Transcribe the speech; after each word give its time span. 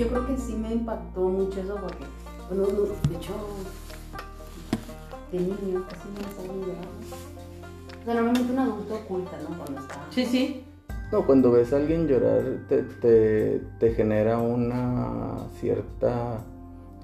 yo 0.00 0.08
creo 0.08 0.26
que 0.26 0.36
sí 0.36 0.54
me 0.54 0.72
impactó 0.72 1.20
mucho 1.20 1.60
eso 1.60 1.76
porque, 1.80 2.04
bueno, 2.48 2.64
no, 2.72 2.82
de 3.10 3.16
hecho, 3.16 3.32
de 5.32 5.38
niño 5.38 5.84
casi 5.88 6.08
no 6.08 6.20
me 6.26 6.34
salen 6.36 6.60
llorar. 6.62 6.84
O 8.00 8.04
sea, 8.04 8.14
normalmente 8.14 8.52
un 8.52 8.58
adulto 8.58 8.94
oculta, 8.94 9.36
¿no? 9.48 9.56
Cuando 9.58 9.80
está. 9.80 10.00
Sí, 10.10 10.24
sí. 10.26 10.64
No, 11.12 11.26
cuando 11.26 11.50
ves 11.52 11.72
a 11.72 11.76
alguien 11.76 12.06
llorar 12.06 12.42
te, 12.68 12.82
te, 12.82 13.60
te 13.78 13.94
genera 13.94 14.38
una 14.38 15.38
cierta... 15.60 16.38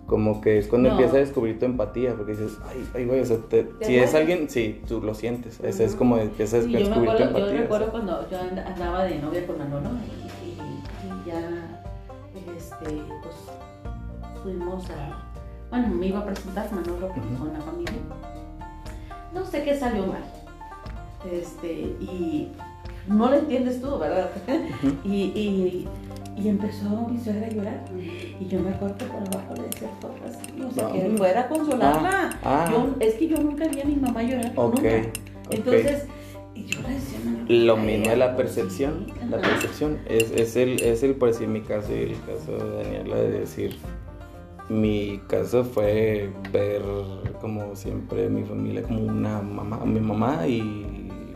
Como 0.06 0.40
que 0.40 0.58
es 0.58 0.68
cuando 0.68 0.88
No. 0.90 0.94
empiezas 0.94 1.16
a 1.16 1.18
descubrir 1.18 1.58
tu 1.58 1.64
empatía, 1.64 2.14
porque 2.14 2.30
dices, 2.32 2.56
ay, 2.68 2.88
ay, 2.94 3.06
güey, 3.06 3.20
o 3.22 3.24
sea, 3.26 3.38
te- 3.38 3.64
Te 3.64 3.84
si 3.86 3.96
es 3.98 4.14
alguien, 4.14 4.48
sí, 4.48 4.80
tú 4.86 5.00
lo 5.02 5.14
sientes. 5.16 5.58
Es, 5.58 5.80
es 5.80 5.96
como 5.96 6.16
empiezas 6.18 6.62
Sí, 6.64 6.76
a 6.76 6.78
yo 6.78 6.86
descubrir 6.86 7.10
tu 7.16 7.24
acuerdo, 7.24 7.38
yo 7.38 7.44
empatía. 7.56 7.60
recuerdo 7.62 7.84
o 7.86 7.90
sea. 7.90 7.90
cuando 7.90 8.30
yo 8.30 8.38
and- 8.40 8.58
andaba 8.60 9.02
de 9.02 9.18
novia 9.18 9.44
con 9.48 9.58
Manolo 9.58 9.88
y, 10.44 10.46
y- 10.46 10.52
y 10.52 11.26
ya 11.28 11.82
este, 12.66 13.02
pues 13.22 13.34
fuimos 14.42 14.84
a. 14.90 15.22
Bueno, 15.70 15.88
me 15.88 16.06
iba 16.06 16.20
a 16.20 16.24
presentar 16.26 16.70
Manolo 16.72 17.08
con, 17.08 17.18
Ujú. 17.34 17.44
con 17.44 17.52
la 17.52 17.60
familia. 17.60 17.92
No 19.34 19.44
sé 19.44 19.62
qué 19.64 19.76
salió 19.78 20.06
mal. 20.06 20.24
Este, 21.30 21.72
y 22.00 22.52
no 23.08 23.28
lo 23.30 23.36
entiendes 23.36 23.80
tú, 23.80 23.98
¿verdad? 23.98 24.30
Y, 25.04 25.08
y, 25.34 25.88
y 26.36 26.48
empezó 26.48 26.88
mi 27.08 27.18
suegra 27.20 27.46
a 27.46 27.50
llorar. 27.50 27.84
Y 27.98 28.46
yo 28.46 28.60
me 28.60 28.70
acuerdo 28.70 28.96
que 28.98 29.04
por 29.06 29.16
abajo 29.16 29.54
le 29.56 29.62
decía 29.64 29.88
cosas 30.00 30.38
No. 30.56 30.92
que 30.92 31.14
fuera 31.16 31.40
a 31.42 31.48
consolarla. 31.48 32.30
Ah, 32.44 32.68
Yo, 32.70 32.94
es 33.00 33.14
que 33.14 33.28
yo 33.28 33.38
nunca 33.38 33.66
vi 33.68 33.80
a 33.80 33.84
mi 33.84 33.96
mamá 33.96 34.22
llorar. 34.22 34.52
ok. 34.56 34.74
nunca. 34.76 34.90
Entonces, 35.50 36.06
yo 36.66 36.80
le 36.82 36.94
decía, 36.94 37.18
"Mamá, 37.24 37.44
Lo 37.48 37.76
mismo 37.76 38.10
es 38.10 38.18
la 38.18 38.36
percepción, 38.36 39.06
la 39.30 39.36
ajá. 39.38 39.48
percepción 39.48 39.98
es, 40.08 40.30
es 40.32 40.56
el, 40.56 40.80
es 40.82 41.02
el, 41.02 41.14
por 41.14 41.28
decir 41.32 41.48
mi 41.48 41.60
caso 41.62 41.92
y 41.94 42.00
el 42.02 42.16
caso 42.26 42.52
de 42.52 42.82
Daniela 42.84 43.16
de 43.16 43.30
decir, 43.40 43.76
mi 44.68 45.20
caso 45.28 45.64
fue 45.64 46.30
ver 46.52 46.82
como 47.40 47.76
siempre 47.76 48.28
mi 48.28 48.42
familia 48.42 48.82
como 48.82 49.00
una 49.04 49.40
mamá, 49.40 49.84
mi 49.84 50.00
mamá 50.00 50.46
y 50.48 50.60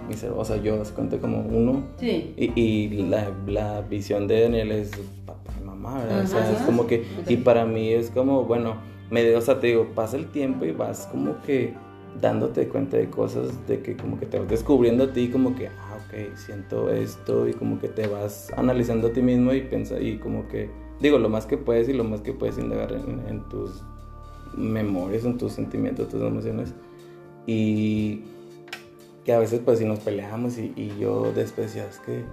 mis, 0.08 0.24
o 0.24 0.44
sea, 0.44 0.56
yo 0.56 0.84
se 0.84 0.92
cuenta 0.94 1.18
como 1.18 1.40
uno 1.42 1.84
Sí. 1.98 2.34
y, 2.36 2.60
y 2.60 2.88
la, 3.08 3.30
la 3.46 3.80
visión 3.82 4.26
de 4.26 4.42
Daniela 4.42 4.74
es 4.74 4.90
papá 5.24 5.52
y 5.60 5.64
mamá, 5.64 5.98
¿verdad? 6.02 6.24
O 6.24 6.26
sea, 6.26 6.40
Ajá. 6.42 6.52
es 6.54 6.60
como 6.62 6.88
que, 6.88 7.04
y 7.28 7.36
para 7.36 7.64
mí 7.64 7.90
es 7.92 8.10
como, 8.10 8.42
bueno, 8.44 8.74
me, 9.10 9.36
o 9.36 9.40
sea, 9.40 9.60
te 9.60 9.68
digo, 9.68 9.86
pasa 9.94 10.16
el 10.16 10.26
tiempo 10.26 10.64
y 10.64 10.72
vas 10.72 11.06
como 11.12 11.40
que 11.42 11.74
dándote 12.20 12.68
cuenta 12.68 12.96
de 12.96 13.08
cosas, 13.08 13.66
de 13.66 13.80
que 13.80 13.96
como 13.96 14.18
que 14.18 14.26
te 14.26 14.38
vas 14.38 14.48
descubriendo 14.48 15.04
a 15.04 15.12
ti, 15.12 15.28
como 15.28 15.54
que, 15.54 15.68
ah, 15.68 15.98
ok, 16.06 16.36
siento 16.36 16.90
esto, 16.90 17.48
y 17.48 17.54
como 17.54 17.78
que 17.78 17.88
te 17.88 18.06
vas 18.06 18.52
analizando 18.56 19.08
a 19.08 19.12
ti 19.12 19.22
mismo 19.22 19.52
y 19.52 19.62
piensa, 19.62 20.00
y 20.00 20.18
como 20.18 20.48
que, 20.48 20.70
digo, 21.00 21.18
lo 21.18 21.28
más 21.28 21.46
que 21.46 21.56
puedes 21.56 21.88
y 21.88 21.92
lo 21.92 22.04
más 22.04 22.20
que 22.20 22.32
puedes 22.32 22.58
indagar 22.58 22.92
en, 22.92 23.22
en 23.28 23.48
tus 23.48 23.82
memorias, 24.54 25.24
en 25.24 25.38
tus 25.38 25.52
sentimientos, 25.52 26.08
tus 26.08 26.22
emociones, 26.22 26.74
y 27.46 28.22
que 29.24 29.32
a 29.32 29.38
veces 29.38 29.60
pues 29.64 29.78
si 29.78 29.84
nos 29.84 30.00
peleamos 30.00 30.58
y, 30.58 30.72
y 30.76 30.96
yo 30.98 31.32
después 31.34 31.68
decía, 31.68 31.86
es 31.88 31.98
que 31.98 32.24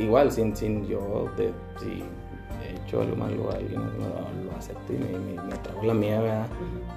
igual 0.00 0.32
sin, 0.32 0.56
sin 0.56 0.86
yo 0.86 1.30
de, 1.36 1.50
si 1.80 2.02
he 2.62 2.76
hecho 2.86 3.00
algo 3.02 3.16
malo 3.16 3.50
a 3.50 3.54
alguien 3.54 3.80
lo, 3.80 4.44
lo 4.50 4.56
acepto 4.56 4.92
y 4.92 4.96
me, 4.96 5.18
me, 5.18 5.42
me 5.42 5.56
trago 5.62 5.82
la 5.84 5.94
mía 5.94 6.20
¿verdad? 6.20 6.46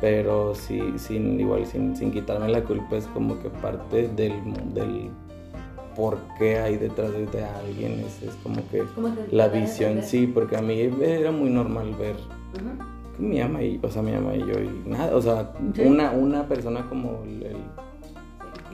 pero 0.02 0.53
sí, 0.55 0.81
sin 0.97 1.39
igual 1.39 1.66
sin, 1.66 1.95
sin 1.95 2.11
quitarme 2.11 2.47
la 2.49 2.63
culpa 2.63 2.95
es 2.97 3.08
como 3.08 3.39
que 3.39 3.49
parte 3.49 4.08
del, 4.09 4.33
del 4.73 5.09
por 5.95 6.17
qué 6.38 6.59
hay 6.59 6.77
detrás 6.77 7.11
de, 7.13 7.43
alguien 7.43 8.03
es, 8.05 8.21
es 8.23 8.36
como 8.43 8.58
que 8.69 8.83
la 9.31 9.47
visión 9.47 10.02
sí 10.03 10.27
porque 10.27 10.58
a 10.58 10.61
mí 10.61 10.80
era 11.02 11.31
muy 11.31 11.49
normal 11.49 11.93
ver 11.97 12.16
Ujú. 12.16 13.16
que 13.17 13.23
mi 13.23 13.39
ama 13.41 13.61
y 13.64 13.80
o 13.81 13.89
sea 13.89 14.02
mi 14.02 14.14
ama 14.14 14.36
y 14.36 14.39
yo 14.39 14.59
y 14.61 14.83
nada 14.89 15.15
o 15.15 15.21
sea 15.21 15.54
Sí. 15.73 15.81
una 15.83 16.11
una 16.11 16.48
persona 16.48 16.87
como 16.89 17.23
el- 17.23 17.43
el, 17.43 17.58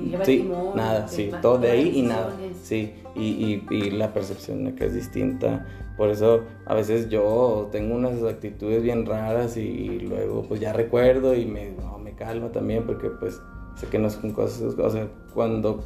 Y 0.02 0.18
Sí, 0.24 0.38
timón, 0.40 0.58
nada, 0.74 1.08
sí, 1.08 1.38
todo 1.42 1.58
de 1.60 1.70
ahí 1.70 1.92
y 2.00 2.02
nada. 2.04 2.38
Sí, 2.62 2.94
y, 3.16 3.24
y, 3.70 3.76
y 3.76 3.92
la 3.92 4.14
percepción 4.14 4.74
que 4.76 4.86
es 4.86 4.94
distinta. 4.94 5.66
Por 5.98 6.10
eso 6.10 6.42
a 6.66 6.74
veces 6.74 7.10
yo 7.10 7.70
tengo 7.72 7.96
unas 7.96 8.24
actitudes 8.24 8.82
bien 8.82 9.06
raras 9.06 9.58
y 9.58 10.00
luego 10.00 10.44
pues 10.44 10.60
ya 10.60 10.74
recuerdo 10.74 11.36
y 11.36 11.46
me, 11.46 11.72
no, 11.72 11.98
me 12.00 12.14
calma 12.16 12.52
también 12.52 12.86
porque 12.86 13.10
pues 13.10 13.40
sé 13.76 13.88
que 13.88 14.00
no 14.00 14.10
son 14.10 14.32
cosas, 14.32 14.76
o 14.78 14.90
sea, 14.90 15.08
cuando 15.34 15.84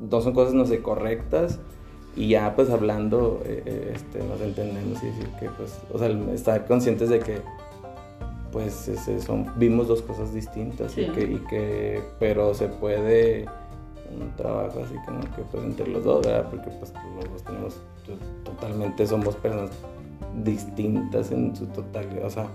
no 0.00 0.20
son 0.20 0.32
cosas 0.34 0.54
no 0.54 0.66
sé 0.66 0.82
correctas 0.82 1.60
y 2.16 2.28
ya 2.28 2.54
pues 2.54 2.70
hablando 2.70 3.40
eh, 3.44 3.62
eh, 3.64 3.92
este, 3.94 4.18
nos 4.22 4.40
entendemos 4.40 5.02
y 5.02 5.06
decir 5.06 5.28
que 5.40 5.48
pues, 5.50 5.78
o 5.92 5.98
sea, 5.98 6.08
estar 6.34 6.66
conscientes 6.66 7.08
de 7.08 7.20
que 7.20 7.40
pues 8.52 8.86
ese 8.88 9.20
son, 9.20 9.46
vimos 9.56 9.88
dos 9.88 10.02
cosas 10.02 10.32
distintas 10.34 10.96
y, 10.98 11.06
que, 11.14 11.20
y 11.24 11.36
que, 11.48 12.02
pero 12.18 12.52
se 12.54 12.68
puede 12.68 13.46
un 14.14 14.30
trabajo 14.36 14.80
así 14.84 14.94
como 15.06 15.20
que 15.20 15.42
pues 15.50 15.64
entre 15.64 15.88
los 15.88 16.04
dos, 16.04 16.26
¿verdad? 16.26 16.46
Porque 16.50 16.68
pues 16.78 16.92
los 17.16 17.30
dos 17.32 17.42
tenemos, 17.44 17.74
to- 18.06 18.50
totalmente 18.50 19.06
somos 19.06 19.34
personas 19.36 19.70
distintas 20.44 21.30
en 21.32 21.54
su 21.56 21.66
totalidad, 21.66 22.26
o 22.26 22.30
sea, 22.30 22.46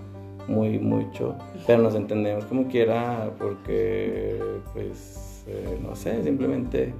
muy 0.48 0.80
mucho, 0.80 1.36
pero 1.66 1.82
nos 1.82 1.96
entendemos 1.96 2.46
como 2.46 2.68
quiera 2.68 3.32
porque 3.38 4.40
pues, 4.74 5.44
eh, 5.48 5.78
no 5.82 5.96
sé, 5.96 6.24
simplemente 6.24 6.94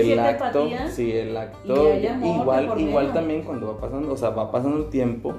hay 0.00 0.12
el 0.12 0.18
acto, 0.18 0.44
empatía. 0.64 0.88
sí, 0.90 1.12
el 1.12 1.36
acto, 1.36 1.94
y 1.94 2.28
igual, 2.40 2.80
igual 2.80 3.12
también 3.12 3.42
cuando 3.42 3.68
va 3.74 3.80
pasando, 3.80 4.12
o 4.12 4.16
sea, 4.16 4.30
va 4.30 4.50
pasando 4.50 4.78
el 4.78 4.90
tiempo 4.90 5.34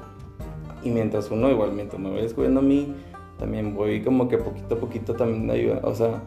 y 0.83 0.89
mientras 0.89 1.29
uno, 1.31 1.49
igual 1.49 1.71
mientras 1.73 1.99
me 2.01 2.09
voy 2.09 2.21
descubriendo 2.21 2.59
a 2.59 2.63
mí, 2.63 2.93
también 3.37 3.73
voy 3.75 4.01
como 4.03 4.27
que 4.27 4.37
poquito 4.37 4.75
a 4.75 4.77
poquito 4.79 5.13
también 5.15 5.49
ayuda, 5.49 5.79
o 5.83 5.93
sea, 5.95 6.21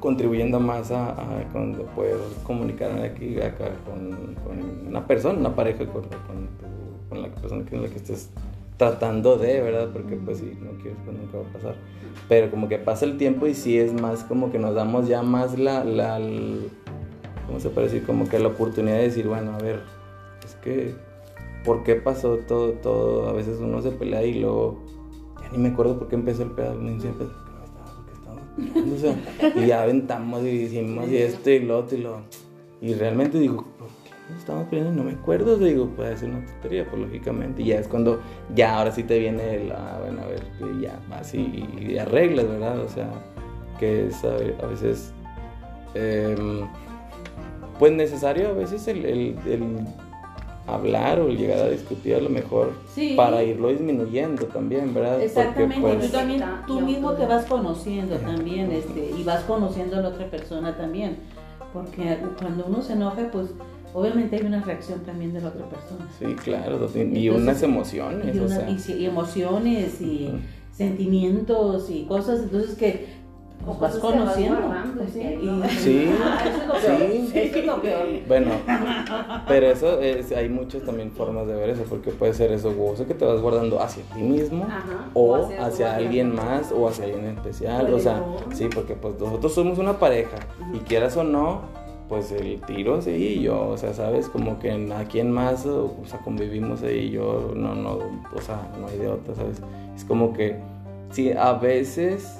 contribuyendo 0.00 0.60
más 0.60 0.90
a, 0.92 1.10
a 1.10 1.42
cuando 1.52 1.82
poder 1.86 2.16
comunicarme 2.44 3.02
aquí 3.02 3.40
acá 3.40 3.70
con, 3.84 4.36
una 4.88 5.06
persona, 5.06 5.38
una 5.38 5.54
pareja, 5.54 5.84
con, 5.86 6.02
tu- 6.02 7.08
con 7.08 7.22
la 7.22 7.28
persona 7.28 7.64
con 7.68 7.82
la 7.82 7.88
que 7.88 7.96
estés 7.96 8.30
tratando 8.76 9.36
de, 9.36 9.60
¿verdad? 9.60 9.88
Porque 9.92 10.14
pues 10.16 10.38
si 10.38 10.44
no 10.62 10.70
quieres, 10.80 10.98
pues 11.04 11.16
nunca 11.18 11.38
va 11.38 11.48
a 11.48 11.52
pasar. 11.52 11.74
Pero 12.28 12.50
como 12.50 12.68
que 12.68 12.78
pasa 12.78 13.04
el 13.06 13.16
tiempo 13.16 13.46
y 13.48 13.54
sí 13.54 13.76
es 13.78 13.92
más 14.00 14.22
como 14.22 14.52
que 14.52 14.58
nos 14.60 14.74
damos 14.76 15.08
ya 15.08 15.22
más 15.22 15.58
la, 15.58 15.82
la, 15.82 16.18
el- 16.18 16.70
¿cómo 17.48 17.58
se 17.58 17.70
puede 17.70 17.88
decir? 17.88 18.04
Como 18.06 18.28
que 18.28 18.38
la 18.38 18.48
oportunidad 18.48 18.98
de 18.98 19.02
decir, 19.04 19.26
bueno, 19.26 19.52
a 19.54 19.58
ver, 19.58 19.80
es 20.44 20.54
que, 20.56 20.94
¿por 21.64 21.82
qué 21.84 21.94
pasó 21.96 22.36
todo, 22.38 22.72
todo? 22.72 23.28
A 23.28 23.32
veces 23.32 23.58
uno 23.60 23.80
se 23.82 23.90
pelea 23.90 24.22
y 24.24 24.40
luego, 24.40 24.78
ya 25.42 25.50
ni 25.52 25.58
me 25.58 25.68
acuerdo 25.70 25.98
por 25.98 26.08
qué 26.08 26.14
empezó 26.16 26.42
el 26.42 26.50
pedo, 26.52 26.74
me 26.74 26.92
dice, 26.92 27.08
pues, 27.16 27.28
¿por 27.30 28.04
qué 28.06 28.12
estaba? 28.14 29.14
¿Por 29.34 29.52
qué 29.54 29.60
y 29.64 29.66
ya 29.66 29.82
aventamos 29.82 30.42
y 30.44 30.48
hicimos 30.48 31.08
y 31.08 31.16
esto 31.18 31.50
y 31.50 31.60
lo 31.60 31.78
otro 31.78 31.96
y 31.98 32.00
lo... 32.02 32.20
Y 32.80 32.94
realmente 32.94 33.38
digo, 33.38 33.56
¿por 33.78 33.88
qué 34.04 34.10
nos 34.30 34.38
estamos 34.38 34.68
peleando? 34.68 34.92
No 35.02 35.04
me 35.10 35.16
acuerdo, 35.16 35.56
digo, 35.58 35.86
puede 35.88 36.16
ser 36.16 36.30
una 36.30 36.46
tontería, 36.46 36.88
pues 36.88 37.02
lógicamente. 37.02 37.62
Y 37.62 37.66
ya 37.66 37.78
es 37.80 37.88
cuando, 37.88 38.20
ya 38.54 38.78
ahora 38.78 38.92
sí 38.92 39.02
te 39.02 39.18
viene 39.18 39.56
el, 39.62 39.72
ah, 39.72 39.98
bueno, 40.00 40.22
a 40.22 40.26
ver, 40.26 40.44
ya 40.80 41.00
vas 41.10 41.34
y, 41.34 41.64
y 41.80 41.98
arreglas, 41.98 42.48
¿verdad? 42.48 42.78
O 42.80 42.88
sea, 42.88 43.10
que 43.80 44.06
es 44.06 44.22
a, 44.24 44.28
ve- 44.36 44.54
a 44.62 44.66
veces, 44.66 45.12
em, 45.94 46.68
pues 47.80 47.92
necesario 47.92 48.48
a 48.48 48.52
veces 48.52 48.86
el, 48.88 49.04
el- 49.04 49.36
el 49.46 49.62
hablar 50.68 51.20
o 51.20 51.28
llegar 51.28 51.58
a 51.60 51.68
discutir 51.70 52.14
a 52.14 52.20
lo 52.20 52.28
mejor 52.30 52.72
Sí. 52.94 53.14
para 53.16 53.42
irlo 53.42 53.68
disminuyendo 53.68 54.46
también, 54.46 54.92
¿verdad? 54.94 55.20
Exactamente, 55.22 55.80
Porque, 55.80 56.06
tú 56.06 56.12
también, 56.12 56.44
tú 56.66 56.80
mismo 56.80 57.12
te 57.12 57.26
vas 57.26 57.44
conociendo 57.46 58.16
también, 58.16 58.70
este, 58.72 59.10
y 59.18 59.22
vas 59.24 59.42
conociendo 59.44 59.96
a 59.96 60.00
la 60.02 60.08
otra 60.08 60.30
persona 60.30 60.76
también, 60.76 61.16
porque 61.72 62.18
cuando 62.38 62.66
uno 62.66 62.82
se 62.82 62.92
enoja, 62.94 63.30
pues 63.32 63.48
obviamente 63.94 64.36
hay 64.36 64.42
una 64.42 64.62
reacción 64.62 65.00
también 65.00 65.32
de 65.32 65.40
la 65.40 65.48
otra 65.48 65.66
persona. 65.68 66.06
sí, 66.18 66.26
claro, 66.34 66.74
y 66.94 66.98
Entonces, 67.00 67.30
unas 67.42 67.62
emociones, 67.62 68.36
Y, 68.36 68.38
o 68.38 68.44
una- 68.44 68.78
sea. 68.78 68.96
y 68.96 69.06
emociones 69.06 70.00
y 70.00 70.30
sentimientos 70.72 71.90
y 71.90 72.04
cosas, 72.04 72.40
entonces 72.44 72.74
que 72.76 73.17
pues, 73.68 73.80
vas 73.80 73.98
conociendo. 73.98 74.58
sí, 75.12 75.20
y-. 75.20 75.68
Sí. 75.70 76.10
Ah, 76.22 76.38
eso 76.46 76.56
es 76.58 76.66
lo 76.66 76.72
peor. 76.74 77.10
Sí. 77.32 77.38
Eso 77.38 77.58
es 77.58 77.66
lo 77.66 77.82
peor. 77.82 78.06
Bueno, 78.26 78.50
pero 79.46 79.66
eso 79.66 80.00
es, 80.00 80.32
hay 80.32 80.48
muchas 80.48 80.82
también 80.82 81.10
formas 81.12 81.46
de 81.46 81.54
ver 81.54 81.70
eso, 81.70 81.82
porque 81.88 82.10
puede 82.10 82.34
ser 82.34 82.52
eso 82.52 82.74
gozo 82.74 83.06
que 83.06 83.14
te 83.14 83.24
vas 83.24 83.40
guardando 83.40 83.80
hacia 83.80 84.02
ti 84.14 84.20
mismo 84.22 84.64
Ajá. 84.64 85.08
o 85.14 85.48
hacia 85.60 85.94
alguien 85.96 86.34
más. 86.34 86.72
o 86.72 86.88
hacia 86.88 87.04
alguien 87.04 87.26
especial, 87.26 87.92
O 87.92 87.96
o 87.96 88.00
sea, 88.00 88.22
sí, 88.52 88.68
porque 88.72 88.94
pues 88.94 89.18
nosotros 89.20 89.54
somos 89.54 89.78
una 89.78 89.98
pareja 89.98 90.36
y 90.72 90.76
Ujú. 90.76 90.84
quieras 90.86 91.16
o 91.16 91.24
no, 91.24 91.62
pues 92.08 92.32
el 92.32 92.60
tiro 92.62 93.02
sí, 93.02 93.10
y 93.10 93.42
yo, 93.42 93.68
o 93.68 93.76
sea, 93.76 93.92
sabes, 93.92 94.28
como 94.28 94.58
que 94.58 94.70
a 94.72 95.04
quién 95.04 95.30
más, 95.30 95.66
o, 95.66 95.94
o 96.02 96.06
sea, 96.06 96.18
convivimos 96.20 96.82
ahí, 96.82 97.10
yo 97.10 97.52
no, 97.54 97.74
no, 97.74 97.98
o 98.34 98.40
sea, 98.40 98.68
no 98.80 98.86
hay 98.88 98.98
de 98.98 99.08
otra, 99.08 99.34
¿sabes? 99.34 99.60
Es 99.94 100.04
como 100.04 100.32
que, 100.32 100.56
sí, 101.10 101.32
a 101.32 101.52
veces, 101.54 102.37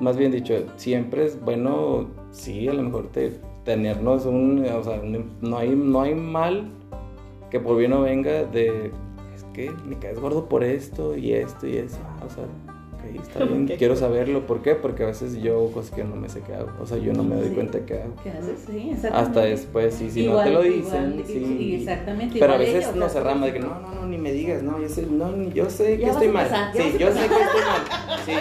más 0.00 0.16
bien 0.16 0.32
dicho, 0.32 0.54
siempre 0.76 1.24
es 1.24 1.40
bueno, 1.40 2.08
sí, 2.30 2.68
a 2.68 2.74
lo 2.74 2.82
mejor 2.82 3.08
te, 3.08 3.32
tenernos 3.64 4.26
un, 4.26 4.64
o 4.66 4.82
sea, 4.82 5.00
no 5.40 5.56
hay, 5.56 5.70
no 5.70 6.00
hay 6.00 6.14
mal 6.14 6.70
que 7.50 7.60
por 7.60 7.76
bien 7.76 7.92
no 7.92 8.02
venga 8.02 8.44
de, 8.44 8.90
es 9.34 9.44
que 9.52 9.70
me 9.86 9.98
caes 9.98 10.18
gordo 10.18 10.48
por 10.48 10.64
esto 10.64 11.16
y 11.16 11.32
esto 11.32 11.66
y 11.66 11.76
eso. 11.76 11.98
Ah, 12.04 12.24
o 12.26 12.30
sea, 12.30 12.44
ok, 13.10 13.20
está 13.20 13.44
bien, 13.44 13.66
¿Qué? 13.66 13.76
quiero 13.76 13.96
saberlo. 13.96 14.46
¿Por 14.46 14.62
qué? 14.62 14.74
Porque 14.74 15.02
a 15.02 15.06
veces 15.06 15.36
yo 15.40 15.54
hago 15.54 15.72
cosas 15.72 15.90
que 15.94 16.04
no 16.04 16.16
me 16.16 16.28
sé 16.28 16.40
qué 16.46 16.54
hago. 16.54 16.70
O 16.80 16.86
sea, 16.86 16.98
yo 16.98 17.12
no 17.12 17.22
me 17.22 17.36
doy 17.36 17.48
Sí. 17.48 17.54
cuenta 17.54 17.80
que 17.86 17.94
hago. 18.02 18.14
¿Qué 18.22 18.30
haces? 18.30 18.64
Sí, 18.66 18.90
exactamente. 18.90 19.08
Hasta 19.28 19.40
después, 19.42 19.94
sí, 19.94 20.10
si 20.10 20.20
no 20.26 20.32
Igual- 20.32 20.44
te 20.44 20.50
lo 20.52 20.62
dicen, 20.62 21.12
igual, 21.12 21.24
sí. 21.26 21.74
Exactamente. 21.80 22.38
Pero 22.38 22.52
a 22.52 22.56
veces 22.58 22.84
ella, 22.88 22.96
nos 22.96 23.12
cerramos 23.12 23.44
de 23.46 23.52
que 23.52 23.60
no, 23.60 23.80
no, 23.80 23.94
no, 23.94 24.06
ni 24.06 24.18
me 24.18 24.32
digas, 24.32 24.62
no, 24.62 24.80
yo 24.80 24.88
sé, 24.88 25.06
no, 25.06 25.36
yo 25.52 25.70
sé 25.70 25.98
que 25.98 26.06
estoy 26.06 26.28
mal. 26.28 26.48
Sí, 26.72 26.82
yo 26.98 27.08
sé 27.12 27.18
que 27.18 27.24
estoy 27.42 27.60
mal. 27.62 27.82
Sí. 28.24 28.32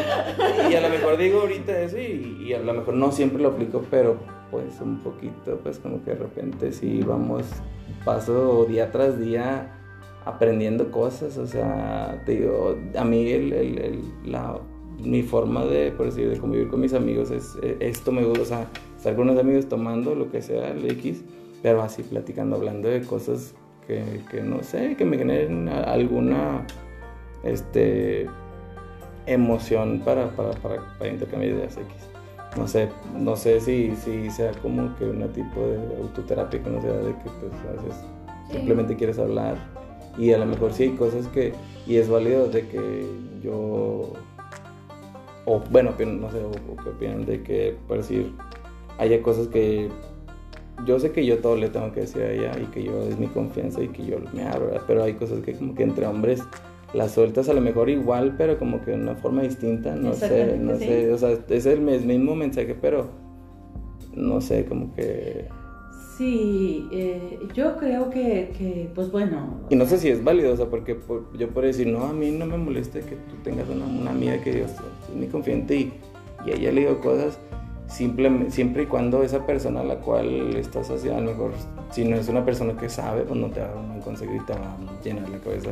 Y 0.71 0.75
a 0.75 0.81
lo 0.81 0.89
mejor 0.89 1.17
digo 1.17 1.41
ahorita 1.41 1.79
eso 1.81 1.97
y, 1.97 2.45
y 2.47 2.53
a 2.53 2.59
lo 2.59 2.73
mejor 2.73 2.93
no 2.93 3.11
siempre 3.11 3.41
lo 3.41 3.49
aplico, 3.49 3.83
pero 3.91 4.17
pues 4.51 4.79
un 4.81 4.99
poquito, 4.99 5.57
pues 5.63 5.79
como 5.79 6.03
que 6.03 6.11
de 6.11 6.17
repente 6.17 6.71
sí 6.71 7.01
vamos, 7.05 7.43
paso 8.05 8.65
día 8.65 8.91
tras 8.91 9.19
día 9.19 9.71
aprendiendo 10.25 10.89
cosas, 10.91 11.37
o 11.37 11.45
sea, 11.47 12.21
te 12.25 12.33
digo, 12.33 12.77
a 12.97 13.03
mí 13.03 13.29
el, 13.31 13.51
el- 13.53 13.77
el- 13.79 14.03
la, 14.31 14.57
mi 14.99 15.21
forma 15.23 15.65
de, 15.65 15.91
por 15.91 16.05
decir, 16.05 16.29
de 16.29 16.37
convivir 16.37 16.69
con 16.69 16.79
mis 16.79 16.93
amigos 16.93 17.29
es, 17.31 17.57
eh, 17.61 17.77
esto 17.81 18.11
me 18.11 18.23
gusta, 18.23 18.41
o 18.41 18.45
sea, 18.45 18.67
estar 18.95 19.15
con 19.15 19.27
unos 19.29 19.39
amigos 19.41 19.67
tomando 19.67 20.15
lo 20.15 20.31
que 20.31 20.41
sea, 20.41 20.69
el 20.71 20.89
X, 20.91 21.23
pero 21.61 21.81
así 21.81 22.03
platicando, 22.03 22.55
hablando 22.55 22.87
de 22.89 23.01
cosas 23.01 23.53
que, 23.87 24.21
que 24.31 24.41
no 24.41 24.63
sé, 24.63 24.95
que 24.95 25.03
me 25.05 25.17
generen 25.17 25.67
alguna, 25.67 26.65
este, 27.43 28.27
emoción 29.25 30.01
para, 30.03 30.29
para, 30.35 30.51
para, 30.51 30.97
para 30.97 31.09
intercambiar 31.11 31.53
ideas 31.55 31.77
X. 31.77 31.87
No 32.57 32.67
sé, 32.67 32.89
no 33.17 33.35
sé 33.35 33.59
si, 33.59 33.95
si 33.95 34.29
sea 34.29 34.51
como 34.61 34.95
que 34.97 35.05
un 35.05 35.27
tipo 35.33 35.59
de 35.65 35.97
autoterapia 36.01 36.61
que 36.61 36.69
no 36.69 36.81
sea 36.81 36.91
de 36.93 37.11
que 37.13 37.29
pues 37.39 37.53
a 37.67 37.81
veces 37.83 38.01
Sí. 38.49 38.57
simplemente 38.57 38.95
quieres 38.97 39.17
hablar 39.17 39.55
y 40.17 40.31
a 40.31 40.37
lo 40.37 40.45
mejor 40.45 40.73
sí 40.73 40.83
hay 40.83 40.89
cosas 40.91 41.27
que, 41.27 41.53
y 41.87 41.97
es 41.97 42.09
válido 42.09 42.47
de 42.47 42.67
que 42.67 43.05
yo, 43.43 44.13
o 45.45 45.59
bueno, 45.71 45.91
opino- 45.91 46.19
no 46.19 46.31
sé, 46.31 46.37
o, 46.39 46.49
o 46.49 46.75
qué 46.83 46.89
opinan 46.89 47.25
de 47.25 47.41
que, 47.43 47.75
por 47.87 47.97
decir, 47.97 48.31
haya 48.97 49.21
cosas 49.21 49.47
que 49.47 49.89
yo 50.85 50.99
sé 50.99 51.11
que 51.11 51.25
yo 51.25 51.37
todo 51.39 51.55
le 51.55 51.69
tengo 51.69 51.91
que 51.93 52.01
decir 52.01 52.21
a 52.23 52.31
ella 52.31 52.51
y 52.61 52.65
que 52.67 52.83
yo 52.83 53.01
es 53.03 53.17
mi 53.17 53.27
confianza 53.27 53.81
y 53.81 53.87
que 53.89 54.05
yo 54.05 54.17
me 54.33 54.43
abro, 54.43 54.65
¿verdad? 54.67 54.81
pero 54.87 55.03
hay 55.03 55.13
cosas 55.13 55.39
que 55.41 55.53
como 55.53 55.75
que 55.75 55.83
entre 55.83 56.05
hombres 56.05 56.43
las 56.93 57.11
sueltas 57.11 57.49
a 57.49 57.53
lo 57.53 57.61
mejor 57.61 57.89
igual, 57.89 58.35
pero 58.37 58.57
como 58.59 58.81
que 58.81 58.91
de 58.91 58.97
una 58.97 59.15
forma 59.15 59.41
distinta, 59.41 59.95
no 59.95 60.13
sé, 60.13 60.57
no 60.57 60.77
sí. 60.77 60.85
sé, 60.85 61.11
o 61.11 61.17
sea, 61.17 61.31
es 61.49 61.65
el 61.65 61.81
mismo 61.81 62.35
mensaje, 62.35 62.75
pero 62.79 63.07
no 64.15 64.41
sé, 64.41 64.65
como 64.65 64.93
que... 64.93 65.47
Sí, 66.17 66.87
eh, 66.91 67.39
yo 67.55 67.77
creo 67.77 68.09
que, 68.11 68.89
pues 68.93 69.11
bueno. 69.11 69.61
Y 69.69 69.75
no 69.75 69.85
sé 69.85 69.97
si 69.97 70.09
es 70.09 70.23
válido, 70.23 70.53
o 70.53 70.57
sea, 70.57 70.67
porque 70.67 70.93
por- 70.93 71.35
yo 71.35 71.49
puedo 71.49 71.65
decir, 71.65 71.87
no, 71.87 72.03
a 72.05 72.13
mí 72.13 72.29
no 72.29 72.45
me 72.45 72.57
molesta 72.57 72.99
que 72.99 73.15
tú 73.15 73.35
tengas 73.43 73.67
una, 73.67 74.11
amiga 74.11 74.37
que 74.43 74.53
Dios 74.53 74.71
es 75.09 75.15
mi 75.15 75.27
confiante 75.27 75.75
y, 75.75 75.93
y 76.45 76.51
ella 76.51 76.71
le 76.71 76.81
digo 76.81 76.99
cosas, 76.99 77.39
simple, 77.87 78.51
siempre 78.51 78.83
y 78.83 78.85
cuando 78.85 79.23
esa 79.23 79.45
persona 79.45 79.81
a 79.81 79.83
la 79.83 79.95
cual 79.95 80.55
estás 80.55 80.91
haciendo, 80.91 81.17
a 81.17 81.21
lo 81.21 81.31
mejor, 81.31 81.51
si 81.91 82.05
no 82.05 82.15
es 82.15 82.29
una 82.29 82.45
persona 82.45 82.77
que 82.77 82.89
sabe, 82.89 83.23
pues 83.23 83.39
no 83.39 83.49
te 83.49 83.61
va 83.61 83.67
a 83.69 83.99
conseguir 84.01 84.35
y 84.35 84.45
te 84.45 84.53
va 84.53 84.59
a 84.59 85.03
llenar 85.03 85.27
la 85.29 85.39
cabeza. 85.39 85.71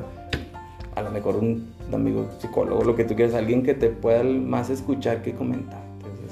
A 0.95 1.03
lo 1.03 1.11
mejor 1.11 1.35
un 1.35 1.67
amigo 1.93 2.27
psicólogo, 2.39 2.83
lo 2.83 2.95
que 2.95 3.03
tú 3.03 3.15
quieras, 3.15 3.35
alguien 3.35 3.61
que 3.61 3.75
te 3.75 3.89
pueda 3.89 4.23
más 4.23 4.69
escuchar 4.71 5.21
que 5.21 5.33
comentar. 5.33 5.81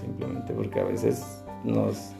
Simplemente 0.01 0.53
porque 0.53 0.79
a 0.79 0.83
veces 0.83 1.43
nos 1.63 2.13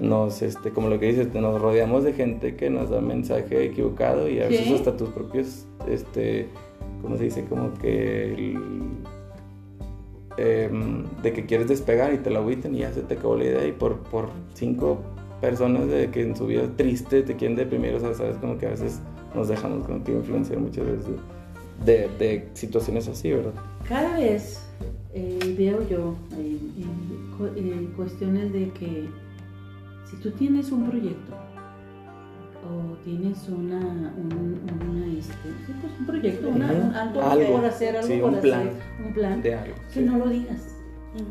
nos, 0.00 0.42
este, 0.42 0.70
como 0.70 0.88
lo 0.88 0.98
que 0.98 1.06
dices, 1.06 1.32
nos 1.34 1.60
rodeamos 1.60 2.04
de 2.04 2.12
gente 2.12 2.56
que 2.56 2.70
nos 2.70 2.90
da 2.90 3.00
mensaje 3.00 3.64
equivocado 3.64 4.28
y 4.28 4.40
a 4.40 4.48
veces 4.48 4.66
hasta 4.74 4.96
tus 4.96 5.10
propios, 5.10 5.66
este, 5.88 6.48
¿cómo 7.02 7.16
se 7.16 7.24
dice? 7.24 7.44
Como 7.44 7.72
que 7.74 8.32
el- 8.34 8.58
em, 10.38 11.04
de 11.22 11.32
que 11.32 11.44
quieres 11.46 11.68
despegar 11.68 12.12
y 12.14 12.18
te 12.18 12.30
lo 12.30 12.38
agüiten 12.40 12.74
y 12.74 12.78
ya 12.78 12.92
se 12.92 13.02
te 13.02 13.14
acabó 13.14 13.36
la 13.36 13.44
idea 13.44 13.66
y 13.66 13.72
por, 13.72 13.98
por 13.98 14.28
cinco 14.54 14.98
personas 15.40 15.88
de 15.88 16.08
que 16.10 16.22
en 16.22 16.36
su 16.36 16.46
vida 16.46 16.62
triste 16.76 17.22
te 17.22 17.36
quieren 17.36 17.56
deprimir, 17.56 17.94
o 17.94 18.00
sea, 18.00 18.14
sabes, 18.14 18.36
como 18.38 18.56
que 18.58 18.66
a 18.66 18.70
veces 18.70 19.00
nos 19.34 19.48
dejamos 19.48 19.86
como 19.86 20.02
que 20.04 20.12
influenciar 20.12 20.58
muchas 20.60 20.86
veces 20.86 21.06
de, 21.84 22.08
de 22.18 22.48
situaciones 22.54 23.08
así, 23.08 23.30
¿verdad? 23.32 23.52
Cada 23.88 24.16
vez 24.18 24.64
eh, 25.14 25.38
veo 25.58 25.86
yo 25.88 26.14
eh, 26.38 26.56
en 27.56 27.86
cuestiones 27.96 28.52
de 28.52 28.70
que 28.70 29.08
si 30.12 30.16
tú 30.18 30.30
tienes 30.32 30.70
un 30.70 30.88
proyecto 30.88 31.32
o 32.64 32.94
tienes 33.04 33.48
una, 33.48 33.78
un, 34.16 34.60
una, 34.88 35.18
este, 35.18 35.34
pues 35.80 35.92
un 35.98 36.06
proyecto, 36.06 36.48
una- 36.48 36.70
un- 36.72 36.94
algo, 36.94 37.22
Algo. 37.22 37.52
por 37.56 37.64
hacer, 37.64 37.96
algo 37.96 38.06
Sí, 38.08 38.18
por 38.20 38.28
un 38.30 38.34
hacer, 38.36 38.50
plan. 38.50 38.70
un 39.06 39.12
plan, 39.14 39.42
De 39.42 39.54
algo. 39.54 39.74
que 39.92 39.94
sí. 39.94 40.00
no 40.00 40.18
lo 40.18 40.28
digas. 40.28 40.68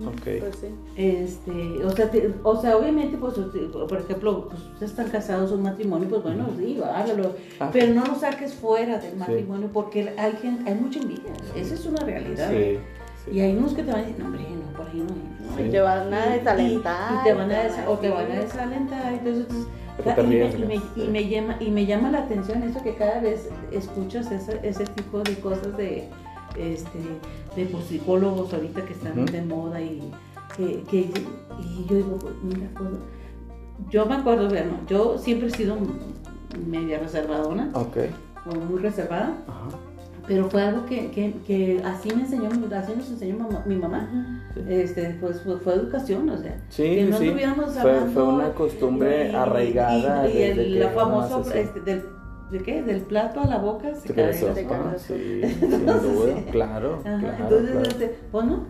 Ok. 0.06 0.22
Pues 0.40 0.56
sí. 0.62 0.68
Este, 0.96 1.84
o 1.84 1.90
sea, 1.92 2.12
te- 2.12 2.32
o 2.44 2.62
sea, 2.62 2.78
obviamente, 2.78 3.18
pues, 3.18 3.34
por 3.34 3.98
ejemplo, 3.98 4.48
pues, 4.50 4.62
ustedes 4.74 4.92
están 4.92 5.10
casados, 5.10 5.52
un 5.52 5.64
matrimonio, 5.64 6.08
pues 6.10 6.22
bueno, 6.22 6.50
sí, 6.58 6.80
hágalo, 6.84 7.36
Ah, 7.60 7.70
pero 7.74 7.94
no 7.94 8.06
lo 8.06 8.14
saques 8.16 8.54
fuera 8.54 9.00
del 9.00 9.16
matrimonio 9.18 9.70
porque 9.74 10.14
hay, 10.18 10.34
hay 10.68 10.76
mucha 10.76 11.00
envidia, 11.00 11.32
esa 11.56 11.74
es 11.74 11.86
una 11.86 12.02
realidad. 12.06 12.52
Sí. 13.26 13.32
Y 13.32 13.40
hay 13.42 13.56
unos 13.56 13.74
que 13.74 13.84
te 13.84 13.92
van 13.92 14.02
a 14.02 14.04
decir, 14.04 14.20
no, 14.20 14.26
hombre, 14.26 14.44
no, 14.50 14.78
por 14.78 14.88
ahí 14.88 14.98
no 15.00 15.06
es. 15.06 15.56
Sí. 15.66 15.70
Te 15.72 15.80
van 15.82 16.14
a 16.14 16.28
Y- 16.36 16.40
desalentar. 16.40 17.14
Y, 17.14 17.16
y 17.20 17.24
te 17.24 17.34
van 17.34 17.52
a 17.52 17.64
des- 17.64 17.88
o 17.88 17.98
te 17.98 18.10
van 18.10 18.32
a 18.32 18.36
desalentar. 18.36 19.14
Entonces, 19.14 19.46
te 20.04 20.22
y, 20.22 20.26
me, 20.28 20.46
y 20.46 20.58
me- 20.66 20.76
¿no? 20.78 20.84
y 20.96 21.08
me 21.10 21.28
llama, 21.28 21.56
y 21.60 21.70
me 21.72 21.86
llama 21.86 22.10
la 22.12 22.20
atención 22.20 22.64
eso 22.64 22.82
que 22.82 22.96
cada 22.96 23.20
vez 23.20 23.50
escuchas 23.72 24.32
ese, 24.32 24.60
ese 24.64 24.86
tipo 24.86 25.20
de 25.20 25.36
cosas 25.40 25.76
de, 25.78 26.08
este, 26.58 27.00
de 27.56 27.66
pues, 27.66 27.86
psicólogos 27.86 28.54
ahorita 28.54 28.84
que 28.86 28.94
están 28.94 29.26
de 29.26 29.42
moda 29.44 29.80
y 29.82 30.12
que, 30.58 30.84
que- 30.90 31.12
y 31.60 31.86
yo 31.88 31.96
digo, 31.98 32.18
pues, 32.20 32.34
mira, 32.44 32.68
pues, 32.76 32.90
yo 33.90 34.06
me 34.06 34.16
acuerdo, 34.16 34.48
bueno, 34.50 34.72
yo 34.88 35.18
siempre 35.18 35.48
he 35.50 35.52
sido 35.52 35.76
media 36.68 37.00
reservadona, 37.00 37.70
Ok. 37.74 37.98
o 38.50 38.56
muy 38.56 38.80
reservada, 38.82 39.34
Ajá. 39.48 39.68
Pero 40.28 40.50
fue 40.50 40.62
algo 40.62 40.86
que, 40.86 41.10
que, 41.12 41.34
que 41.46 41.82
así 41.84 42.10
me 42.16 42.22
enseñó, 42.24 42.50
así 42.76 42.94
nos 42.96 43.10
enseñó 43.10 43.38
mamá- 43.38 43.64
mi 43.66 43.76
mamá. 43.76 44.10
Ujú. 44.56 44.70
Este, 44.70 45.18
pues 45.20 45.42
fue, 45.42 45.58
fue 45.60 45.74
educación, 45.74 46.30
o 46.30 46.38
sea, 46.38 46.56
Sí, 46.70 46.84
que 46.84 47.06
no 47.06 47.18
sí. 47.18 47.28
anduviéramos 47.28 47.72
Fue, 47.74 47.82
hablando 47.92 48.12
fue 48.14 48.24
una 48.24 48.54
costumbre 48.54 49.30
y- 49.32 49.36
arraigada. 49.36 50.28
Y, 50.30 50.32
y 50.32 50.34
desde 50.42 50.62
el 50.68 50.74
que 50.74 50.80
la 50.80 50.86
así. 51.50 51.60
este, 51.60 51.80
del, 51.82 52.04
¿de 52.52 52.60
qué? 52.60 52.84
Del 52.84 53.02
plato 53.02 53.42
a 53.42 53.46
la 53.46 53.58
boca 53.58 53.96
se 53.96 54.14
cae 54.14 54.26
cabezó. 54.26 54.48
Ah, 54.72 54.94
sí. 54.98 55.42
Claro, 56.52 57.00
Ajá, 57.06 57.18
claro, 57.20 57.38
Entonces, 57.44 57.72
claro. 57.72 57.90
este, 57.90 58.16
pues 58.32 58.46
no, 58.46 58.64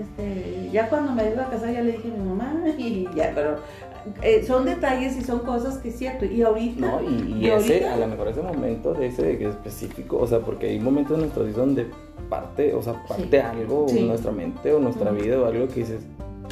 este, 0.00 0.70
ya 0.72 0.88
cuando 0.88 1.12
me 1.12 1.30
iba 1.30 1.42
a 1.44 1.50
casar 1.50 1.72
ya 1.72 1.82
le 1.82 1.92
dije 1.92 2.08
a 2.12 2.18
mi 2.18 2.28
mamá 2.28 2.54
y 2.78 3.08
ya, 3.14 3.30
pero 3.34 3.56
eh, 4.22 4.42
son 4.46 4.64
detalles 4.64 5.16
y 5.16 5.22
son 5.22 5.40
cosas 5.40 5.78
que 5.78 5.88
es 5.90 5.96
cierto. 5.98 6.24
Y 6.24 6.42
ahorita, 6.42 6.80
No, 6.80 7.00
y, 7.02 7.32
y 7.32 7.46
y 7.46 7.50
ese, 7.50 7.72
ahorita- 7.84 7.94
a 7.94 7.96
lo 7.98 8.06
mejor 8.08 8.28
ese 8.28 8.42
momento 8.42 8.94
de 8.94 9.06
ese 9.06 9.44
específico, 9.44 10.18
o 10.18 10.26
sea, 10.26 10.40
porque 10.40 10.66
hay 10.68 10.80
momentos 10.80 11.14
en 11.14 11.20
nuestra 11.20 11.42
vida 11.42 11.56
donde 11.58 11.86
parte, 12.28 12.74
o 12.74 12.82
sea, 12.82 13.02
parte 13.08 13.28
Sí. 13.30 13.36
algo, 13.36 13.86
Sí. 13.88 14.04
nuestra 14.04 14.30
mente 14.32 14.72
o 14.72 14.78
nuestra 14.80 15.12
Ujú. 15.12 15.22
vida 15.22 15.40
o 15.40 15.46
algo 15.46 15.66
que 15.68 15.80
dices, 15.80 16.00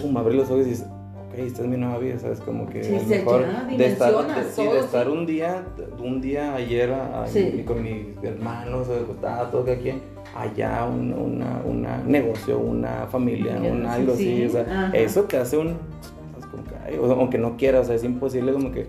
pum, 0.01 0.17
abres 0.17 0.37
los 0.37 0.51
ojos 0.51 0.67
y 0.67 0.71
dices, 0.71 0.87
ok, 0.87 1.39
esta 1.39 1.63
es 1.63 1.69
mi 1.69 1.77
nueva 1.77 1.99
vida, 1.99 2.19
¿sabes? 2.19 2.41
Como 2.41 2.67
que 2.69 2.83
Sí, 2.83 2.95
a 2.95 3.01
lo 3.03 3.07
mejor 3.07 3.45
de 3.77 3.87
estar, 3.87 4.13
de, 4.27 4.51
sí, 4.51 4.63
de 4.65 4.79
estar 4.81 5.09
un 5.09 5.27
día, 5.27 5.65
un 6.03 6.21
día 6.21 6.55
ayer 6.55 6.91
a- 6.93 7.23
a- 7.23 7.27
Sí. 7.29 7.63
con 7.67 7.83
mis 7.83 8.07
hermanos, 8.23 8.89
o 8.89 9.13
estaba 9.13 9.51
todo 9.51 9.71
aquí, 9.71 9.93
allá 10.37 10.85
un 10.85 11.13
una, 11.13 11.63
una 11.65 11.99
negocio, 11.99 12.59
una 12.59 13.07
familia, 13.07 13.57
un 13.63 13.87
algo 13.87 14.13
así, 14.15 14.25
sí. 14.41 14.47
o 14.47 14.51
sea, 14.51 14.91
eso 14.95 15.23
te 15.25 15.37
hace 15.37 15.57
un, 15.59 15.77
ay, 16.89 16.99
aunque 17.01 17.39
no 17.39 17.57
quieras, 17.57 17.83
o 17.83 17.87
sea, 17.87 17.97
es 17.97 18.05
imposible 18.05 18.53
como 18.53 18.73
que 18.73 18.87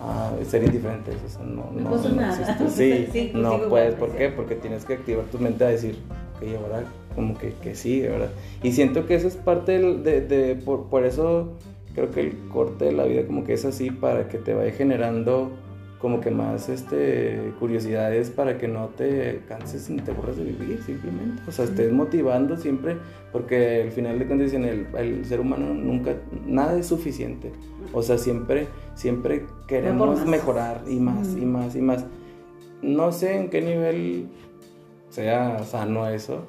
ah, 0.00 0.32
ser 0.48 0.64
indiferente, 0.64 1.12
o 1.24 1.28
sea, 1.28 1.42
no, 1.44 1.70
no, 1.74 1.90
existe. 2.30 2.68
Sí, 2.68 3.08
Sí, 3.12 3.32
no 3.34 3.50
puedes, 3.68 3.94
¿por 3.94 4.10
qué? 4.10 4.28
Porque 4.30 4.54
tienes 4.56 4.84
que 4.84 4.94
activar 4.94 5.24
tu 5.26 5.38
mente 5.38 5.64
a 5.64 5.68
decir, 5.68 5.96
ok, 6.36 6.48
ahora 6.64 6.84
como 7.14 7.36
que, 7.36 7.52
que 7.62 7.74
sí, 7.74 8.00
¿verdad? 8.02 8.30
Y 8.62 8.72
siento 8.72 9.06
que 9.06 9.14
eso 9.14 9.28
es 9.28 9.36
parte 9.36 9.72
del- 9.78 10.02
de, 10.02 10.20
de- 10.22 10.54
por, 10.56 10.84
por 10.86 11.04
eso 11.04 11.52
creo 11.94 12.10
que 12.10 12.20
el 12.20 12.48
corte 12.48 12.86
de 12.86 12.92
la 12.92 13.04
vida 13.04 13.26
como 13.26 13.44
que 13.44 13.52
es 13.52 13.64
así 13.66 13.90
para 13.90 14.28
que 14.28 14.38
te 14.38 14.54
vaya 14.54 14.72
generando 14.72 15.50
como 16.02 16.20
que 16.20 16.30
más 16.32 16.68
este 16.68 17.52
curiosidades 17.58 18.28
para 18.28 18.58
que 18.58 18.66
no 18.68 18.88
te 18.88 19.40
canses 19.48 19.88
ni 19.88 20.02
te 20.02 20.10
aburras 20.10 20.36
de 20.36 20.44
vivir 20.44 20.82
simplemente. 20.84 21.40
O 21.48 21.52
sea 21.52 21.64
estés 21.64 21.92
motivando 21.92 22.56
siempre 22.56 22.96
porque 23.30 23.82
al 23.82 23.92
final 23.92 24.18
de 24.18 24.26
cuentas 24.26 24.50
dicen 24.50 24.64
el, 24.64 24.86
el 24.98 25.24
ser 25.24 25.40
humano 25.40 25.72
nunca 25.72 26.16
nada 26.44 26.76
es 26.76 26.86
suficiente. 26.88 27.52
O 27.92 28.02
sea 28.02 28.18
siempre 28.18 28.66
siempre 28.94 29.46
queremos 29.68 30.26
mejorar 30.26 30.82
y 30.88 30.96
más 30.98 31.36
y 31.36 31.46
más 31.46 31.74
y 31.76 31.80
más. 31.80 32.04
No 32.82 33.12
sé 33.12 33.36
en 33.36 33.48
qué 33.48 33.62
nivel 33.62 34.26
sea 35.08 35.62
sano 35.64 36.08
eso 36.08 36.46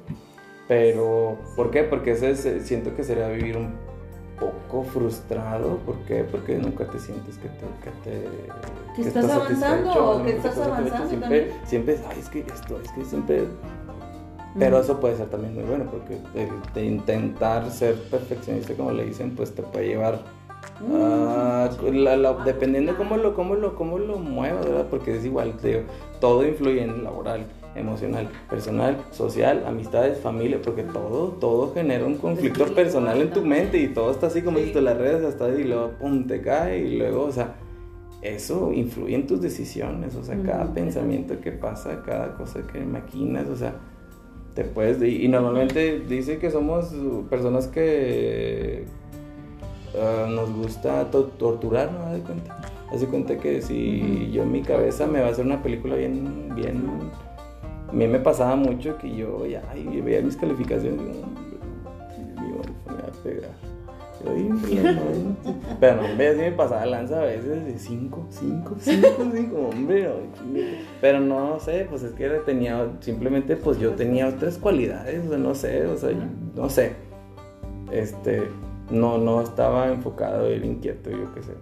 pero 0.66 1.38
¿por 1.56 1.70
qué? 1.70 1.82
porque 1.84 2.12
ese 2.12 2.30
es- 2.30 2.66
siento 2.66 2.94
que 2.96 3.04
sería 3.04 3.28
vivir 3.28 3.56
un 3.56 3.74
poco 4.38 4.84
frustrado. 4.84 5.76
¿Por 5.78 5.96
qué? 6.06 6.24
Porque 6.24 6.56
nunca 6.58 6.86
te 6.86 6.98
sientes 6.98 7.36
que 7.38 7.48
te... 7.48 7.66
Que, 7.82 7.90
te, 8.02 8.28
que 8.96 9.08
estás 9.08 9.30
avanzando 9.30 10.10
o 10.10 10.22
que 10.24 10.36
estás 10.36 10.58
avanzando 10.58 11.08
Siempre, 11.08 11.40
también. 11.40 11.66
siempre, 11.66 11.98
ay, 12.08 12.18
es 12.20 12.28
que 12.28 12.40
esto, 12.40 12.80
es 12.82 12.90
que 12.92 13.04
siempre... 13.04 13.44
Pero 14.58 14.78
eso 14.78 15.00
puede 15.00 15.16
ser 15.16 15.26
también 15.30 15.54
muy 15.54 15.64
bueno, 15.64 15.84
porque 15.90 16.18
de, 16.32 16.48
de 16.74 16.86
intentar 16.86 17.68
ser 17.72 17.96
perfeccionista, 18.08 18.72
como 18.74 18.92
le 18.92 19.04
dicen, 19.04 19.34
pues 19.34 19.52
te 19.52 19.62
puede 19.62 19.88
llevar 19.88 20.20
a... 20.94 21.70
la- 21.92 22.16
la- 22.16 22.32
dependiendo 22.44 22.92
de 22.92 22.98
cómo 22.98 23.16
lo, 23.16 23.34
cómo 23.34 23.56
lo, 23.56 23.74
cómo 23.74 23.98
lo 23.98 24.18
muevas, 24.18 24.64
¿verdad? 24.64 24.86
Porque 24.88 25.16
es 25.16 25.24
igual, 25.24 25.54
te 25.56 25.68
digo, 25.68 25.80
todo 26.20 26.46
influye 26.46 26.82
en 26.84 26.90
el 26.90 27.04
laboral, 27.04 27.46
emocional, 27.74 28.28
personal, 28.48 28.96
social, 29.10 29.64
amistades, 29.66 30.18
familia, 30.18 30.60
porque 30.62 30.82
todo, 30.84 31.28
todo 31.40 31.72
genera 31.74 32.04
un 32.06 32.16
conflicto 32.16 32.66
personal 32.74 33.20
en 33.20 33.30
tu 33.30 33.42
mente 33.44 33.78
y 33.78 33.88
todo 33.88 34.10
está 34.10 34.28
así 34.28 34.42
como 34.42 34.58
dices 34.58 34.74
tú, 34.74 34.80
las 34.80 34.96
redes 34.96 35.24
hasta 35.24 35.46
ahí 35.46 35.62
y 35.62 35.64
luego 35.64 35.90
pum, 35.98 36.26
te 36.26 36.40
cae 36.40 36.78
y 36.78 36.96
luego, 36.98 37.24
o 37.24 37.32
sea, 37.32 37.54
eso 38.22 38.72
influye 38.72 39.14
en 39.16 39.26
tus 39.26 39.42
decisiones, 39.42 40.14
o 40.14 40.24
sea, 40.24 40.36
cada 40.42 40.72
pensamiento 40.72 41.40
que 41.40 41.52
pasa, 41.52 42.02
cada 42.06 42.34
cosa 42.36 42.60
que 42.72 42.80
maquinas, 42.80 43.48
o 43.48 43.56
sea, 43.56 43.74
te 44.54 44.64
puedes, 44.64 45.02
y 45.02 45.24
y 45.24 45.28
normalmente 45.28 45.98
dice 46.08 46.38
que 46.38 46.50
somos 46.50 46.94
personas 47.28 47.66
que 47.66 48.84
ah, 50.00 50.26
nos 50.30 50.50
gusta 50.54 51.10
to- 51.10 51.24
torturar, 51.38 51.90
¿no? 51.92 52.06
Haz 52.06 52.12
de 52.14 52.20
cuenta. 52.20 52.60
Haz 52.92 53.00
de 53.00 53.06
cuenta 53.08 53.36
que 53.38 53.60
si 53.60 54.30
yo 54.32 54.42
en 54.44 54.52
mi 54.52 54.62
cabeza 54.62 55.06
me 55.06 55.20
va 55.20 55.26
a 55.26 55.30
hacer 55.30 55.44
una 55.44 55.62
película 55.62 55.96
bien, 55.96 56.52
bien, 56.54 56.84
a 57.94 57.96
mí 57.96 58.08
me 58.08 58.18
pasaba 58.18 58.56
mucho 58.56 58.98
que 58.98 59.14
yo 59.14 59.46
ya 59.46 59.62
veía 59.72 60.20
mis 60.20 60.36
calificaciones 60.36 61.00
y 61.00 61.04
digo, 61.04 61.22
"Hombre, 61.22 61.44
Dios 62.26 62.40
mío, 62.40 62.60
me 62.86 62.92
va 62.94 63.08
a 63.08 63.22
pegar. 63.22 63.50
Pero 65.78 66.02
no, 66.02 66.08
hombre, 66.08 66.28
así 66.28 66.38
me 66.38 66.52
pasaba 66.52 66.86
lanza 66.86 67.20
a 67.20 67.24
veces 67.24 67.64
de 67.64 67.78
5, 67.78 68.26
5, 68.30 68.76
5, 68.80 69.08
5, 69.32 69.56
hombre. 69.56 70.10
Pero 71.00 71.20
no 71.20 71.60
sé, 71.60 71.86
pues 71.88 72.02
es 72.02 72.14
que 72.14 72.28
tenía, 72.44 72.84
simplemente 72.98 73.54
pues 73.54 73.78
yo 73.78 73.92
tenía 73.92 74.26
otras 74.26 74.58
cualidades, 74.58 75.26
o 75.26 75.28
sea, 75.28 75.38
no 75.38 75.54
sé, 75.54 75.86
o 75.86 75.96
sea, 75.96 76.10
no 76.56 76.68
sé. 76.68 76.94
Este, 77.92 78.48
no, 78.90 79.18
no 79.18 79.40
estaba 79.40 79.88
enfocado, 79.88 80.48
era 80.48 80.66
inquieto, 80.66 81.10
yo 81.10 81.32
qué 81.32 81.42
sé. 81.44 81.52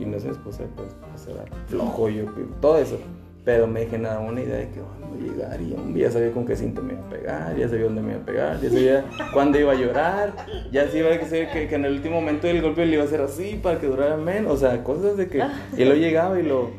Y, 0.00 0.06
no 0.06 0.18
sé, 0.18 0.30
pues, 0.44 0.62
pues, 0.76 0.96
pues 1.10 1.28
era 1.28 1.44
flojo, 1.66 2.08
yo, 2.08 2.24
todo 2.62 2.78
eso. 2.78 2.96
Pero 3.44 3.66
me 3.66 3.84
generaba 3.86 4.20
una 4.20 4.40
idea 4.40 4.56
de 4.56 4.70
que 4.70 4.80
"Ay, 4.80 5.04
voy 5.06 5.28
a 5.28 5.32
llegar 5.32 5.60
y 5.60 5.74
hombre, 5.74 6.00
ya 6.02 6.10
sabía 6.10 6.32
con 6.32 6.46
qué 6.46 6.56
cinto 6.56 6.82
me 6.82 6.94
iba 6.94 7.02
a 7.02 7.08
pegar, 7.10 7.56
ya 7.56 7.68
sabía 7.68 7.84
dónde 7.84 8.00
me 8.00 8.12
iba 8.12 8.22
a 8.22 8.24
pegar, 8.24 8.60
ya 8.60 8.70
sabía 8.70 9.04
cuándo 9.34 9.58
iba 9.60 9.72
a 9.72 9.74
llorar, 9.74 10.32
ya 10.72 10.88
sí 10.88 10.98
iba 10.98 11.10
a 11.12 11.18
que, 11.18 11.26
que, 11.52 11.68
que 11.68 11.74
en 11.74 11.84
el 11.84 11.92
último 11.92 12.14
momento 12.20 12.46
del 12.46 12.62
golpe 12.62 12.86
le 12.86 12.94
iba 12.94 13.02
a 13.02 13.06
hacer 13.06 13.20
así 13.20 13.60
para 13.62 13.78
que 13.78 13.86
durara 13.86 14.16
menos, 14.16 14.52
o 14.52 14.56
sea, 14.56 14.82
cosas 14.82 15.18
de 15.18 15.28
que... 15.28 15.42
Y 15.76 15.84
luego 15.84 16.00
llegaba 16.00 16.40
y 16.40 16.42
lo... 16.44 16.70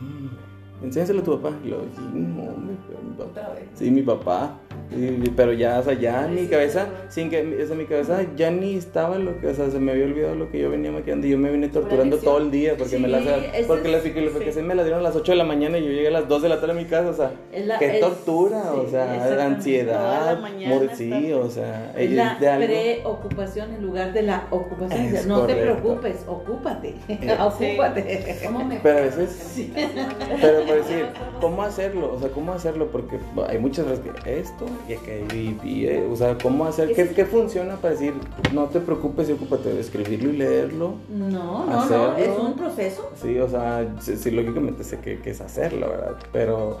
"Mm, 0.00 0.84
Enséñaselo 0.86 1.20
a 1.20 1.24
tu 1.24 1.40
papá. 1.40 1.56
Y 1.62 1.68
luego, 1.68 1.84
sí, 1.94 2.00
no, 2.14 2.42
hombre, 2.44 2.74
pero 2.88 3.00
mi 3.02 3.14
papá. 3.14 3.54
Sí, 3.74 3.90
mi 3.90 4.02
papá. 4.02 4.58
Sí, 4.94 5.32
pero 5.36 5.52
ya, 5.52 5.78
o 5.78 5.82
sea, 5.82 5.94
ya 5.94 6.26
en 6.26 6.34
mi 6.34 6.46
cabeza, 6.46 6.86
sin 7.08 7.30
que, 7.30 7.58
o 7.62 7.66
sea, 7.66 7.76
mi 7.76 7.84
cabeza 7.86 8.24
ya 8.36 8.50
ni 8.50 8.76
estaba 8.76 9.18
lo 9.18 9.40
que, 9.40 9.48
o 9.48 9.54
sea, 9.54 9.70
se 9.70 9.78
me 9.78 9.92
había 9.92 10.04
olvidado 10.04 10.34
lo 10.34 10.50
que 10.50 10.58
yo 10.60 10.70
venía 10.70 10.90
maquillando 10.92 11.26
y 11.26 11.30
yo 11.30 11.38
me 11.38 11.50
vine 11.50 11.68
torturando 11.68 12.18
todo 12.18 12.38
el 12.38 12.50
día 12.50 12.76
porque 12.76 12.98
me 12.98 13.08
las, 13.08 13.22
porque 13.22 13.58
es- 13.58 13.68
las 13.68 14.02
calificaciones 14.02 14.54
sí. 14.54 14.62
me 14.62 14.74
las 14.74 14.84
dieron 14.84 15.00
a 15.00 15.04
las 15.04 15.16
8 15.16 15.32
de 15.32 15.38
la 15.38 15.44
mañana 15.44 15.78
y 15.78 15.84
yo 15.84 15.90
llegué 15.90 16.08
a 16.08 16.12
las 16.12 16.28
2 16.28 16.42
de 16.42 16.48
la 16.48 16.60
tarde 16.60 16.72
a 16.72 16.76
mi 16.76 16.84
casa, 16.84 17.08
o 17.10 17.14
sea, 17.14 17.32
la- 17.64 17.78
qué 17.78 17.94
es- 17.94 18.00
tortura, 18.00 18.72
o 18.72 18.88
sea, 18.88 19.44
ansiedad, 19.44 20.38
la 20.40 20.96
sí, 20.96 21.32
o 21.32 21.48
sea, 21.48 21.92
Es 21.96 22.10
la 22.10 22.36
de 22.38 22.48
algo. 22.48 22.66
preocupación 22.66 23.72
en 23.74 23.82
lugar 23.82 24.12
de 24.12 24.22
la 24.22 24.46
ocupación. 24.50 25.00
Es 25.14 25.26
no 25.26 25.42
te 25.46 25.54
preocupes, 25.54 26.24
ocúpate. 26.26 26.94
Eh, 27.08 27.36
ocúpate. 27.40 28.38
¿Cómo 28.44 28.64
me 28.64 28.76
Pero 28.82 28.98
a 28.98 29.02
veces- 29.02 29.30
Sí. 29.52 29.72
Pero 30.40 30.64
por 30.66 30.76
decir, 30.76 31.06
¿cómo 31.40 31.62
hacerlo? 31.62 32.14
O 32.14 32.20
sea, 32.20 32.30
¿cómo 32.30 32.52
hacerlo? 32.52 32.88
Porque 32.90 33.18
hay 33.48 33.58
muchas 33.58 33.86
veces 33.86 34.00
que 34.24 34.40
esto 34.40 34.64
y 34.88 34.94
que 34.96 35.24
y, 35.34 35.58
y, 35.68 35.86
eh, 35.86 36.06
o 36.10 36.16
sea, 36.16 36.36
¿cómo 36.38 36.64
hacer? 36.66 36.92
¿Qué, 36.94 37.08
¿Qué 37.08 37.24
funciona 37.24 37.76
para 37.76 37.94
decir, 37.94 38.14
no 38.52 38.66
te 38.66 38.80
preocupes 38.80 39.28
y 39.28 39.32
ocúpate 39.32 39.72
de 39.72 39.80
escribirlo 39.80 40.30
y 40.30 40.36
leerlo? 40.36 40.94
No, 41.10 41.28
no, 41.28 41.66
no, 41.66 41.80
Hacerlo. 41.80 42.16
es 42.16 42.38
un 42.38 42.54
proceso. 42.54 43.10
Sí, 43.20 43.38
o 43.38 43.48
sea, 43.48 43.94
sí, 44.00 44.16
sí, 44.16 44.30
lógicamente 44.30 44.84
sé 44.84 44.98
que, 44.98 45.18
que 45.18 45.30
es 45.30 45.40
hacerlo, 45.40 45.88
¿verdad? 45.90 46.16
Pero 46.32 46.78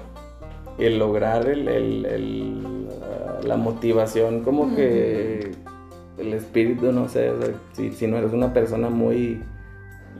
el 0.78 0.98
lograr 0.98 1.48
el, 1.48 1.68
el- 1.68 2.06
el, 2.06 2.88
ah, 3.02 3.40
la 3.44 3.56
motivación, 3.56 4.42
como 4.42 4.74
que 4.74 5.50
el 6.18 6.32
espíritu, 6.34 6.92
no 6.92 7.08
sé, 7.08 7.30
o 7.30 7.40
sea, 7.40 7.54
si, 7.72 7.92
si 7.92 8.06
no 8.06 8.16
eres 8.18 8.32
una 8.32 8.52
persona 8.52 8.88
muy... 8.90 9.42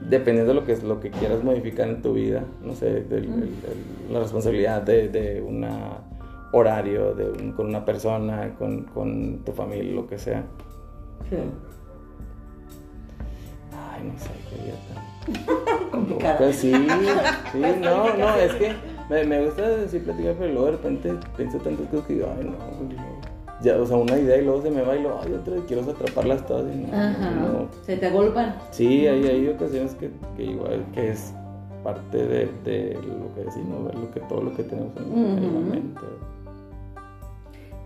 Dependiendo 0.09 0.53
de 0.53 0.59
lo 0.59 0.65
que, 0.65 0.73
es, 0.73 0.83
lo 0.83 0.99
que 0.99 1.11
quieras 1.11 1.43
modificar 1.43 1.87
en 1.87 2.01
tu 2.01 2.13
vida, 2.13 2.43
no 2.61 2.73
sé, 2.75 2.87
del- 3.03 3.23
el- 3.25 3.43
el- 3.43 4.13
la 4.13 4.19
responsabilidad 4.19 4.81
de, 4.81 5.07
de 5.07 5.41
un 5.41 5.63
horario, 6.53 7.13
de 7.13 7.29
un- 7.31 7.51
con 7.51 7.67
una 7.67 7.83
persona, 7.83 8.55
con, 8.57 8.83
con 8.85 9.39
tu 9.43 9.51
familia, 9.51 9.93
lo 9.93 10.07
que 10.07 10.17
sea. 10.17 10.43
Sí. 11.29 11.35
Ay, 13.71 14.03
no 14.11 14.19
sé, 14.19 14.29
qué 14.49 14.63
día 14.63 14.75
tan... 14.87 15.89
Complicado. 15.91 16.37
Pues 16.37 16.55
sí, 16.57 16.71
sí, 17.51 17.61
no, 17.81 18.15
no, 18.17 18.35
es 18.35 18.53
que 18.53 18.73
me, 19.09 19.23
me 19.25 19.45
gusta 19.45 19.67
decir 19.69 20.03
platicar, 20.03 20.35
pero 20.37 20.51
luego 20.53 20.65
de 20.67 20.71
repente 20.73 21.13
pienso 21.37 21.57
tantas 21.59 21.87
cosas 21.87 22.05
que 22.07 22.13
digo, 22.15 22.27
ay, 22.37 22.45
no, 22.45 22.51
no. 22.51 23.33
Ya, 23.61 23.77
o 23.77 23.85
sea, 23.85 23.95
una 23.97 24.17
idea 24.17 24.37
y 24.37 24.43
luego 24.45 24.61
se 24.61 24.69
me 24.71 24.81
va 24.81 24.95
y 24.95 25.01
luego, 25.01 25.21
ay, 25.23 25.33
otra, 25.33 25.55
quiero 25.67 25.83
atraparlas 25.89 26.45
todas 26.45 26.65
y 26.73 26.79
no, 26.79 26.87
Ajá. 26.93 27.31
no. 27.31 27.67
Se 27.83 27.95
te 27.97 28.07
agolpan. 28.07 28.55
Sí, 28.71 29.07
hay, 29.07 29.25
hay 29.25 29.47
ocasiones 29.47 29.95
que, 29.95 30.11
que 30.35 30.43
igual 30.43 30.83
que 30.93 31.11
es 31.11 31.33
parte 31.83 32.17
de, 32.17 32.49
de 32.65 32.93
lo 33.01 33.33
que 33.35 33.41
decimos, 33.45 33.85
ver 33.85 33.95
lo 33.95 34.11
que, 34.11 34.19
todo 34.21 34.41
lo 34.43 34.53
que 34.55 34.63
tenemos 34.63 34.91
en, 34.97 35.13
en 35.43 35.53
la 35.53 35.59
mente. 35.75 36.01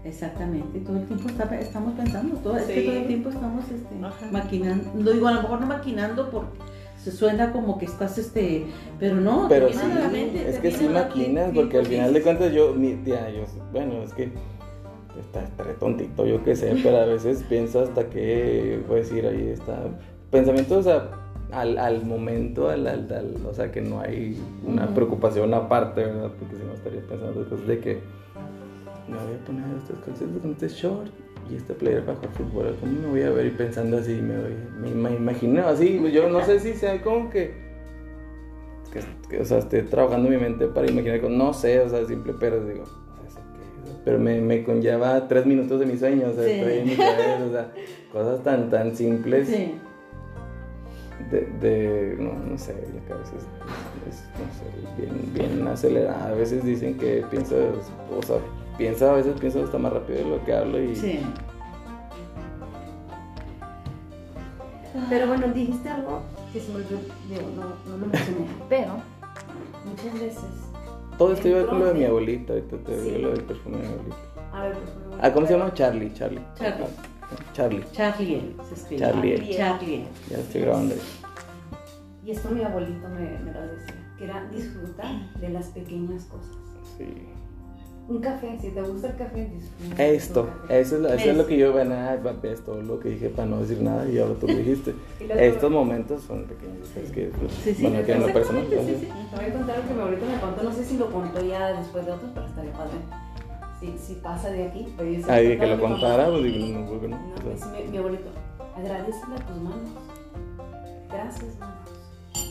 Exactamente, 0.04 0.80
todo 0.80 0.98
el 0.98 1.06
tiempo 1.06 1.28
está- 1.28 1.60
estamos 1.60 1.94
pensando, 1.96 2.36
todo, 2.38 2.56
es 2.58 2.64
que 2.66 2.82
Sí. 2.82 2.86
todo 2.88 2.96
el 2.98 3.08
tiempo 3.08 3.30
estamos 3.30 3.66
este, 3.70 3.96
maquinando, 4.32 4.92
lo 5.04 5.12
digo, 5.12 5.28
a 5.28 5.32
lo 5.34 5.42
mejor 5.42 5.60
no 5.62 5.68
maquinando 5.68 6.30
porque 6.30 6.60
se 6.98 7.12
suena 7.12 7.52
como 7.52 7.78
que 7.78 7.86
estás, 7.86 8.18
este, 8.18 8.66
pero 9.00 9.16
no, 9.16 9.48
Pero 9.50 9.70
sí, 9.70 9.76
la 10.02 10.08
mente, 10.08 10.50
es 10.50 10.60
que 10.60 10.72
sí 10.72 10.88
maquinas, 10.88 11.52
sí, 11.52 11.56
porque 11.56 11.78
al 11.80 11.86
sí, 11.86 11.92
final 11.92 12.08
sí, 12.08 12.14
de 12.14 12.20
sí. 12.20 12.24
cuentas 12.24 12.54
yo, 12.54 12.74
mi 12.74 12.94
tía, 12.96 13.30
yo, 13.32 13.44
bueno, 13.72 14.02
es 14.04 14.14
que 14.14 14.32
está, 15.20 15.44
estaré 15.44 15.74
tontito, 15.74 16.26
yo 16.26 16.44
qué 16.44 16.56
sé, 16.56 16.76
pero 16.82 16.98
a 16.98 17.06
veces 17.06 17.44
pienso 17.50 17.82
hasta 17.82 18.08
que, 18.10 18.82
voy 18.88 18.98
a 19.00 19.02
decir, 19.02 19.26
ahí 19.26 19.50
está, 19.50 19.78
pensamientos, 20.32 20.80
o 20.80 20.84
sea, 20.84 21.10
al, 21.52 21.78
al 21.78 22.06
momento, 22.06 22.70
al, 22.70 22.88
al- 22.88 23.12
al- 23.12 23.46
o 23.50 23.54
sea, 23.54 23.72
que 23.72 23.82
no 23.82 24.00
hay 24.02 24.38
una 24.66 24.88
preocupación 24.88 25.54
aparte, 25.54 26.04
¿verdad? 26.06 26.32
Porque 26.40 26.56
si 26.56 26.64
no 26.64 26.74
estaría 26.74 27.02
pensando 27.02 27.50
cosas 27.50 27.68
de 27.68 27.80
que 27.80 28.00
me 29.08 29.18
voy 29.18 29.36
a 29.36 29.46
poner 29.46 29.66
estas 29.78 29.98
calcetas 30.06 30.42
con 30.42 30.52
este 30.52 30.68
short 30.70 31.10
y 31.50 31.56
este 31.56 31.74
player 31.74 32.04
para 32.04 32.18
jugar 32.18 32.34
fútbol, 32.34 32.76
¿cómo 32.80 32.92
me 33.02 33.08
voy 33.08 33.22
a 33.24 33.30
ver? 33.32 33.46
Y 33.46 33.52
pensando 33.52 33.98
así, 33.98 34.16
me, 34.22 34.38
voy, 34.38 34.54
me, 34.82 35.10
me 35.10 35.16
imagino 35.16 35.66
así, 35.68 36.00
yo 36.12 36.30
no 36.30 36.44
sé 36.44 36.60
si 36.60 36.74
sea 36.74 37.02
como 37.02 37.30
que 37.30 37.66
que, 38.92 39.00
que, 39.30 39.42
o 39.42 39.46
sea, 39.46 39.58
esté 39.60 39.82
trabajando 39.84 40.30
mi 40.30 40.38
mente 40.38 40.68
para 40.68 40.90
imaginar, 40.90 41.20
con- 41.22 41.38
no 41.38 41.54
sé, 41.54 41.80
o 41.82 41.90
sea, 41.90 42.06
simple, 42.06 42.34
pero 42.40 42.66
digo, 42.66 42.84
pero 44.06 44.18
me, 44.20 44.40
me 44.40 44.64
conlleva 44.64 45.28
tres 45.28 45.46
minutos 45.46 45.80
de 45.82 45.86
mi 45.86 45.98
sueño, 45.98 46.30
o 46.30 46.34
sea, 46.34 46.46
Sí. 46.46 46.52
estoy 46.52 46.74
en 46.80 46.86
mi 46.88 46.96
cabeza, 46.96 47.46
o 47.46 47.52
sea, 47.52 47.72
cosas 48.12 48.44
tan, 48.44 48.70
tan 48.70 48.96
simples 48.96 49.48
Sí. 49.50 49.74
de, 51.32 51.42
de 51.60 52.16
no, 52.18 52.34
no 52.34 52.58
sé, 52.58 52.74
la 52.94 53.02
cabeza 53.14 53.34
es, 53.36 53.44
es, 54.14 54.24
no 54.40 54.54
sé, 54.54 55.02
bien, 55.02 55.34
bien 55.34 55.68
acelerada, 55.68 56.30
a 56.30 56.34
veces 56.34 56.64
dicen 56.64 56.98
que 56.98 57.26
piensas, 57.30 57.92
o 58.18 58.22
sea, 58.24 58.38
piensa, 58.78 59.12
a 59.12 59.16
veces 59.16 59.40
pienso 59.40 59.64
hasta 59.64 59.78
más 59.78 59.92
rápido 59.94 60.20
de 60.20 60.26
lo 60.38 60.46
que 60.46 60.54
hablo 60.54 60.82
y... 60.82 60.96
Sí. 60.96 61.20
Pero 65.10 65.28
bueno, 65.28 65.48
dijiste 65.54 65.90
algo 65.90 66.22
que 66.52 66.60
se 66.60 66.70
me 66.70 66.76
olvidó, 66.78 67.00
digo, 67.30 67.42
no, 67.56 67.92
no 67.92 67.98
lo 67.98 68.08
mencioné, 68.08 68.48
pero 68.70 68.94
muchas 69.86 70.14
veces. 70.20 70.44
Todo 71.18 71.34
esto 71.34 71.48
iba 71.48 71.66
con 71.68 71.80
lo 71.80 71.86
de 71.86 71.94
mi 71.94 72.06
abuelita, 72.06 72.54
ahorita 72.54 72.78
te 72.78 73.00
Sí. 73.04 73.10
digo 73.12 73.20
lo 73.20 73.30
del 73.32 73.44
perfume 73.44 73.78
de 73.78 73.84
mi 73.84 73.94
abuelita. 73.94 74.18
A 74.54 74.62
ver, 74.64 74.74
por 74.74 74.88
favor. 74.88 75.20
Ah, 75.22 75.34
¿cómo 75.34 75.48
se 75.48 75.54
llama? 75.58 75.74
Charlie, 75.74 76.14
Charlie. 76.14 76.42
Charlie. 76.56 76.86
Charlie, 77.54 77.84
Charlie 77.92 78.56
se 78.68 78.74
escribe. 78.76 79.02
Charlie. 79.02 79.58
Charlie. 79.58 80.08
ya 80.30 80.38
estoy 80.38 80.62
grabando. 80.62 80.94
ahí. 80.96 81.02
Y 82.26 82.32
esto 82.32 82.50
mi 82.50 82.64
abuelito 82.64 83.08
me, 83.10 83.38
me 83.40 83.52
lo 83.52 83.62
decía, 83.62 84.14
que 84.18 84.24
era 84.26 84.46
disfrutar 84.50 85.34
de 85.40 85.50
las 85.50 85.68
pequeñas 85.68 86.26
cosas. 86.26 86.56
Sí. 86.98 87.06
Un 88.10 88.20
café, 88.22 88.58
si 88.62 88.70
te 88.70 88.82
gusta 88.82 89.08
el 89.10 89.16
café, 89.18 89.50
disfruta. 89.54 90.04
Esto, 90.06 90.46
café. 90.62 90.80
eso 90.80 90.96
es, 90.96 91.02
lo- 91.02 91.10
eso 91.10 91.30
es 91.32 91.38
lo 91.38 91.46
que 91.46 91.58
yo, 91.58 91.74
bueno, 91.74 91.94
ay, 91.94 92.20
papi, 92.24 92.48
es 92.48 92.62
todo 92.64 92.82
lo 92.82 93.00
que 93.02 93.10
dije 93.10 93.28
para 93.30 93.48
no 93.50 93.60
decir 93.60 93.82
nada 93.82 94.10
y 94.10 94.18
ahora 94.18 94.36
tú 94.40 94.48
lo 94.48 94.56
dijiste. 94.56 94.96
Estos 95.20 95.70
momentos 95.70 96.22
son 96.24 96.46
pequeños, 96.46 96.88
es 96.96 97.12
que, 97.12 97.26
pues, 97.38 97.52
Sí, 97.52 97.74
sí, 97.74 97.82
bueno, 97.84 98.06
que 98.06 98.14
en 98.14 98.22
lo 98.22 98.28
personal. 98.34 98.64
sí, 98.70 98.78
sí. 99.02 99.08
Te 99.30 99.36
voy 99.36 99.46
a 99.46 99.54
contar 99.54 99.78
lo 99.80 99.88
que 99.88 99.94
mi 99.94 100.00
abuelito 100.00 100.26
me 100.26 100.40
contó, 100.40 100.64
no 100.64 100.72
sé 100.72 100.86
si 100.86 100.98
lo 100.98 101.12
contó 101.12 101.46
ya 101.46 101.74
después 101.74 102.06
de 102.06 102.12
otros, 102.14 102.32
pero 102.34 102.46
estaría 102.48 102.72
padre. 102.74 102.92
Si, 103.82 103.98
si 103.98 104.14
pasa 104.22 104.50
de 104.52 104.68
aquí, 104.68 104.88
pero 104.96 105.10
yo 105.12 105.26
sé 105.26 105.32
Ah, 105.32 105.38
dije 105.38 105.58
que 105.60 105.60
contaba 105.60 105.76
lo 105.78 105.82
contara, 105.90 106.26
pues 106.30 106.44
digo, 106.44 106.80
no, 106.80 106.86
¿por 106.90 107.00
qué 107.02 107.08
no? 107.10 107.18
No, 107.18 107.34
O 107.36 107.42
sea, 107.42 107.52
dice 107.54 107.84
mi, 107.86 107.92
mi 107.92 107.98
abuelito, 107.98 108.30
agradecele 108.76 109.36
a 109.36 109.46
tus 109.46 109.58
manos. 109.58 109.90
Gracias, 111.12 111.60
manos. 111.60 111.90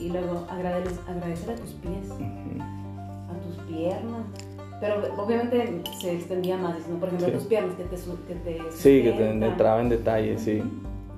Y 0.00 0.08
luego 0.10 0.46
agradecer, 0.50 0.98
agradecer 1.08 1.50
a 1.50 1.54
tus 1.56 1.70
pies, 1.72 2.10
Ujú. 2.10 2.60
a 2.60 3.40
tus 3.40 3.56
piernas. 3.64 4.26
Pero 4.80 4.96
obviamente 5.16 5.82
se 6.00 6.12
extendía 6.14 6.56
más, 6.58 6.76
diciendo, 6.76 7.00
por 7.00 7.08
ejemplo, 7.08 7.28
Sí. 7.28 7.34
tus 7.34 7.44
piernas 7.44 7.74
que 7.76 7.84
te, 7.84 7.96
que 7.96 8.34
te 8.34 8.72
Sí, 8.72 9.02
que 9.02 9.12
te 9.12 9.30
entraba 9.30 9.80
en 9.80 9.88
detalle, 9.88 10.38
sí. 10.38 10.62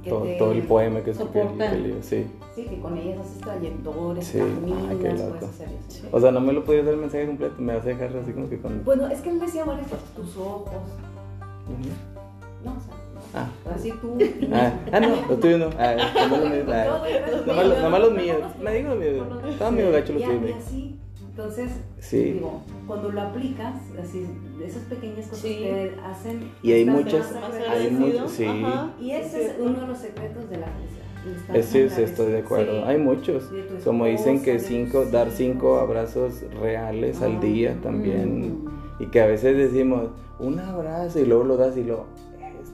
Todo, 0.09 0.53
el 0.53 0.63
poema 0.63 1.01
que 1.01 1.11
escribí. 1.11 1.95
Sí. 2.03 2.27
Sí, 2.55 2.65
que 2.65 2.81
con 2.81 2.97
ellas 2.97 3.19
haces 3.21 3.41
trayectorias, 3.41 4.25
Sí. 4.25 4.39
Ay, 4.41 4.47
qué 4.57 5.09
caminas, 5.09 5.19
loco. 5.21 5.31
puedes 5.39 5.49
hacer 5.55 5.69
eso. 5.89 6.09
O 6.13 6.21
sea, 6.21 6.31
no 6.33 6.41
me 6.41 6.53
lo 6.53 6.65
podías 6.65 6.85
dar 6.85 6.95
el 6.95 7.01
mensaje 7.01 7.27
completo, 7.27 7.55
me 7.59 7.75
vas 7.75 7.85
a 7.85 7.89
dejar 7.89 8.17
así 8.17 8.33
como 8.33 8.49
que 8.49 8.59
con. 8.59 8.85
Bueno, 8.85 9.07
es 9.09 9.21
que 9.21 9.31
él 9.31 9.39
decía 9.41 9.65
varias 9.65 9.87
cosas, 9.89 10.05
tus 10.17 10.37
ojos, 10.37 10.73
Ujú. 11.67 12.65
no, 12.65 12.71
o 12.71 12.81
sea, 12.81 12.95
Ah. 13.35 13.49
así 13.75 13.93
tú. 14.01 14.17
Ah, 14.53 14.73
ah, 14.93 15.01
no, 15.01 15.09
los 15.29 15.41
tuyos 15.41 15.61
no. 15.61 15.67
Ah, 15.79 15.95
nomás 17.83 18.01
los 18.01 18.13
míos. 18.13 18.39
Nomás 18.43 18.55
los- 18.55 18.59
Me 18.63 18.73
digo 18.75 18.89
los 18.95 18.99
míos. 18.99 19.27
Estaba 19.51 19.71
medio 19.71 19.93
gacho 19.93 20.13
los 20.15 20.23
tuyos. 20.23 20.41
Entonces, 21.39 21.71
Sí. 22.01 22.33
digo, 22.33 22.63
cuando 22.89 23.13
lo 23.13 23.21
aplicas, 23.21 23.77
así, 24.03 24.27
esas 24.61 24.83
pequeñas 24.85 25.27
cosas 25.27 25.39
Sí. 25.43 25.59
que 25.59 25.95
hacen. 26.05 26.51
Y 26.65 26.73
hay 26.73 26.85
muchas-. 26.85 27.33
Hay 27.71 27.91
muchos, 27.93 28.33
sí. 28.33 28.45
Ajá, 28.45 28.93
Y 29.01 29.13
ese 29.13 29.47
es 29.47 29.53
uno 29.61 29.81
de 29.83 29.87
los 29.87 29.99
secretos 29.99 30.51
de 30.51 30.57
la 30.57 30.67
felicidad. 30.67 31.63
sí, 31.63 32.03
estoy 32.03 32.33
de 32.33 32.39
acuerdo. 32.39 32.73
Sí. 32.73 32.83
Hay 32.89 32.99
muchos. 32.99 33.45
Como 33.85 34.07
dicen 34.07 34.43
que 34.43 34.59
cinco, 34.59 35.05
dar 35.05 35.31
cinco 35.31 35.79
abrazos 35.79 36.43
reales 36.61 37.23
al 37.23 37.37
Ah. 37.37 37.41
día 37.41 37.77
también. 37.85 38.65
Mm. 38.65 39.03
Y 39.05 39.07
que 39.07 39.21
a 39.21 39.27
veces 39.27 39.57
decimos 39.57 40.09
un 40.41 40.59
abrazo 40.59 41.21
y 41.21 41.25
luego 41.25 41.45
lo 41.45 41.57
das 41.57 41.77
y 41.77 41.85
lo. 41.85 42.07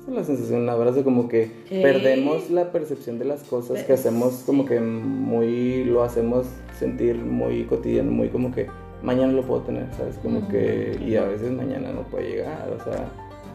Esta 0.06 0.10
es 0.10 0.16
la 0.18 0.24
sensación, 0.24 0.62
un 0.62 0.68
abrazo 0.68 1.02
como 1.02 1.28
que 1.28 1.46
Sí. 1.68 1.80
perdemos 1.80 2.50
la 2.50 2.70
percepción 2.72 3.18
de 3.18 3.24
las 3.24 3.42
cosas 3.44 3.78
que 3.80 3.88
Pues, 3.94 4.00
hacemos 4.00 4.42
como 4.44 4.64
sí. 4.64 4.68
que 4.70 4.80
muy, 4.80 5.84
lo 5.84 6.02
hacemos 6.02 6.46
sentir 6.78 7.16
muy 7.16 7.64
cotidiano, 7.64 8.10
muy 8.10 8.28
como 8.28 8.52
que 8.52 8.66
mañana 9.02 9.32
lo 9.32 9.42
puedo 9.42 9.62
tener, 9.62 9.86
¿sabes? 9.96 10.16
Como 10.22 10.46
que, 10.48 10.98
y 11.02 11.16
a 11.16 11.24
veces 11.24 11.50
mañana 11.52 11.90
no 11.92 12.02
puede 12.02 12.28
llegar, 12.30 12.68
o 12.78 12.84
sea, 12.84 13.08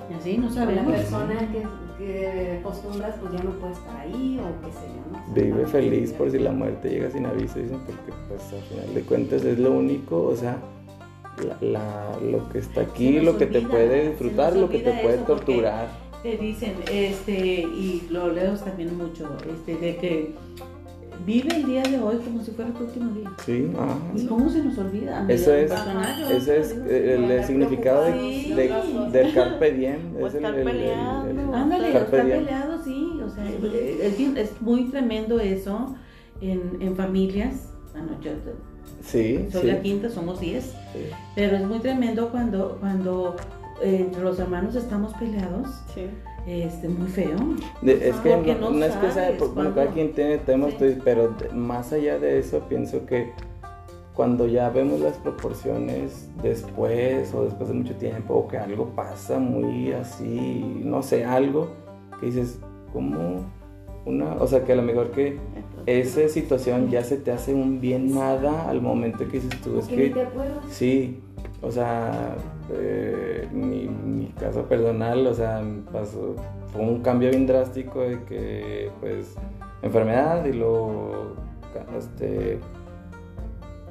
Y 0.10 0.14
así 0.16 0.38
no 0.40 0.48
Con 0.48 0.56
la 0.56 0.66
sabemos. 0.66 0.92
persona 0.96 1.38
que, 1.52 2.04
que 2.04 2.58
acostumbras, 2.62 3.16
pues 3.22 3.32
ya 3.32 3.44
no 3.44 3.52
puede 3.52 3.74
estar 3.74 3.98
ahí 3.98 4.40
o 4.42 4.66
qué 4.66 4.72
sé 4.72 4.88
yo, 4.88 5.20
¿no? 5.20 5.34
vive 5.36 5.68
feliz 5.68 6.14
por 6.14 6.32
si 6.32 6.40
la 6.40 6.52
muerte 6.52 6.90
llega 6.90 7.12
sin 7.12 7.28
aviso, 7.28 7.60
dicen, 7.60 7.78
porque 7.86 8.12
pues 8.28 8.42
al 8.54 8.62
final 8.62 8.96
de 8.96 9.02
cuentas 9.02 9.46
es 9.46 9.60
lo 9.60 9.72
único, 9.72 10.24
o 10.24 10.36
sea, 10.36 10.58
la, 11.48 11.58
la- 11.62 12.18
lo 12.28 12.50
que 12.50 12.58
está 12.58 12.82
aquí, 12.82 13.20
lo 13.20 13.38
que 13.38 13.46
te 13.46 13.62
puede 13.62 14.10
disfrutar, 14.10 14.56
lo 14.56 14.68
que 14.68 14.80
te 14.80 14.92
puede 14.94 15.18
torturar. 15.20 15.88
Te 16.24 16.38
dicen, 16.38 16.74
este, 16.92 17.62
y 17.62 18.08
lo 18.10 18.32
leo 18.32 18.54
también 18.56 18.98
mucho, 18.98 19.30
este, 19.50 19.78
de 19.78 19.96
que 19.98 20.34
vive 21.26 21.56
el 21.56 21.66
día 21.66 21.84
de 21.84 21.98
hoy 22.02 22.18
como 22.18 22.42
si 22.44 22.52
fuera 22.52 22.72
tu 22.72 22.84
último 22.84 23.14
día. 23.14 23.32
Sí, 23.46 23.72
ajá. 23.78 23.98
¿Y 24.16 24.26
cómo 24.26 24.50
se 24.50 24.62
nos 24.64 24.78
olvida? 24.78 25.26
Eso 25.30 25.52
Mira, 25.52 25.62
es- 25.64 26.32
Ese 26.32 26.60
es 26.60 26.72
el, 26.72 27.44
significado 27.46 28.04
de, 28.06 28.12
de- 28.12 29.10
del 29.12 29.34
carpe 29.34 29.72
diem. 29.72 29.96
Es 30.26 30.34
el- 30.34 30.44
estar 30.46 30.56
el- 30.60 30.68
el-. 30.68 31.54
Ándale, 31.54 31.94
carpe 31.94 32.24
diem. 32.26 32.40
peleado, 32.40 32.84
sí. 32.84 33.20
O 33.26 33.30
sea, 33.30 33.46
es, 33.50 34.20
es 34.20 34.62
muy 34.62 34.86
tremendo 34.90 35.40
eso 35.40 35.96
en, 36.42 36.78
en 36.82 36.96
familias. 36.98 37.70
Bueno, 37.94 38.10
yo 38.22 38.32
Sí, 39.02 39.46
soy 39.52 39.62
sí, 39.62 39.68
la 39.68 39.82
quinta, 39.82 40.10
somos 40.10 40.40
diez. 40.42 40.74
sí. 40.94 41.00
Pero 41.36 41.56
es 41.56 41.66
muy 41.66 41.80
tremendo 41.80 42.30
cuando, 42.30 42.78
cuando 42.82 43.36
entre 43.82 44.22
los 44.22 44.40
hermanos 44.40 44.76
estamos 44.76 45.14
peleados. 45.16 45.68
Sí. 45.94 46.06
Este, 46.48 46.88
muy 46.90 47.08
feo. 47.08 47.36
De- 47.82 48.10
es 48.10 48.16
que 48.18 48.30
Porque 48.32 48.56
no, 48.56 48.72
no 48.72 48.78
no 48.80 48.86
es 48.86 48.96
que 48.96 49.12
sea, 49.12 49.30
bueno, 49.38 49.54
cuándo. 49.54 49.76
cada 49.76 49.88
quien 49.92 50.14
tiene 50.14 50.38
temas, 50.40 50.72
Sí. 50.72 50.76
pues, 50.80 50.98
pero 51.04 51.30
de- 51.30 51.50
más 51.54 51.92
allá 51.94 52.18
de 52.18 52.40
eso, 52.40 52.62
pienso 52.68 53.06
que 53.06 53.32
cuando 54.16 54.48
ya 54.48 54.70
vemos 54.70 55.00
las 55.00 55.18
proporciones 55.18 56.30
después 56.42 57.34
o 57.34 57.44
después 57.46 57.70
de 57.70 57.76
mucho 57.76 57.96
tiempo 57.96 58.34
o 58.34 58.48
que 58.48 58.58
algo 58.58 58.88
pasa 58.96 59.38
muy 59.40 59.92
así, 59.94 60.82
no 60.84 61.02
sé, 61.04 61.24
algo 61.26 61.70
que 62.20 62.28
dices, 62.28 62.60
¿cómo? 62.92 63.46
Una, 64.06 64.34
o 64.36 64.48
sea, 64.48 64.64
que 64.64 64.72
a 64.74 64.76
lo 64.76 64.82
mejor 64.82 65.12
que 65.12 65.38
esa 65.86 66.28
situación 66.30 66.90
ya 66.90 67.04
se 67.04 67.18
te 67.18 67.32
hace 67.32 67.54
un 67.54 67.80
bien 67.80 68.14
nada 68.16 68.68
al 68.70 68.82
momento 68.82 69.20
que 69.28 69.40
dices 69.40 69.62
tú, 69.62 69.78
es 69.80 69.88
Que. 69.88 70.14
Sí, 70.70 71.22
o 71.62 71.72
sea, 71.72 72.36
eh, 72.72 73.48
mi, 73.52 74.34
caso 74.40 74.64
personal, 74.64 75.28
o 75.28 75.34
sea, 75.34 75.62
pasó, 75.92 76.36
fue 76.72 76.82
un 76.82 77.02
cambio 77.02 77.30
bien 77.30 77.46
drástico 77.46 78.02
de 78.02 78.24
que, 78.24 78.92
pues, 79.02 79.36
enfermedad 79.82 80.46
y 80.46 80.54
luego, 80.54 81.36
este, 81.98 82.60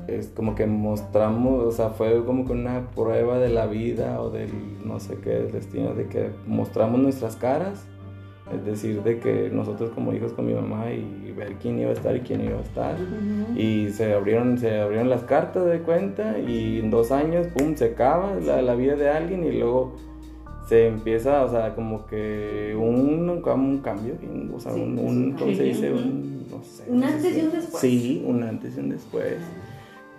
es 0.07 0.29
como 0.29 0.55
que 0.55 0.67
mostramos, 0.67 1.65
o 1.65 1.71
sea, 1.71 1.91
fue 1.91 2.25
como 2.25 2.47
que 2.47 2.53
una 2.53 2.89
prueba 2.95 3.39
de 3.39 3.51
la 3.51 3.67
vida 3.67 4.21
o 4.23 4.31
del, 4.31 4.51
no 4.85 4.99
sé 4.99 5.19
qué, 5.23 5.31
del 5.31 5.53
destino, 5.53 5.93
de 5.93 6.09
que 6.09 6.31
mostramos 6.47 7.01
nuestras 7.01 7.37
caras, 7.37 7.85
es 8.55 8.65
decir, 8.65 9.03
de 9.03 9.19
que 9.19 9.51
nosotros 9.51 9.91
como 9.91 10.15
hijos 10.15 10.33
con 10.33 10.47
mi 10.47 10.55
mamá 10.55 10.91
y 10.91 11.28
ver 11.39 11.55
quién 11.63 11.79
iba 11.79 11.91
a 11.91 11.95
estar 11.95 12.15
y 12.17 12.21
quién 12.21 12.43
iba 12.45 12.59
a 12.59 12.63
estar. 12.63 12.97
Y 13.57 13.89
se 13.91 14.13
abrieron, 14.13 14.59
se 14.59 14.81
abrieron 14.81 15.09
las 15.09 15.23
cartas 15.25 15.65
de 15.67 15.81
cuenta 15.81 16.39
y 16.39 16.81
en 16.81 16.91
dos 16.91 17.11
años, 17.13 17.47
pum, 17.49 17.75
se 17.77 17.87
acaba 17.87 18.35
la, 18.35 18.61
la 18.63 18.75
vida 18.75 18.97
de 18.97 19.09
alguien 19.09 19.45
y 19.45 19.53
luego 19.59 19.95
se 20.69 20.87
empieza, 20.87 21.45
o 21.45 21.49
sea, 21.51 21.75
como 21.75 22.05
que 22.07 22.77
un, 22.79 23.29
un 23.31 23.79
cambio, 23.81 24.15
o 24.55 24.61
sea, 24.61 24.73
Sí, 24.73 24.81
un, 24.83 24.99
un- 24.99 25.33
¿cómo 25.33 25.55
se 25.55 25.63
dice? 25.63 25.91
Un, 25.93 26.47
no 26.51 26.63
sé. 26.63 26.85
Un 26.91 27.01
no 27.01 27.07
sé 27.09 27.15
antes 27.15 27.33
si- 27.33 27.39
y 27.41 27.43
un 27.45 27.51
después. 27.53 27.81
Sí, 27.81 28.25
un 28.27 28.43
antes 28.43 28.77
y 28.77 28.81
un 28.81 28.89
después. 28.91 29.37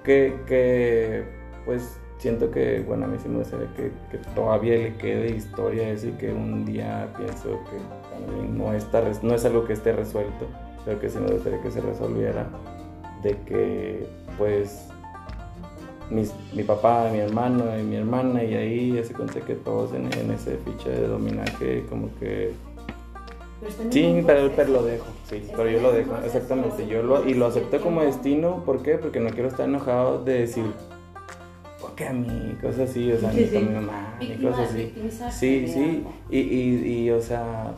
Que, 0.04 0.34
que 0.48 1.24
pues 1.66 2.00
siento 2.18 2.50
que, 2.50 2.82
bueno, 2.82 3.06
a 3.06 3.08
mí 3.08 3.18
sí 3.22 3.30
me 3.30 3.38
gustaría 3.40 3.68
que, 3.76 3.92
que 4.10 4.18
todavía 4.34 4.74
le 4.76 4.96
quede 4.96 5.36
historia 5.36 5.90
eso 5.92 6.08
y 6.08 6.12
que 6.14 6.34
un 6.34 6.66
día 6.66 7.08
pienso 7.16 7.60
que 7.70 7.78
también 8.26 8.58
no, 8.58 8.74
está, 8.74 9.04
no 9.22 9.36
es 9.36 9.46
algo 9.46 9.66
que 9.66 9.74
esté 9.74 9.92
resuelto, 9.94 10.48
pero 10.86 11.00
que 11.00 11.10
sí 11.10 11.18
me 11.20 11.32
gustaría 11.32 11.62
que 11.62 11.72
se 11.72 11.82
resolviera 11.82 12.48
de 13.24 13.38
que 13.46 14.08
pues 14.38 14.88
mis- 16.10 16.34
mi 16.54 16.63
papá, 16.63 17.10
mi 17.12 17.20
hermano 17.20 17.65
y 17.80 17.84
mi 17.84 17.96
hermana 17.98 18.44
y 18.44 18.54
ahí 18.56 18.94
ya 18.94 19.04
se 19.04 19.13
cuenta 19.13 19.42
que 19.42 19.56
todos 19.56 19.94
en, 19.94 20.06
en 20.18 20.32
ese 20.32 20.58
ficha 20.58 20.89
de 20.89 21.08
dominaje 21.08 21.86
como 21.89 22.10
que 22.20 22.54
Sí, 23.92 24.24
pero, 24.26 24.50
proceso. 24.50 24.54
pero 24.56 24.70
lo 24.70 24.84
dejo, 24.84 25.06
sí, 25.30 25.44
pero 25.54 25.70
yo 25.70 25.82
lo 25.82 25.92
dejo, 25.92 26.15
exactamente. 26.24 26.88
Yo 26.88 27.04
lo, 27.04 27.28
y 27.28 27.34
lo 27.34 27.46
acepté 27.48 27.80
como 27.80 28.02
destino, 28.02 28.63
¿por 28.63 28.82
qué? 28.82 28.98
Porque 28.98 29.20
no 29.20 29.32
quiero 29.32 29.50
estar 29.50 29.68
enojado 29.68 30.24
de 30.24 30.39
decir, 30.39 30.63
¿por 31.82 31.94
qué 31.94 32.08
a 32.08 32.13
mí? 32.13 32.56
Cosas 32.62 32.89
así, 32.89 33.12
o 33.12 33.20
sea, 33.20 33.34
Sí, 33.34 33.42
ni 33.42 33.48
sí. 33.48 33.54
con 33.56 33.68
mi 33.68 33.74
mamá, 33.76 34.15
ni 34.22 34.38
cosas 34.38 34.70
así. 34.70 34.94
Sí, 35.32 35.68
sí, 35.68 36.06
y, 36.30 36.39
y, 36.39 37.00
y, 37.04 37.12
o 37.12 37.20
sea, 37.22 37.74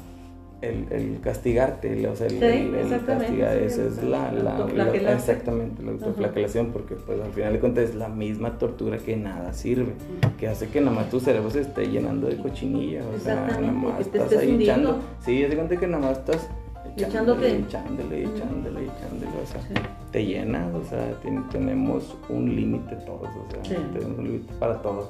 el, 0.61 0.85
el 0.91 1.19
castigarte, 1.21 1.91
el- 1.93 2.05
o 2.05 2.15
sea, 2.15 2.27
el, 2.27 2.33
Sí, 2.33 2.99
castigar, 3.05 3.57
sí, 3.57 3.63
esa 3.65 3.83
es 3.85 4.03
la, 4.03 4.31
la, 4.31 4.43
la- 4.43 4.55
autoflagelación. 4.57 5.13
exactamente, 5.17 5.83
la 5.83 5.91
autoflagelación, 5.91 6.67
porque 6.71 6.95
pues 6.95 7.19
al 7.19 7.31
final 7.31 7.53
de 7.53 7.59
cuentas 7.59 7.83
es 7.89 7.95
la 7.95 8.09
misma 8.09 8.57
tortura 8.59 8.97
que 8.97 9.17
nada 9.17 9.53
sirve, 9.53 9.93
que 10.39 10.47
hace 10.47 10.67
que 10.69 10.79
nada 10.81 10.95
más 10.95 11.09
tu 11.09 11.19
cerebro 11.19 11.49
se 11.49 11.61
esté 11.61 11.87
llenando 11.87 12.27
de 12.27 12.37
cochinilla, 12.37 13.01
o 13.15 13.19
sea, 13.19 13.47
nada 13.47 13.71
más 13.71 13.97
te 14.09 14.17
estás 14.19 14.39
ahí 14.39 14.51
hundiendo. 14.51 14.89
echando, 14.89 14.99
sí, 15.25 15.43
es 15.43 15.49
de 15.49 15.55
cuenta 15.55 15.77
que 15.77 15.87
nada 15.87 16.03
más 16.07 16.17
estás 16.19 16.47
Echándote. 16.97 17.57
echándole, 17.57 18.23
echándole, 18.23 18.81
echándole, 18.83 19.27
o 19.41 19.47
sea, 19.47 19.61
Sí. 19.61 19.73
te 20.11 20.25
llenas, 20.25 20.73
o 20.75 20.83
sea, 20.83 21.11
ten- 21.23 21.47
tenemos 21.49 22.15
un 22.29 22.53
límite 22.55 22.95
todos, 22.97 23.29
o 23.29 23.51
sea, 23.51 23.61
tenemos 23.93 24.17
un 24.19 24.25
límite 24.25 24.53
para 24.59 24.81
todo. 24.81 25.09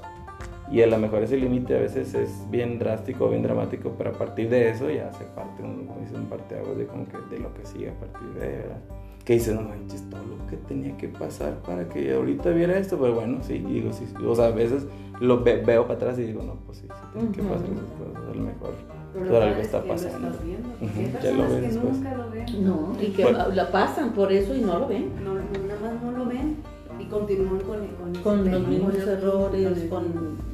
Y 0.71 0.81
a 0.81 0.87
lo 0.87 0.97
mejor 0.97 1.21
ese 1.23 1.35
límite 1.37 1.75
a 1.75 1.79
veces 1.81 2.13
es 2.13 2.49
bien 2.49 2.79
drástico, 2.79 3.29
bien 3.29 3.43
dramático, 3.43 3.93
pero 3.97 4.11
a 4.11 4.13
partir 4.13 4.49
de 4.49 4.69
eso 4.69 4.89
ya 4.89 5.11
se 5.11 5.25
parte 5.25 5.61
un, 5.63 5.89
un 5.89 6.25
parteaguas 6.29 6.77
de 6.77 6.85
como 6.85 7.05
que 7.07 7.17
de 7.29 7.39
lo 7.41 7.53
que 7.53 7.65
sigue 7.65 7.89
a 7.89 7.93
partir 7.93 8.27
de 8.39 8.45
ahí, 8.47 8.53
¿verdad? 8.55 8.77
Que 9.25 9.33
dices, 9.33 9.53
no 9.53 9.61
manches, 9.61 10.09
todo 10.09 10.21
lo 10.25 10.47
que 10.47 10.55
tenía 10.57 10.95
que 10.97 11.09
pasar 11.09 11.55
para 11.61 11.87
que 11.89 12.13
ahorita 12.13 12.49
viera 12.51 12.77
esto, 12.77 12.97
pero 12.97 13.13
bueno, 13.15 13.39
sí, 13.43 13.55
y 13.55 13.73
digo, 13.73 13.91
sí, 13.93 14.05
sí, 14.07 14.25
o 14.25 14.33
sea, 14.33 14.45
a 14.45 14.51
veces 14.51 14.87
lo 15.19 15.43
ve- 15.43 15.61
veo 15.63 15.83
para 15.83 15.95
atrás 15.95 16.17
y 16.19 16.23
digo, 16.23 16.41
no, 16.41 16.55
pues 16.65 16.79
sí, 16.79 16.87
sí, 16.87 17.03
tienen 17.13 17.31
que 17.33 17.41
pasar 17.43 17.65
esas 17.65 17.91
cosas, 17.99 18.23
a 18.31 18.33
lo 18.35 18.41
mejor 18.43 18.73
Pero 19.13 19.25
lo 19.25 19.41
algo 19.41 19.61
está 19.61 19.77
es 19.77 19.83
que 19.83 19.87
lo 19.89 19.93
pasando. 19.93 20.27
estás 20.29 20.45
viendo, 20.45 20.69
ya 20.79 21.31
lo 21.31 21.37
personas 21.43 21.51
ves 21.51 21.59
que 21.59 21.67
después. 21.67 21.93
nunca 21.97 22.15
lo 22.15 22.29
ven. 22.31 22.65
No, 22.65 22.93
y 23.01 23.05
que 23.11 23.23
Bueno. 23.23 23.47
la 23.49 23.71
pasan 23.71 24.13
por 24.13 24.31
eso 24.31 24.55
y 24.55 24.61
no 24.61 24.79
lo 24.79 24.87
ven. 24.87 25.11
No, 25.23 25.33
nada 25.35 25.79
más 25.81 26.01
no 26.03 26.11
lo 26.17 26.25
ven 26.25 26.55
y 26.99 27.05
continúan 27.05 27.59
con, 27.59 27.87
con, 27.87 28.23
Con 28.23 28.51
los 28.51 28.67
mismos 28.67 28.95
errores, 28.95 29.85
con- 29.89 30.50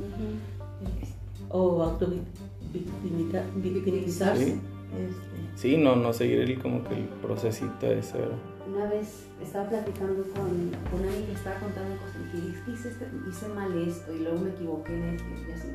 O 1.50 1.82
auto-victimizarse. 1.84 4.46
Sí. 4.46 4.60
Este, 4.98 5.38
Sí, 5.56 5.78
no, 5.78 5.96
no 5.96 6.14
seguir 6.14 6.40
el, 6.42 6.60
como 6.62 6.84
que 6.84 6.94
el 6.96 7.06
procesito 7.22 7.88
ese, 7.88 8.18
¿verdad? 8.20 8.38
Una 8.72 8.86
vez 8.86 9.26
estaba 9.42 9.68
platicando 9.70 10.22
con, 10.36 10.70
con 10.92 11.00
una 11.02 11.12
amiga, 11.12 11.32
estaba 11.34 11.60
contando 11.60 11.96
cosas 11.98 12.16
y 12.32 12.36
dije, 12.38 12.50
"Es 12.60 12.64
que 12.64 12.72
hice, 12.72 12.90
este- 12.90 13.10
hice 13.28 13.48
mal 13.50 13.76
esto 13.82 14.14
y 14.16 14.20
luego 14.20 14.38
me 14.40 14.50
equivoqué 14.52 14.94
en 14.96 15.04
esto 15.16 15.26
y 15.48 15.52
así 15.52 15.68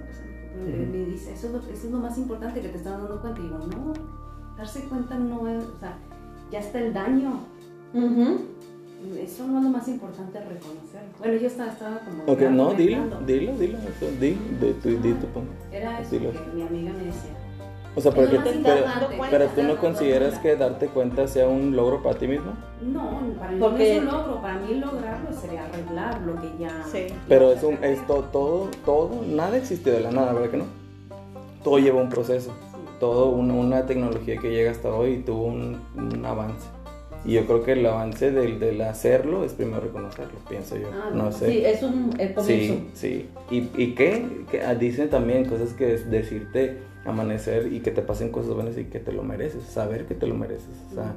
me, 0.57 0.87
me, 0.87 1.05
dice, 1.07 1.33
eso 1.33 1.47
es, 1.49 1.53
lo, 1.53 1.59
eso 1.59 1.73
es 1.87 1.91
lo 1.93 1.99
más 1.99 2.17
importante 2.17 2.61
que 2.61 2.69
te 2.69 2.77
estás 2.77 2.93
dando 3.01 3.21
cuenta 3.21 3.41
y 3.41 3.43
digo, 3.45 3.59
no, 3.59 3.93
darse 4.57 4.85
cuenta 4.89 5.19
no 5.19 5.49
es, 5.49 5.65
o 5.65 5.77
sea, 5.81 5.99
ya 6.53 6.61
está 6.61 6.79
el 6.81 6.93
daño. 6.93 7.41
Ujú. 7.95 8.39
Eso 9.21 9.47
no 9.47 9.59
es 9.59 9.65
lo 9.65 9.71
más 9.71 9.89
importante 9.89 10.39
reconocer. 10.41 11.03
Bueno, 11.19 11.35
yo 11.41 11.47
estaba, 11.47 11.73
estaba 11.73 11.99
como. 12.01 12.33
Ok, 12.33 12.41
no, 12.51 12.75
dilo, 12.75 13.03
dilo, 13.27 13.53
dilo, 13.57 13.79
eso, 13.79 14.11
di, 14.21 14.39
de 14.61 14.75
tu, 14.75 14.89
di 14.91 15.13
tu 15.15 15.27
punto. 15.29 15.53
Era 15.73 16.01
eso 16.01 16.11
Dilo. 16.11 16.31
que 16.33 16.39
mi 16.55 16.63
amiga 16.63 16.93
me 16.93 17.05
decía. 17.05 17.31
O 17.95 18.01
sea, 18.01 18.11
pero, 18.13 18.31
que- 18.31 18.39
pero, 18.63 18.85
pero 19.31 19.47
tú 19.49 19.63
no 19.65 19.77
consideras 19.77 20.39
que 20.39 20.57
darte 20.57 20.87
cuenta 20.87 21.29
sea 21.29 21.47
un 21.47 21.77
logro 21.77 22.03
para 22.03 22.19
ti 22.19 22.27
mismo. 22.27 22.53
No, 22.81 23.21
para 23.39 23.53
mí 23.53 23.61
Porque- 23.61 23.79
no 23.79 23.83
es 23.83 23.99
un 23.99 24.07
logro. 24.07 24.41
Para 24.43 24.59
mí 24.61 24.75
lograrlo 24.77 25.33
sería 25.39 25.65
arreglar 25.67 26.21
lo 26.23 26.41
que 26.41 26.49
ya. 26.59 26.85
Sí. 26.91 27.07
Pero 27.29 27.53
es 27.53 27.63
un, 27.63 27.75
es 27.85 28.07
to- 28.07 28.25
todo, 28.33 28.69
todo, 28.87 29.11
nada 29.29 29.57
existió 29.59 29.93
de 29.93 30.01
la 30.01 30.11
nada, 30.11 30.33
¿verdad 30.33 30.51
que 30.51 30.57
no? 30.57 30.65
Todo 31.63 31.79
lleva 31.79 32.01
un 32.01 32.09
proceso, 32.09 32.51
todo 32.99 33.29
una, 33.29 33.55
una 33.55 33.85
tecnología 33.87 34.39
que 34.39 34.51
llega 34.51 34.71
hasta 34.71 34.89
hoy 34.89 35.13
y 35.13 35.19
tuvo 35.23 35.45
un, 35.45 35.79
un 35.95 36.25
avance. 36.25 36.67
Y 37.25 37.35
yo 37.35 37.47
creo 37.47 37.63
que 37.63 37.73
el 37.73 37.87
avance 37.87 38.31
del, 38.33 38.59
del 38.59 38.81
hacerlo 38.83 39.45
es 39.45 39.53
primero 39.53 39.81
reconocerlo, 39.81 40.39
pienso 40.49 40.77
yo. 40.77 40.89
Ah, 40.93 41.11
no 41.15 41.31
sé. 41.31 41.51
Sí, 41.53 41.65
es 41.65 41.83
un 41.83 42.11
el 42.19 42.35
comienzo. 42.35 42.45
Sí, 42.45 42.89
sí. 42.95 43.29
¿Y, 43.51 43.69
y 43.81 43.95
qué? 43.95 44.45
Que, 44.51 44.63
ah, 44.63 44.75
dicen 44.75 45.09
también 45.09 45.45
cosas 45.45 45.73
que 45.73 45.95
es 45.95 46.11
decirte 46.11 46.79
amanecer 47.05 47.73
y 47.73 47.81
que 47.81 47.91
te 47.93 48.03
pasen 48.03 48.31
cosas 48.31 48.55
buenas 48.55 48.77
y 48.79 48.85
que 48.85 48.99
te 48.99 49.13
lo 49.13 49.23
mereces, 49.23 49.63
saber 49.65 50.07
que 50.07 50.15
te 50.15 50.27
lo 50.27 50.35
mereces. 50.35 50.75
O 50.91 50.95
sea, 50.95 51.15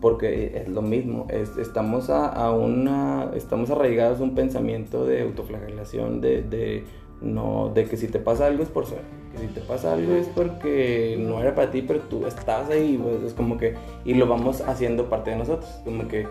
porque 0.00 0.52
es 0.62 0.68
lo 0.68 0.80
mismo, 0.82 1.26
es- 1.30 1.56
estamos 1.56 2.08
a, 2.10 2.26
a 2.28 2.50
una, 2.52 3.30
estamos 3.34 3.70
arraigados 3.70 4.20
a 4.20 4.22
un 4.24 4.34
pensamiento 4.34 5.04
de 5.06 5.22
autoflagelación, 5.22 6.20
de, 6.20 6.42
de, 6.42 6.84
no, 7.20 7.72
de 7.74 7.84
que 7.86 7.96
si 7.96 8.06
te 8.08 8.18
pasa 8.18 8.46
algo 8.46 8.62
es 8.62 8.68
por 8.68 8.86
suerte, 8.86 9.06
si 9.40 9.46
te 9.48 9.60
pasa 9.60 9.92
algo 9.92 10.14
es 10.14 10.26
porque 10.28 11.16
no 11.18 11.40
era 11.40 11.54
para 11.54 11.70
ti, 11.70 11.82
pero 11.82 12.00
tú 12.00 12.26
estás 12.26 12.70
ahí, 12.70 12.98
pues, 13.02 13.22
es 13.22 13.34
como 13.34 13.56
que, 13.56 13.74
y 14.04 14.14
lo 14.14 14.26
vamos 14.26 14.60
haciendo 14.62 15.08
parte 15.08 15.30
de 15.30 15.36
nosotros, 15.36 15.80
como 15.84 16.06
que 16.08 16.26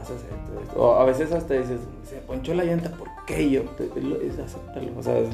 haces 0.00 0.16
esto, 0.16 0.60
esto. 0.62 0.82
O 0.82 0.94
a 0.94 1.04
veces 1.04 1.32
hasta 1.32 1.54
dices, 1.54 1.80
se 2.04 2.16
ponchó 2.16 2.54
la 2.54 2.64
llanta, 2.64 2.90
¿por 2.90 3.08
qué 3.26 3.50
yo? 3.50 3.62
Es 4.22 4.38
acéptalo. 4.38 4.98
O 4.98 5.02
sea, 5.02 5.18
es 5.18 5.28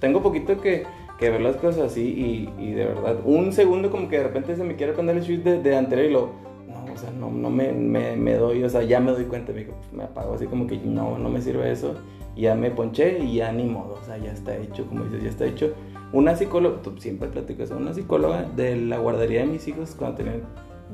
tengo 0.00 0.22
poquito 0.22 0.60
que, 0.60 0.84
que 1.18 1.30
ver 1.30 1.40
las 1.40 1.56
cosas 1.56 1.92
así 1.92 2.48
y, 2.58 2.62
y 2.62 2.72
de 2.72 2.86
verdad, 2.86 3.18
un 3.24 3.52
segundo 3.52 3.90
como 3.90 4.08
que 4.08 4.18
de 4.18 4.24
repente 4.24 4.56
se 4.56 4.64
me 4.64 4.74
quiere 4.76 4.92
prender 4.92 5.16
el 5.16 5.22
switch 5.22 5.42
de, 5.42 5.62
de 5.62 5.76
anterior 5.76 6.10
y 6.10 6.12
lo, 6.12 6.30
no, 6.66 6.92
o 6.92 6.96
sea, 6.96 7.10
no, 7.10 7.30
no 7.30 7.50
me, 7.50 7.72
me, 7.72 8.16
me 8.16 8.34
doy, 8.34 8.64
o 8.64 8.68
sea, 8.68 8.82
ya 8.82 8.98
me 8.98 9.12
doy 9.12 9.24
cuenta, 9.24 9.52
me, 9.52 9.68
me 9.92 10.04
apago 10.04 10.34
así 10.34 10.46
como 10.46 10.66
que 10.66 10.78
no, 10.78 11.18
no 11.18 11.28
me 11.28 11.40
sirve 11.40 11.70
eso, 11.70 11.94
ya 12.36 12.54
me 12.54 12.70
ponché 12.70 13.18
y 13.20 13.36
ya 13.36 13.52
ni 13.52 13.64
modo, 13.64 13.98
o 14.00 14.04
sea, 14.04 14.18
ya 14.18 14.32
está 14.32 14.56
hecho, 14.56 14.86
como 14.86 15.04
dices, 15.04 15.22
ya 15.22 15.28
está 15.28 15.44
hecho. 15.44 15.72
Una 16.12 16.36
psicóloga, 16.36 16.76
siempre 16.98 17.28
platico 17.28 17.62
eso, 17.62 17.76
una 17.76 17.94
psicóloga 17.94 18.42
de 18.56 18.76
la 18.76 18.98
guardería 18.98 19.40
de 19.40 19.46
mis 19.46 19.66
hijos 19.68 19.94
cuando 19.98 20.18
tenían 20.18 20.42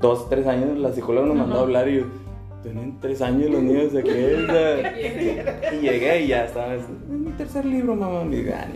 dos, 0.00 0.28
tres 0.28 0.46
años, 0.46 0.78
la 0.78 0.92
psicóloga 0.92 1.26
nos 1.26 1.36
mandó 1.36 1.58
a 1.58 1.62
hablar 1.62 1.88
y 1.88 1.96
yo, 1.98 2.04
tienen 2.62 2.98
tres 3.00 3.20
años 3.22 3.50
los 3.50 3.62
niños 3.62 3.92
de 3.92 4.02
qué 4.04 4.34
es. 4.34 4.40
la-?" 4.42 5.72
y 5.74 5.80
llegué 5.80 6.22
y 6.22 6.28
ya 6.28 6.44
estaba, 6.44 6.74
es 6.74 6.82
mi 7.08 7.32
tercer 7.32 7.64
libro, 7.64 7.96
mamá. 7.96 8.24
Y 8.32 8.36
digo, 8.36 8.52
"Ah, 8.56 8.66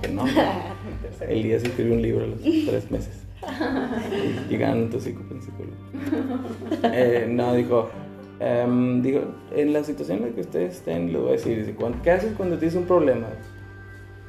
que 0.00 0.08
no. 0.08 0.24
El 1.28 1.42
día 1.42 1.58
se 1.60 1.66
escribió 1.66 1.94
un 1.94 2.02
libro 2.02 2.24
a 2.24 2.28
los 2.28 2.40
tres 2.66 2.90
meses. 2.90 3.20
Y 4.48 4.50
llegaron 4.50 4.88
tu 4.88 4.98
psicólogo. 5.00 5.34
Eh, 6.82 7.26
no, 7.28 7.54
dijo, 7.54 7.90
em, 8.40 9.02
digo, 9.02 9.20
en 9.54 9.72
la 9.74 9.84
situación 9.84 10.18
en 10.18 10.24
la 10.30 10.34
que 10.34 10.40
ustedes 10.40 10.76
estén, 10.76 11.12
les 11.12 11.20
voy 11.20 11.28
a 11.30 11.32
decir, 11.32 11.58
dice, 11.58 11.74
"¿Cuán- 11.74 12.00
¿qué 12.02 12.10
haces 12.12 12.32
cuando 12.36 12.56
tienes 12.58 12.74
un 12.76 12.84
problema? 12.84 13.26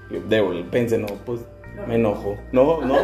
Debo, 0.09 0.51
pensé, 0.71 0.97
no, 0.97 1.07
pues 1.25 1.41
me 1.87 1.95
enojo. 1.95 2.37
No, 2.51 2.81
no, 2.81 2.95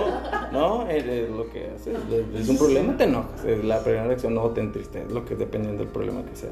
no, 0.51 0.87
es, 0.89 1.05
es 1.05 1.29
lo 1.29 1.49
que 1.49 1.67
haces. 1.75 1.95
Es, 2.35 2.41
es 2.41 2.49
un 2.49 2.57
problema, 2.57 2.95
te 2.97 3.05
enojas. 3.05 3.43
Es 3.43 3.63
la 3.65 3.83
primera 3.83 4.05
reacción, 4.07 4.35
no 4.35 4.49
te 4.51 4.61
entristeces, 4.61 5.11
lo 5.11 5.25
que 5.25 5.33
es 5.33 5.39
dependiendo 5.39 5.83
del 5.83 5.91
problema 5.91 6.23
que 6.23 6.35
sea. 6.35 6.51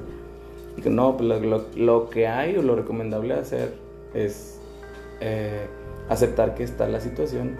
Digo, 0.75 0.89
no, 0.89 1.15
pues 1.17 1.29
lo, 1.29 1.39
lo- 1.39 1.65
lo 1.75 2.09
que 2.09 2.27
hay 2.27 2.57
o 2.57 2.61
lo 2.61 2.75
recomendable 2.75 3.33
hacer 3.35 3.73
es 4.13 4.59
eh, 5.21 5.67
aceptar 6.09 6.55
que 6.55 6.63
está 6.63 6.87
la 6.87 6.99
situación. 6.99 7.57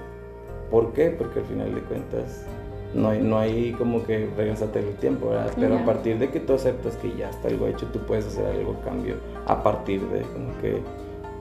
¿Por 0.72 0.94
qué? 0.94 1.10
Porque 1.12 1.40
al 1.40 1.46
final 1.46 1.74
de 1.76 1.82
cuentas 1.82 2.46
no 2.94 3.10
hay, 3.10 3.22
no 3.22 3.38
hay 3.38 3.72
como 3.74 4.04
que 4.04 4.28
regresarte 4.36 4.80
el 4.80 4.96
tiempo, 4.96 5.30
¿verdad? 5.30 5.52
Pero 5.60 5.76
a 5.76 5.80
Ya. 5.80 5.86
partir 5.86 6.18
de 6.20 6.30
que 6.30 6.40
tú 6.40 6.54
aceptas 6.54 6.96
que 6.98 7.16
ya 7.16 7.30
está 7.30 7.48
algo 7.50 7.68
hecho, 7.68 7.86
tú 7.94 8.00
puedes 8.00 8.26
hacer 8.28 8.46
algo 8.48 8.76
cambio 8.84 9.16
a 9.46 9.62
partir 9.64 10.02
de 10.10 10.22
como 10.22 10.58
que 10.60 10.80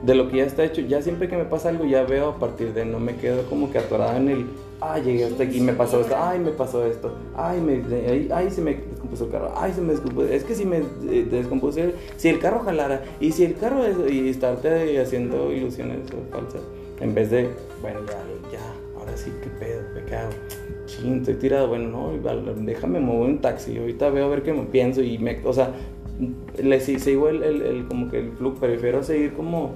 de 0.02 0.14
lo 0.14 0.28
que 0.30 0.38
ya 0.38 0.44
está 0.44 0.64
hecho. 0.64 0.80
Ya 0.82 1.02
siempre 1.02 1.28
que 1.28 1.36
me 1.36 1.44
pasa 1.44 1.68
algo 1.70 1.84
ya 1.84 2.04
veo 2.04 2.28
a 2.30 2.38
partir 2.38 2.72
de 2.72 2.84
no 2.84 3.00
me 3.00 3.16
quedo 3.16 3.42
como 3.48 3.70
que 3.70 3.78
atorada 3.78 4.16
en 4.16 4.28
el 4.28 4.46
ay 4.80 5.02
llegué 5.02 5.24
hasta 5.24 5.42
aquí 5.42 5.60
me 5.60 5.72
pasó 5.72 6.00
esto, 6.00 6.14
ay 6.16 6.38
me 6.38 6.52
pasó 6.52 6.86
esto, 6.86 7.12
ay 7.34 7.60
me 7.60 7.82
ay, 8.08 8.28
ay, 8.32 8.48
se 8.48 8.60
me 8.62 8.76
descompuso 8.76 9.24
el 9.24 9.30
carro, 9.32 9.52
ay 9.56 9.72
se 9.72 9.80
me 9.80 9.90
descompuso, 9.92 10.28
es 10.28 10.44
que 10.44 10.54
si 10.54 10.64
me 10.64 10.76
eh, 11.10 11.26
descompuso 11.28 11.80
si 12.16 12.28
el 12.28 12.38
carro 12.38 12.60
jalara 12.60 13.02
y 13.18 13.32
si 13.32 13.44
el 13.44 13.56
carro 13.56 13.80
y 14.08 14.28
estarte 14.28 15.00
haciendo 15.00 15.52
ilusiones 15.52 15.98
falsas 16.30 16.60
en 17.00 17.12
vez 17.12 17.28
de 17.32 17.48
bueno 17.82 17.98
ya 18.06 18.22
ya 18.56 18.60
ahora 19.00 19.16
sí 19.16 19.32
qué 19.42 19.50
pedo 19.50 19.80
hago 20.16 20.30
chin 20.86 21.18
estoy 21.18 21.34
tirado 21.34 21.66
bueno 21.66 21.88
no 21.88 22.54
déjame 22.64 23.00
mover 23.00 23.30
un 23.30 23.40
taxi 23.40 23.76
ahorita 23.78 24.10
veo 24.10 24.26
a 24.26 24.28
ver 24.28 24.44
qué 24.44 24.52
me 24.52 24.62
pienso 24.62 25.02
y 25.02 25.18
me 25.18 25.40
o 25.44 25.52
sea 25.52 25.72
le 26.62 26.80
si- 26.80 27.00
sigo 27.00 27.28
el, 27.28 27.42
el, 27.42 27.86
como 27.88 28.08
que 28.08 28.20
el 28.20 28.30
flujo 28.32 28.58
prefiero 28.60 29.02
seguir 29.02 29.32
como 29.32 29.72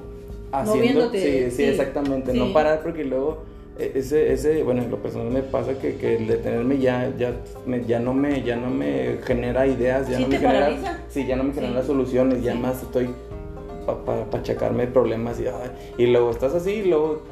haciendo 0.52 1.00
Moviéndote, 1.00 1.18
sí, 1.18 1.50
sí, 1.50 1.56
sí, 1.56 1.64
exactamente 1.64 2.32
sí. 2.32 2.38
no 2.38 2.52
parar 2.52 2.80
porque 2.82 3.04
luego 3.04 3.42
eh, 3.78 3.92
ese, 3.94 4.32
ese 4.32 4.62
bueno 4.62 4.82
en 4.82 4.90
lo 4.90 4.98
personal 4.98 5.30
me 5.30 5.42
pasa 5.42 5.78
que, 5.78 5.96
que 5.96 6.16
el 6.16 6.26
detenerme 6.28 6.78
ya 6.78 7.10
ya 7.18 7.32
me, 7.66 7.84
ya 7.84 7.98
no 7.98 8.12
me 8.14 8.42
ya 8.42 8.56
no 8.56 8.68
me 8.70 9.18
genera 9.24 9.66
ideas 9.66 10.08
ya 10.08 10.18
¿Sí 10.18 10.22
no 10.24 10.28
me 10.28 10.38
genera 10.38 10.60
paraliza? 10.60 10.98
sí 11.08 11.26
ya 11.26 11.36
no 11.36 11.44
me 11.44 11.54
genera 11.54 11.80
Sí. 11.80 11.86
soluciones 11.86 12.42
ya 12.42 12.54
más 12.54 12.82
estoy 12.82 13.08
para 13.86 14.04
pa, 14.04 14.36
achacarme 14.38 14.86
problemas 14.86 15.40
y, 15.40 15.46
ay, 15.46 15.70
y 15.98 16.06
luego 16.06 16.30
estás 16.30 16.54
así 16.54 16.70
y 16.70 16.84
luego 16.84 17.22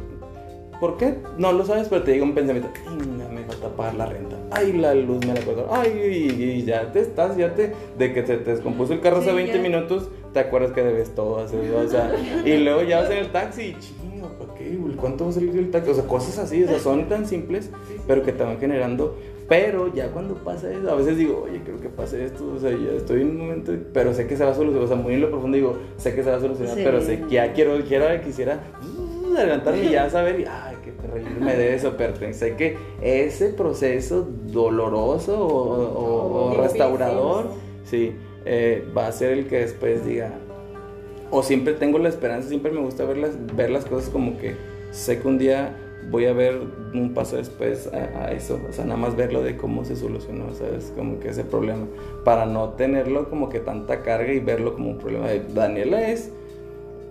¿Por 0.80 0.96
qué? 0.96 1.16
No 1.36 1.52
lo 1.52 1.66
sabes, 1.66 1.88
pero 1.90 2.02
te 2.04 2.12
llega 2.12 2.24
un 2.24 2.32
pensamiento, 2.34 2.70
"Inga, 2.90 3.28
me 3.28 3.42
falta 3.44 3.68
pagar 3.76 3.94
la 3.96 4.06
renta, 4.06 4.36
ay, 4.50 4.72
la 4.72 4.94
luz 4.94 5.18
me 5.26 5.34
la 5.34 5.40
cortaron, 5.42 5.68
ay, 5.70 5.90
y, 6.38 6.42
y 6.42 6.64
ya 6.64 6.90
te 6.90 7.00
estás, 7.00 7.36
ya 7.36 7.54
te, 7.54 7.74
de 7.98 8.14
que 8.14 8.26
se 8.26 8.38
te 8.38 8.52
descompuso 8.52 8.94
el 8.94 9.00
carro 9.02 9.18
hace 9.18 9.28
Sí, 9.28 9.36
20 9.36 9.52
ya. 9.58 9.62
minutos, 9.62 10.08
te 10.32 10.38
acuerdas 10.40 10.72
que 10.72 10.82
debes 10.82 11.14
todo 11.14 11.38
hacer, 11.38 11.60
o 11.74 11.88
sea, 11.88 12.12
y 12.44 12.58
luego 12.58 12.82
ya 12.82 13.00
vas 13.00 13.10
en 13.10 13.18
el 13.18 13.32
taxi, 13.32 13.74
chingo, 13.80 14.28
¿para 14.38 14.54
qué? 14.54 14.78
¿Cuánto 14.96 15.24
va 15.24 15.30
a 15.30 15.32
salir 15.34 15.56
el 15.56 15.70
taxi? 15.70 15.90
O 15.90 15.94
sea, 15.94 16.04
cosas 16.04 16.38
así, 16.38 16.62
o 16.64 16.68
sea, 16.68 16.78
son 16.78 17.08
tan 17.08 17.26
simples, 17.26 17.70
pero 18.06 18.22
que 18.22 18.32
te 18.32 18.42
van 18.44 18.58
generando, 18.58 19.16
pero 19.48 19.92
ya 19.92 20.08
cuando 20.12 20.34
pasa 20.36 20.70
eso, 20.72 20.88
a 20.90 20.94
veces 20.94 21.16
digo, 21.16 21.44
oye, 21.48 21.60
creo 21.64 21.80
que 21.80 21.88
pase 21.88 22.24
esto, 22.24 22.52
o 22.56 22.58
sea, 22.60 22.70
ya 22.70 22.92
estoy 22.96 23.22
en 23.22 23.30
un 23.30 23.38
momento, 23.38 23.72
pero 23.92 24.14
sé 24.14 24.26
que 24.28 24.36
se 24.36 24.44
va 24.44 24.52
a 24.52 24.54
solucionar, 24.54 24.84
o 24.84 24.88
sea, 24.88 24.96
muy 24.96 25.14
en 25.14 25.20
lo 25.22 25.30
profundo 25.30 25.56
digo, 25.56 25.76
sé 25.96 26.14
que 26.14 26.22
se 26.22 26.30
va 26.30 26.36
a 26.36 26.40
solucionar, 26.40 26.74
Sí. 26.76 26.82
pero 26.84 27.00
sé 27.00 27.20
que 27.22 27.34
ya 27.34 27.52
quiero, 27.52 27.76
quiero, 27.88 28.06
quisiera 28.22 28.60
uh, 28.84 29.34
adelantarme 29.36 29.84
y 29.84 29.90
ya 29.90 30.08
saber, 30.08 30.38
y, 30.40 30.44
ay, 30.44 30.76
que 30.84 30.92
reírme 31.12 31.56
de 31.56 31.74
eso, 31.74 31.94
pero 31.98 32.14
sé 32.32 32.54
que 32.54 32.76
ese 33.02 33.48
proceso 33.48 34.28
doloroso 34.46 35.44
o, 35.44 35.48
o- 35.48 36.50
o 36.52 36.62
restaurador, 36.62 37.46
sí, 37.84 38.12
eh, 38.52 38.84
va 38.96 39.06
a 39.06 39.12
ser 39.12 39.30
el 39.30 39.46
que 39.46 39.58
después 39.58 40.04
diga, 40.04 40.32
o 41.30 41.40
siempre 41.44 41.72
tengo 41.72 42.00
la 42.00 42.08
esperanza, 42.08 42.48
siempre 42.48 42.72
me 42.72 42.80
gusta 42.80 43.04
ver 43.04 43.16
las, 43.16 43.54
ver 43.54 43.70
las 43.70 43.84
cosas 43.84 44.10
como 44.10 44.38
que 44.38 44.56
sé 44.90 45.20
que 45.20 45.28
un 45.28 45.38
día 45.38 45.76
voy 46.10 46.26
a 46.26 46.32
ver 46.32 46.60
un 46.92 47.14
paso 47.14 47.36
después 47.36 47.88
a, 47.92 48.24
a 48.24 48.32
eso, 48.32 48.58
o 48.68 48.72
sea, 48.72 48.84
nada 48.84 48.96
más 48.96 49.14
verlo 49.14 49.44
de 49.44 49.56
cómo 49.56 49.84
se 49.84 49.94
solucionó, 49.94 50.52
¿sabes? 50.52 50.92
Como 50.96 51.20
que 51.20 51.28
ese 51.28 51.44
problema, 51.44 51.86
para 52.24 52.44
no 52.44 52.70
tenerlo 52.70 53.30
como 53.30 53.50
que 53.50 53.60
tanta 53.60 54.02
carga 54.02 54.32
y 54.32 54.40
verlo 54.40 54.74
como 54.74 54.90
un 54.90 54.98
problema. 54.98 55.28
de 55.28 55.44
Daniela 55.54 56.08
es, 56.08 56.32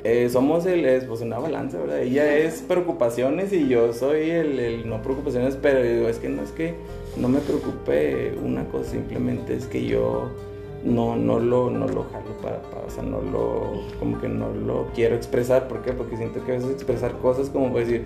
eh, 0.03 0.27
somos 0.29 0.65
el, 0.65 0.83
es 0.83 1.05
pues 1.05 1.21
una 1.21 1.39
balanza, 1.39 1.79
¿verdad? 1.79 2.01
Ella 2.01 2.37
es 2.37 2.63
preocupaciones 2.63 3.53
y 3.53 3.69
yo 3.69 3.93
soy 3.93 4.29
el, 4.29 4.59
el 4.59 4.89
no 4.89 5.01
preocupaciones, 5.01 5.55
pero 5.55 5.81
digo, 5.81 6.09
es 6.09 6.17
que 6.17 6.27
no 6.27 6.41
es 6.41 6.51
que 6.51 6.73
no 7.15 7.29
me 7.29 7.39
preocupe 7.39 8.33
una 8.43 8.65
cosa, 8.65 8.91
simplemente 8.91 9.55
es 9.55 9.67
que 9.67 9.85
yo 9.85 10.29
no, 10.83 11.15
no, 11.15 11.39
lo, 11.39 11.69
no 11.69 11.87
lo 11.87 12.03
jalo 12.03 12.37
para, 12.41 12.61
para, 12.61 12.85
o 12.85 12.89
sea, 12.89 13.03
no 13.03 13.21
lo, 13.21 13.81
como 13.99 14.19
que 14.19 14.29
no 14.29 14.51
lo 14.51 14.87
quiero 14.93 15.15
expresar, 15.15 15.67
¿por 15.67 15.81
qué? 15.81 15.93
Porque 15.93 16.17
siento 16.17 16.43
que 16.45 16.53
a 16.53 16.55
veces 16.55 16.71
expresar 16.71 17.17
cosas 17.17 17.49
como 17.49 17.67
para 17.67 17.85
decir, 17.85 18.05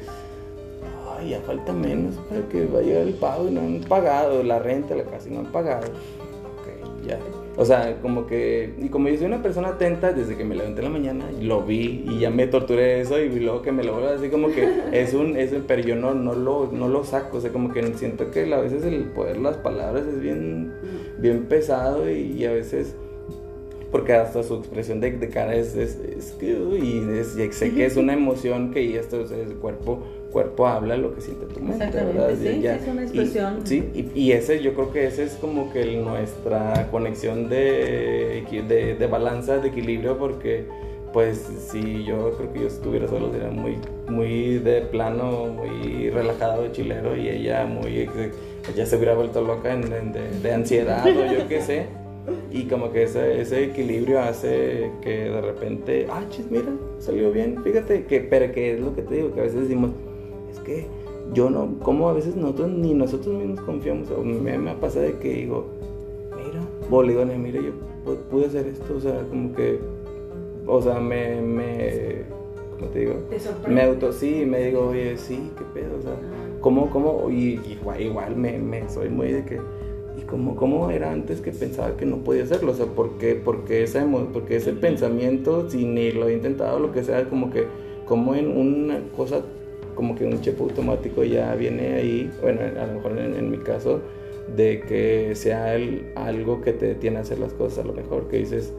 ay, 1.17 1.29
ya 1.29 1.41
falta 1.41 1.73
menos 1.73 2.15
para 2.29 2.41
que 2.49 2.65
vaya 2.65 3.01
el 3.01 3.13
pago 3.13 3.47
y 3.47 3.51
no 3.51 3.61
han 3.61 3.81
pagado, 3.81 4.43
la 4.43 4.59
renta, 4.59 4.95
la 4.95 5.03
casa 5.03 5.29
y 5.29 5.33
no 5.33 5.41
han 5.41 5.51
pagado. 5.51 5.87
Ok, 5.87 7.05
ya. 7.07 7.19
O 7.55 7.65
sea, 7.65 7.97
como 8.01 8.25
que, 8.25 8.73
y 8.81 8.89
como 8.89 9.09
yo 9.09 9.17
soy 9.17 9.27
una 9.27 9.43
persona 9.43 9.69
atenta, 9.69 10.11
desde 10.11 10.35
que 10.35 10.43
me 10.43 10.55
levanté 10.55 10.79
en 10.79 10.85
la 10.85 10.91
mañana, 10.91 11.25
lo 11.39 11.61
vi 11.61 12.03
y 12.07 12.19
ya 12.19 12.31
me 12.31 12.47
torturé 12.47 13.01
eso 13.01 13.19
y 13.19 13.29
luego 13.39 13.61
que 13.61 13.71
me 13.71 13.83
lo 13.83 13.93
vuelvo 13.93 14.09
así 14.09 14.29
como 14.29 14.47
que 14.47 14.67
es 14.91 15.13
un, 15.13 15.37
es 15.37 15.53
pero 15.67 15.83
yo 15.83 15.95
no, 15.95 16.15
no, 16.15 16.33
lo, 16.33 16.71
no 16.71 16.87
lo 16.87 17.03
saco, 17.03 17.37
o 17.37 17.41
sea, 17.41 17.51
como 17.51 17.71
que 17.71 17.83
siento 17.93 18.31
que 18.31 18.51
a 18.51 18.59
veces 18.59 18.83
el 18.85 19.03
poder 19.03 19.35
de 19.35 19.43
las 19.43 19.57
palabras 19.57 20.07
es 20.07 20.19
bien, 20.19 20.73
bien 21.23 21.45
pesado 21.45 22.07
y, 22.07 22.33
y 22.37 22.45
a 22.45 22.51
veces 22.51 22.93
porque 23.91 24.13
hasta 24.13 24.41
su 24.41 24.55
expresión 24.55 24.99
de, 24.99 25.11
de 25.11 25.29
cara 25.29 25.55
es, 25.55 25.75
es, 25.75 25.99
es 26.17 26.31
que, 26.33 26.55
uy, 26.55 27.03
es- 27.19 27.37
y 27.37 27.51
sé 27.53 27.71
que 27.73 27.85
es 27.85 27.95
una 27.95 28.13
emoción 28.21 28.71
que 28.71 28.87
ya 28.91 28.99
esto, 28.99 29.25
sea, 29.27 29.37
el 29.37 29.53
cuerpo 29.55 29.99
cuerpo 30.31 30.65
habla 30.65 30.97
lo 30.97 31.13
que 31.13 31.21
siente 31.21 31.45
tu 31.45 31.59
mente, 31.59 31.85
Exactamente, 31.85 32.17
¿verdad? 32.19 32.35
sí, 32.41 32.59
Ya- 32.63 32.77
sí, 32.79 32.83
es 32.85 32.91
una 32.91 33.01
y- 33.01 33.05
expresión. 33.05 33.53
sí, 33.65 33.83
y, 33.93 34.19
y 34.19 34.31
ese 34.31 34.63
yo 34.63 34.73
creo 34.73 34.91
que 34.91 35.05
ese 35.05 35.23
es 35.25 35.33
como 35.33 35.71
que 35.71 35.83
el- 35.83 36.03
nuestra 36.03 36.87
conexión 36.89 37.49
de, 37.49 38.43
de, 38.67 38.95
de 38.95 39.07
balanza, 39.07 39.59
de 39.59 39.67
equilibrio, 39.69 40.17
porque 40.17 40.65
pues 41.13 41.37
si 41.69 42.03
yo 42.03 42.31
creo 42.35 42.51
que 42.51 42.59
yo 42.61 42.67
estuviera 42.67 43.07
solo 43.07 43.31
sería 43.31 43.51
muy, 43.51 43.77
muy 44.09 44.59
de 44.59 44.81
plano, 44.81 45.47
muy 45.47 46.09
relajado, 46.09 46.67
chilero, 46.71 47.15
y 47.15 47.29
ella 47.29 47.65
muy, 47.65 48.09
ella 48.73 48.85
se 48.85 48.95
hubiera 48.97 49.15
vuelto 49.15 49.41
loca 49.41 49.75
de, 49.75 50.51
ansiedad 50.53 51.05
o 51.05 51.25
yo 51.31 51.47
qué 51.47 51.61
sé. 51.61 51.85
Y 52.51 52.63
como 52.63 52.91
que 52.91 53.03
ese, 53.03 53.41
ese 53.41 53.65
equilibrio 53.65 54.21
hace 54.21 54.89
que 55.01 55.25
de 55.29 55.41
repente, 55.41 56.07
ah, 56.09 56.23
chis, 56.29 56.49
mira, 56.49 56.71
salió 56.99 57.31
bien, 57.31 57.61
fíjate, 57.63 58.05
que, 58.05 58.21
pero 58.21 58.53
que 58.53 58.73
es 58.75 58.79
lo 58.79 58.95
que 58.95 59.01
te 59.01 59.15
digo, 59.15 59.33
que 59.33 59.41
a 59.41 59.43
veces 59.43 59.61
decimos, 59.63 59.91
es 60.49 60.59
que 60.59 60.85
yo 61.33 61.49
no, 61.49 61.79
como 61.79 62.07
a 62.09 62.13
veces 62.13 62.35
nosotros 62.37 62.69
ni 62.69 62.93
nosotros 62.93 63.35
mismos 63.35 63.59
confiamos, 63.61 64.09
o 64.11 64.23
me, 64.23 64.57
me 64.57 64.71
ha 64.71 64.79
pasado 64.79 65.05
de 65.05 65.17
que 65.17 65.33
digo, 65.33 65.65
mira, 66.37 67.25
"Nel, 67.25 67.39
mira, 67.39 67.59
yo 67.59 67.71
pu- 68.05 68.17
pude 68.29 68.45
hacer 68.45 68.67
esto, 68.67 68.95
o 68.95 68.99
sea, 69.01 69.19
como 69.29 69.53
que, 69.53 69.79
o 70.65 70.81
sea, 70.81 70.99
me, 71.01 71.41
me, 71.41 72.21
¿cómo 72.83 72.93
te 72.93 72.99
digo? 72.99 73.13
Te 73.29 73.39
sorprende. 73.39 73.69
Me 73.81 73.81
auto, 73.87 74.11
sí, 74.11 74.45
me 74.45 74.65
digo, 74.65 74.87
oye, 74.87 75.17
sí, 75.17 75.51
qué 75.57 75.63
pedo, 75.73 75.97
o 75.97 76.01
sea, 76.01 76.13
¿cómo, 76.61 76.89
cómo? 76.89 77.29
Y 77.29 77.59
igual, 77.69 78.01
igual 78.01 78.35
me, 78.35 78.57
me 78.59 78.89
soy 78.89 79.09
muy 79.09 79.31
de 79.31 79.45
que, 79.45 79.59
¿y 80.17 80.21
cómo, 80.23 80.55
cómo 80.55 80.89
era 80.89 81.11
antes 81.11 81.41
que 81.41 81.51
pensaba 81.51 81.95
que 81.97 82.05
no 82.05 82.17
podía 82.17 82.43
hacerlo? 82.43 82.71
O 82.71 82.75
sea, 82.75 82.85
¿por 82.87 83.17
qué, 83.17 83.35
porque 83.35 83.83
esa 83.83 84.05
porque 84.31 84.57
ese 84.57 84.73
pensamiento, 84.73 85.69
si 85.69 85.85
ni 85.85 86.11
lo 86.11 86.27
he 86.27 86.33
intentado, 86.33 86.79
lo 86.79 86.91
que 86.91 87.03
sea, 87.03 87.25
como 87.29 87.49
que, 87.51 87.65
como 88.05 88.35
en 88.35 88.55
una 88.55 88.99
cosa, 89.15 89.41
como 89.95 90.15
que 90.15 90.25
un 90.25 90.41
chip 90.41 90.59
automático 90.59 91.23
ya 91.23 91.53
viene 91.55 91.93
ahí, 91.95 92.31
bueno, 92.41 92.61
a 92.61 92.87
lo 92.87 92.93
mejor 92.95 93.17
en, 93.17 93.35
en 93.35 93.49
mi 93.51 93.57
caso, 93.57 94.01
de 94.55 94.81
que 94.81 95.35
sea 95.35 95.75
el- 95.75 96.07
algo 96.15 96.61
que 96.61 96.73
te 96.73 96.87
detiene 96.87 97.17
a 97.17 97.21
hacer 97.21 97.39
las 97.39 97.53
cosas, 97.53 97.85
a 97.85 97.87
lo 97.87 97.93
mejor 97.93 98.27
que 98.27 98.37
dices, 98.37 98.73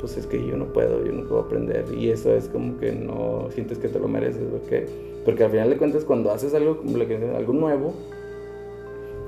pues 0.00 0.16
es 0.16 0.26
que 0.26 0.44
yo 0.46 0.56
no 0.56 0.66
puedo, 0.66 1.04
yo 1.04 1.12
no 1.12 1.28
puedo 1.28 1.42
aprender. 1.42 1.84
Y 1.96 2.10
eso 2.10 2.34
es 2.34 2.48
como 2.48 2.78
que 2.78 2.92
no 2.92 3.48
sientes 3.52 3.78
que 3.78 3.88
te 3.88 3.98
lo 3.98 4.08
mereces, 4.08 4.42
porque, 4.50 4.86
porque 5.24 5.44
al 5.44 5.50
final 5.50 5.70
de 5.70 5.76
cuentas 5.76 6.04
cuando 6.04 6.30
haces 6.30 6.54
algo, 6.54 6.82
algo 7.36 7.52
nuevo, 7.52 7.94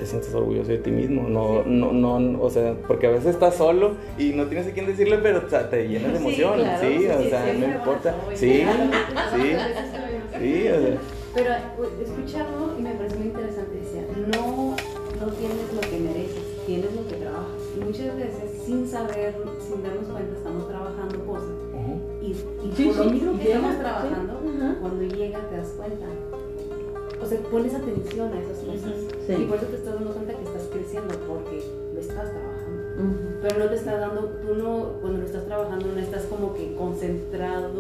te 0.01 0.07
sientes 0.07 0.35
orgulloso 0.35 0.71
de 0.71 0.79
ti 0.79 0.91
mismo, 0.91 1.29
no, 1.29 1.63
no, 1.65 1.93
no, 1.93 2.43
o 2.43 2.49
sea, 2.49 2.75
porque 2.89 3.07
a 3.07 3.11
veces 3.11 3.35
estás 3.35 3.57
solo 3.57 3.93
y 4.17 4.31
no 4.31 4.47
tienes 4.47 4.67
a 4.67 4.71
quién 4.71 4.87
decirle, 4.87 5.19
pero 5.19 5.43
o 5.47 5.51
sea, 5.51 5.69
te 5.69 5.87
llenas 5.87 6.13
de 6.13 6.19
emoción, 6.19 6.59
sí, 6.81 7.05
claro, 7.05 7.21
o 7.21 7.23
sí, 7.23 7.29
sea, 7.29 7.45
siempre 7.45 7.69
no 7.69 7.75
importa, 7.75 8.15
sí, 8.33 8.47
sí, 8.47 8.63
sí, 10.39 10.69
o 10.69 10.81
sea, 10.81 10.99
Pero 11.35 11.51
escucharlo 12.03 12.79
y 12.79 12.83
me 12.83 12.95
pareció 12.95 13.19
muy 13.19 13.29
interesante, 13.29 13.77
decía, 13.77 14.03
no, 14.39 14.75
no 15.21 15.33
tienes 15.33 15.75
lo 15.75 15.81
que 15.83 15.99
mereces, 15.99 16.60
tienes 16.71 16.95
lo 16.95 17.05
que 17.09 17.17
trabajas. 17.17 17.61
Y 17.77 17.81
muchas 17.85 18.15
veces, 18.17 18.63
sin 18.65 18.87
saber, 18.87 19.35
sin 19.59 19.83
darnos 19.83 20.07
cuenta, 20.07 20.37
estamos 20.39 20.69
trabajando 20.69 21.19
cosas. 21.27 21.51
Y, 22.23 22.27
y 22.31 22.73
Sí, 22.77 22.85
por 22.87 22.97
lo 22.97 23.05
sí, 23.05 23.11
mismo 23.11 23.39
que 23.39 23.45
estamos 23.45 23.73
sí. 23.73 23.79
trabajando, 23.81 24.33
Ajá. 24.55 24.77
cuando 24.81 25.03
llega 25.03 25.39
te 25.51 25.57
das 25.57 25.69
cuenta. 25.77 26.07
O 27.21 27.27
sea, 27.27 27.39
pones 27.51 27.75
atención 27.75 28.33
a 28.33 28.41
esas 28.41 28.59
cosas. 28.59 28.93
Sí. 29.27 29.33
Y 29.33 29.45
por 29.47 29.57
eso 29.57 29.67
te 29.67 29.77
estás 29.77 29.95
dando 29.95 30.13
cuenta 30.13 30.33
que 30.35 30.45
estás 30.45 30.69
creciendo, 30.73 31.15
porque 31.27 31.57
lo 31.93 32.01
estás 32.01 32.31
trabajando. 32.31 32.81
Pero 33.43 33.59
no 33.59 33.65
te 33.67 33.75
estás 33.75 33.99
dando, 34.01 34.21
tú 34.43 34.55
no, 34.55 34.93
cuando 35.01 35.19
lo 35.21 35.27
estás 35.27 35.47
trabajando, 35.47 35.87
no 35.93 35.99
estás 36.01 36.25
como 36.27 36.55
que 36.55 36.75
concentrado 36.77 37.71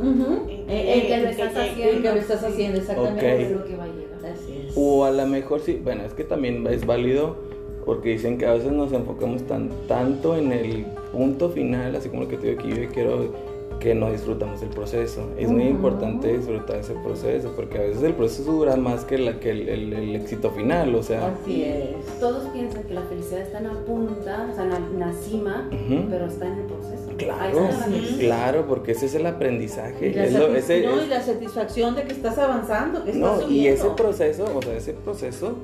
en 0.00 1.06
que 1.06 1.18
lo 1.22 1.28
estás 1.28 1.56
haciendo. 1.56 1.92
En 1.96 2.02
que 2.02 2.08
lo 2.14 2.20
estás 2.20 2.42
haciendo, 2.44 2.78
exactamente. 2.78 3.34
Ok. 3.34 3.40
Es 3.40 3.52
lo 3.52 3.64
que 3.64 3.76
va 3.76 3.84
a 3.84 3.88
llegar. 3.88 4.32
Así 4.32 4.64
es. 4.68 4.72
O 4.76 5.04
a 5.04 5.10
lo 5.10 5.26
mejor 5.26 5.60
sí, 5.60 5.80
bueno, 5.82 6.04
es 6.04 6.14
que 6.14 6.24
también 6.24 6.66
es 6.68 6.86
válido 6.86 7.36
porque 7.84 8.10
dicen 8.10 8.38
que 8.38 8.46
a 8.46 8.52
veces 8.54 8.72
nos 8.72 8.92
enfocamos 8.92 9.42
tan, 9.42 9.70
tanto 9.88 10.36
en 10.36 10.52
el 10.52 10.84
punto 11.12 11.50
final, 11.50 11.94
así 11.96 12.08
como 12.08 12.22
lo 12.22 12.28
que 12.28 12.36
te 12.36 12.48
digo 12.48 12.60
aquí, 12.60 12.70
yo 12.70 12.88
quiero 12.92 13.52
que 13.80 13.96
no 13.96 14.12
disfrutamos 14.12 14.62
el 14.62 14.68
proceso. 14.68 15.22
Es 15.36 15.50
muy 15.50 15.64
importante 15.64 16.36
disfrutar 16.36 16.76
ese 16.76 16.94
proceso 17.02 17.52
porque 17.56 17.78
a 17.78 17.80
veces 17.80 18.00
el 18.04 18.12
proceso 18.14 18.52
dura 18.52 18.76
más 18.76 19.04
que, 19.04 19.18
la, 19.18 19.40
que 19.40 19.50
el, 19.50 19.68
el- 19.68 19.92
el 19.92 20.14
éxito 20.14 20.50
final, 20.52 20.94
o 20.94 21.02
sea... 21.02 21.34
Así 21.42 21.64
es. 21.64 21.96
Todos 22.20 22.44
piensan 22.50 22.84
que 22.84 22.94
la 22.94 23.02
felicidad 23.02 23.40
está 23.40 23.58
en 23.58 23.66
la 23.66 23.72
punta, 23.84 24.46
o 24.48 24.54
sea, 24.54 24.62
en 24.64 24.70
la, 24.70 24.76
en 24.76 25.00
la 25.00 25.12
cima, 25.12 25.68
Ujú. 25.72 26.04
pero 26.08 26.26
está 26.26 26.46
en 26.46 26.58
el 26.58 26.66
proceso. 26.66 27.10
Claro, 27.16 27.68
sí. 27.88 28.16
claro, 28.20 28.66
porque 28.68 28.92
ese 28.92 29.06
es 29.06 29.14
el 29.16 29.26
aprendizaje. 29.26 30.10
Y 30.10 30.14
la, 30.14 30.24
es 30.26 30.32
lo- 30.34 30.54
ese- 30.54 30.82
no, 30.86 31.00
es- 31.00 31.06
y 31.06 31.08
la 31.08 31.20
satisfacción 31.20 31.96
de 31.96 32.04
que 32.04 32.12
estás 32.12 32.38
avanzando, 32.38 33.02
que 33.02 33.10
estás 33.10 33.20
No, 33.20 33.40
y 33.40 33.44
subiendo. 33.46 33.80
ese 33.84 33.90
proceso, 33.96 34.44
o 34.54 34.62
sea, 34.62 34.76
ese 34.76 34.92
proceso, 34.92 35.54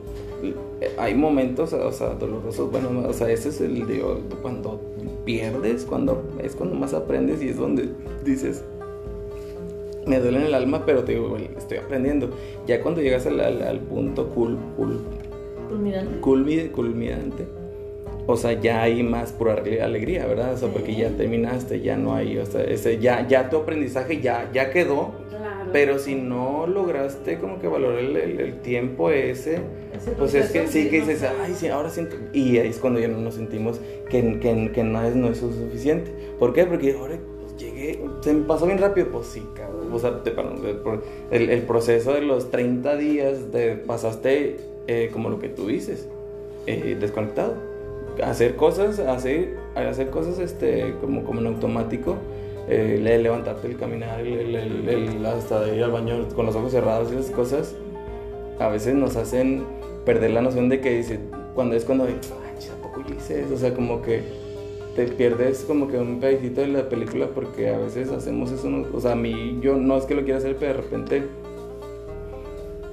hay 0.98 1.14
momentos, 1.14 1.72
o 1.72 1.92
sea, 1.92 2.10
dolorosos, 2.10 2.70
bueno, 2.70 2.90
o 3.08 3.12
sea, 3.12 3.30
ese 3.30 3.48
es 3.50 3.60
el, 3.60 3.86
digo, 3.86 4.20
cuando 4.42 4.80
pierdes, 5.24 5.84
cuando 5.84 6.22
es 6.42 6.54
cuando 6.54 6.74
más 6.76 6.94
aprendes 6.94 7.42
y 7.42 7.48
es 7.48 7.56
donde 7.56 7.88
dices, 8.24 8.64
me 10.06 10.20
duele 10.20 10.38
en 10.38 10.44
el 10.46 10.54
alma, 10.54 10.84
pero 10.86 11.04
te 11.04 11.12
digo, 11.12 11.28
güey, 11.28 11.50
estoy 11.56 11.78
aprendiendo. 11.78 12.30
Ya 12.66 12.80
cuando 12.82 13.00
llegas 13.02 13.26
al, 13.26 13.40
al- 13.40 13.62
al 13.62 13.80
punto 13.80 14.28
cool, 14.30 14.56
cool, 14.76 15.00
Culminante. 15.68 16.20
culmi- 16.20 16.70
culminante, 16.70 17.46
o 18.26 18.36
sea, 18.36 18.52
ya 18.58 18.82
hay 18.82 19.02
más 19.02 19.32
pura 19.32 19.54
ale- 19.54 19.82
alegría, 19.82 20.26
¿verdad? 20.26 20.54
O 20.54 20.56
sea, 20.56 20.68
porque 20.70 20.94
ya 20.96 21.10
terminaste, 21.10 21.80
ya 21.80 21.96
no 21.96 22.14
hay, 22.14 22.38
o 22.38 22.46
sea, 22.46 22.62
ese, 22.64 22.98
ya, 22.98 23.26
ya 23.28 23.50
tu 23.50 23.58
aprendizaje 23.58 24.20
ya, 24.20 24.50
ya 24.52 24.70
quedó. 24.70 25.12
Pero 25.72 25.98
si 25.98 26.14
no 26.14 26.66
lograste 26.66 27.38
como 27.38 27.58
que 27.60 27.68
valorar 27.68 27.98
el, 27.98 28.16
el- 28.16 28.40
el 28.40 28.60
tiempo 28.60 29.10
ese, 29.10 29.58
Ese 29.94 30.10
pues 30.12 30.34
es 30.34 30.50
que 30.50 30.66
sí 30.66 30.88
que 30.88 31.00
dices, 31.00 31.22
ay, 31.22 31.54
sí, 31.54 31.68
ahora 31.68 31.90
siento. 31.90 32.16
Y 32.32 32.58
ahí 32.58 32.68
es 32.68 32.78
cuando 32.78 33.00
ya 33.00 33.08
no 33.08 33.18
nos 33.18 33.34
sentimos 33.34 33.80
que, 34.08 34.38
que, 34.40 34.70
que 34.72 34.84
no, 34.84 35.02
es, 35.02 35.14
no 35.14 35.28
es 35.28 35.38
suficiente. 35.38 36.10
¿Por 36.38 36.52
qué? 36.54 36.64
Porque 36.64 36.92
ahora 36.92 37.18
pues, 37.40 37.56
llegué, 37.56 38.00
se 38.22 38.32
me 38.32 38.44
pasó 38.46 38.66
bien 38.66 38.78
rápido. 38.78 39.08
Pues 39.08 39.26
sí, 39.26 39.42
cabrón. 39.54 39.92
O 39.92 39.98
sea, 39.98 40.22
te- 40.22 40.34
el, 41.30 41.50
el, 41.50 41.62
proceso 41.62 42.12
de 42.14 42.22
los 42.22 42.50
30 42.50 42.96
días 42.96 43.38
te 43.52 43.76
pasaste 43.76 44.56
eh, 44.86 45.10
como 45.12 45.28
lo 45.30 45.38
que 45.38 45.48
tú 45.48 45.66
dices, 45.66 46.08
eh, 46.66 46.96
desconectado. 46.98 47.54
Hacer 48.22 48.56
cosas, 48.56 48.98
hacer, 48.98 49.56
hacer 49.76 50.10
cosas 50.10 50.38
este, 50.40 50.94
como, 51.00 51.24
como 51.24 51.40
en 51.40 51.46
automático. 51.46 52.16
Eh, 52.68 52.98
le- 53.02 53.18
levantarte, 53.18 53.66
el 53.68 53.76
caminar, 53.76 54.20
el, 54.20 54.54
el- 54.54 54.56
el- 54.56 54.88
el- 55.16 55.26
hasta 55.26 55.66
ir 55.74 55.82
al 55.82 55.90
baño 55.90 56.28
con 56.34 56.46
los 56.46 56.54
ojos 56.54 56.72
cerrados, 56.72 57.10
esas 57.12 57.30
cosas 57.30 57.74
a 58.58 58.68
veces 58.68 58.94
nos 58.94 59.16
hacen 59.16 59.64
perder 60.04 60.32
la 60.32 60.42
noción 60.42 60.68
de 60.68 60.80
que 60.80 60.96
dice, 60.96 61.18
cuando 61.54 61.76
es 61.76 61.84
cuando, 61.84 62.04
ay, 62.04 62.16
chis, 62.58 62.70
¿a 62.70 62.82
poco 62.82 63.02
yo 63.08 63.14
hice 63.14 63.42
eso? 63.42 63.54
O 63.54 63.58
sea, 63.58 63.72
como 63.74 64.02
que 64.02 64.22
te 64.96 65.06
pierdes 65.06 65.64
como 65.66 65.86
que 65.86 65.96
un 65.98 66.18
pedacito 66.18 66.60
de 66.60 66.66
la 66.68 66.88
película 66.88 67.28
porque 67.32 67.68
a 67.68 67.78
veces 67.78 68.10
hacemos 68.10 68.50
eso, 68.50 68.68
o 68.92 69.00
sea, 69.00 69.12
a 69.12 69.16
mí, 69.16 69.58
yo 69.62 69.76
no 69.76 69.96
es 69.96 70.04
que 70.06 70.14
lo 70.14 70.24
quiera 70.24 70.38
hacer, 70.38 70.56
pero 70.58 70.72
de 70.74 70.80
repente 70.80 71.22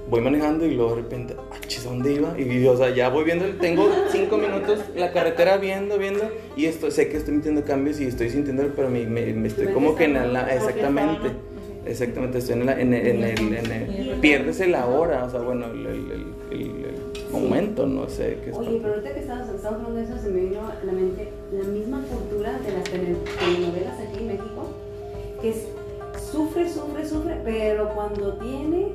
voy 0.10 0.22
manejando 0.22 0.66
y 0.66 0.76
luego 0.76 0.96
de 0.96 1.02
repente, 1.02 1.36
ah, 1.52 1.56
chis, 1.68 1.86
¿a 1.86 1.90
dónde 1.90 2.14
iba? 2.14 2.40
Y, 2.40 2.66
o 2.68 2.78
sea, 2.78 2.90
ya 2.94 3.10
voy 3.10 3.24
viendo, 3.24 3.46
tengo 3.60 3.90
cinco 4.10 4.38
minutos 4.38 4.80
la 4.96 5.12
carretera 5.12 5.58
viendo, 5.58 5.98
viendo, 5.98 6.24
y 6.56 6.66
esto, 6.66 6.92
sé 6.92 7.10
que 7.10 7.18
estoy 7.18 7.34
sintiendo 7.34 7.64
cambios 7.64 8.00
y 8.00 8.06
estoy 8.06 8.30
sintiendo, 8.30 8.64
pero 8.76 8.90
me, 8.90 9.06
me- 9.06 9.34
me 9.34 9.48
estoy 9.48 9.68
como 9.68 9.96
que 9.96 10.06
en 10.06 10.34
la, 10.34 10.54
exactamente. 10.54 11.30
Exactamente, 11.88 12.40
estoy 12.40 12.54
en, 12.56 12.66
la- 12.66 12.82
en 12.82 12.94
el, 12.96 13.08
en 13.08 13.24
el- 13.24 13.56
en 13.58 13.72
el- 13.72 14.20
pierdes 14.20 14.60
el 14.60 14.74
ahora, 14.74 15.24
o 15.26 15.30
sea, 15.30 15.42
bueno, 15.42 15.68
el, 15.68 15.86
el- 15.86 16.96
momento, 17.32 17.86
no 17.86 18.08
sé 18.10 18.38
qué 18.44 18.50
es. 18.52 18.56
Oye, 18.58 18.80
pero 18.82 18.94
ahorita 18.96 19.14
que 19.14 19.20
estabas, 19.20 19.66
hablando 19.66 19.94
de 19.94 20.04
eso, 20.04 20.18
se 20.18 20.30
me 20.30 20.42
vino 20.42 20.62
a 20.62 20.84
la 20.86 20.92
mente 20.94 21.28
la 21.52 21.64
misma 21.66 22.02
cultura 22.04 22.54
de 22.60 22.72
las 22.72 22.84
tele- 22.86 23.16
telenovelas 23.40 24.00
aquí 24.00 24.20
en 24.20 24.28
México, 24.28 24.70
que 25.42 25.50
es 25.50 25.68
sufre, 26.32 26.68
sufre, 26.72 27.06
sufre, 27.08 27.36
pero 27.44 27.90
cuando 27.90 28.34
tiene, 28.38 28.88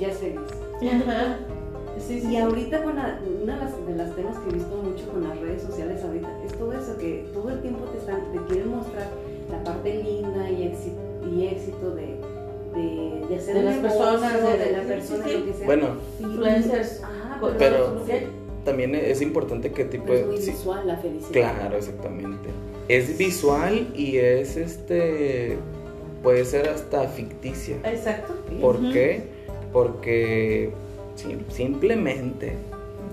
ya 0.00 0.10
feliz. 0.10 0.40
Ajá. 1.02 1.38
Sí, 1.98 2.20
sí. 2.20 2.28
Y 2.32 2.36
ahorita 2.38 2.82
con 2.82 2.96
la, 2.96 3.20
una 3.42 3.54
de 3.56 3.60
las, 3.64 3.86
de 3.86 3.94
las 3.96 4.16
temas 4.16 4.38
que 4.38 4.50
he 4.50 4.52
visto 4.54 4.74
mucho 4.76 5.06
con 5.12 5.28
las 5.28 5.38
redes 5.38 5.62
sociales 5.62 6.02
ahorita 6.02 6.28
es 6.46 6.52
todo 6.54 6.72
eso 6.72 6.96
que 6.96 7.26
todo 7.34 7.50
el 7.50 7.60
tiempo 7.60 7.84
te 7.86 7.98
están 7.98 8.32
te 8.32 8.38
quieren 8.52 8.70
mostrar 8.70 9.08
la 9.50 9.62
parte 9.64 10.02
linda 10.02 10.48
y 10.50 10.62
éxito, 10.68 10.96
y 11.30 11.46
éxito 11.48 11.94
de, 11.94 12.16
de, 12.74 13.26
de 13.28 13.36
hacer 13.36 13.54
De 13.56 13.62
las 13.64 13.76
negocio, 13.76 13.98
personas, 13.98 14.32
de- 14.42 14.58
de 14.64 14.72
la 14.72 14.80
sí, 14.82 14.88
persona 14.88 15.24
sí, 15.24 15.30
sí. 15.30 15.36
lo 15.38 15.44
que 15.46 15.52
sea. 15.54 15.66
Bueno, 15.66 15.86
Influencers. 16.20 17.02
Ajá, 17.02 17.38
Pero- 17.40 17.58
pero 17.58 18.06
sí. 18.06 18.12
también 18.64 18.94
es 18.94 19.20
importante 19.20 19.72
que 19.72 19.84
tipo 19.84 20.04
pero 20.06 20.14
es 20.18 20.20
de... 20.26 20.32
muy 20.32 20.40
sí, 20.40 20.50
visual 20.52 20.86
la 20.86 20.96
felicidad. 20.96 21.30
claro, 21.32 21.76
exactamente. 21.76 22.48
Es 22.88 23.18
visual 23.18 23.88
y 23.94 24.16
es 24.16 24.56
este... 24.56 25.58
Puede 26.22 26.44
ser 26.44 26.68
hasta 26.68 27.08
ficticia. 27.08 27.76
Exacto. 27.84 28.34
¿Por 28.60 28.78
qué? 28.92 29.22
Porque 29.72 30.70
sim- 31.16 31.44
simplemente 31.48 32.54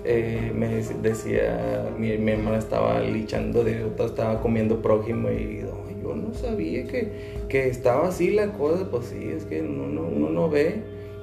eh, 0.04 0.52
me 0.56 0.68
dec- 0.82 1.02
decía, 1.02 1.90
mi, 1.98 2.18
mi 2.18 2.32
hermana 2.32 2.58
estaba 2.58 3.00
lichando 3.02 3.64
de 3.64 3.84
otra, 3.84 4.06
estaba 4.06 4.42
comiendo 4.42 4.82
prójimo 4.82 5.30
y 5.30 5.62
"Ay, 5.64 5.98
yo 6.02 6.16
no 6.16 6.34
sabía 6.34 6.86
que, 6.88 7.12
que 7.50 7.68
estaba 7.68 8.08
así 8.08 8.32
la 8.32 8.54
cosa, 8.54 8.90
pues 8.90 9.08
sí, 9.08 9.30
es 9.36 9.44
que 9.46 9.62
uno 9.62 9.88
no, 9.88 10.02
uno 10.08 10.30
no 10.30 10.50
ve 10.50 10.76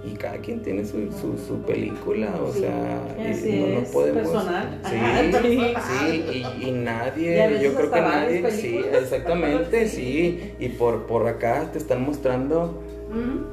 y 0.05 0.11
cada 0.17 0.37
quien 0.37 0.61
tiene 0.63 0.85
su, 0.85 1.11
su, 1.13 1.39
su 1.39 1.63
película, 1.63 2.35
o 2.47 2.53
Sí, 2.53 2.61
sea, 2.61 3.01
y 3.19 3.53
no, 3.55 3.67
no 3.81 3.85
podemos. 3.85 4.23
personal. 4.33 4.81
Sí, 4.85 4.95
Ajá, 5.75 5.81
sí, 5.81 6.25
y, 6.61 6.71
nadie, 6.73 7.59
yo 7.63 7.75
creo 7.75 7.91
que 7.91 8.01
nadie, 8.03 8.51
sí, 8.51 8.77
exactamente, 8.93 9.89
sí, 9.89 10.53
y 10.59 10.69
por, 10.69 11.07
por 11.07 11.27
acá 11.27 11.71
te 11.73 11.79
están 11.79 12.05
mostrando 12.05 12.83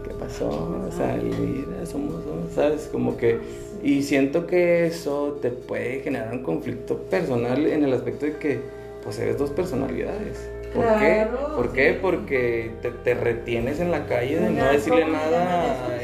Qué 0.04 0.13
pasó, 0.13 0.50
o 0.88 0.91
sea, 0.91 1.17
y 1.17 1.24
mira, 1.26 1.86
somos, 1.86 2.24
somos, 2.24 2.52
¿sabes? 2.54 2.88
Como 2.91 3.17
que, 3.17 3.41
y 3.82 4.02
siento 4.04 4.47
que 4.47 4.88
eso 4.88 5.38
te 5.41 5.52
puede 5.52 6.02
generar 6.02 6.34
un 6.34 6.43
conflicto 6.43 7.04
personal 7.04 7.67
en 7.67 7.84
el 7.84 7.93
aspecto 7.93 8.26
de 8.26 8.38
que, 8.38 8.71
pues, 9.02 9.19
eres 9.19 9.38
dos 9.38 9.52
personalidades. 9.52 10.52
¿Por 10.74 10.84
Claro, 10.84 10.97
qué? 10.97 11.28
¿Por 11.54 11.74
qué? 11.74 11.93
Porque 11.93 12.78
te, 12.82 12.91
te 12.91 13.13
retienes 13.13 13.80
en 13.80 13.91
la 13.91 14.06
calle 14.08 14.39
de 14.39 14.50
no 14.52 14.56
Ya, 14.56 14.71
decirle 14.71 15.06
¿cómo 15.06 15.13
nada 15.13 16.01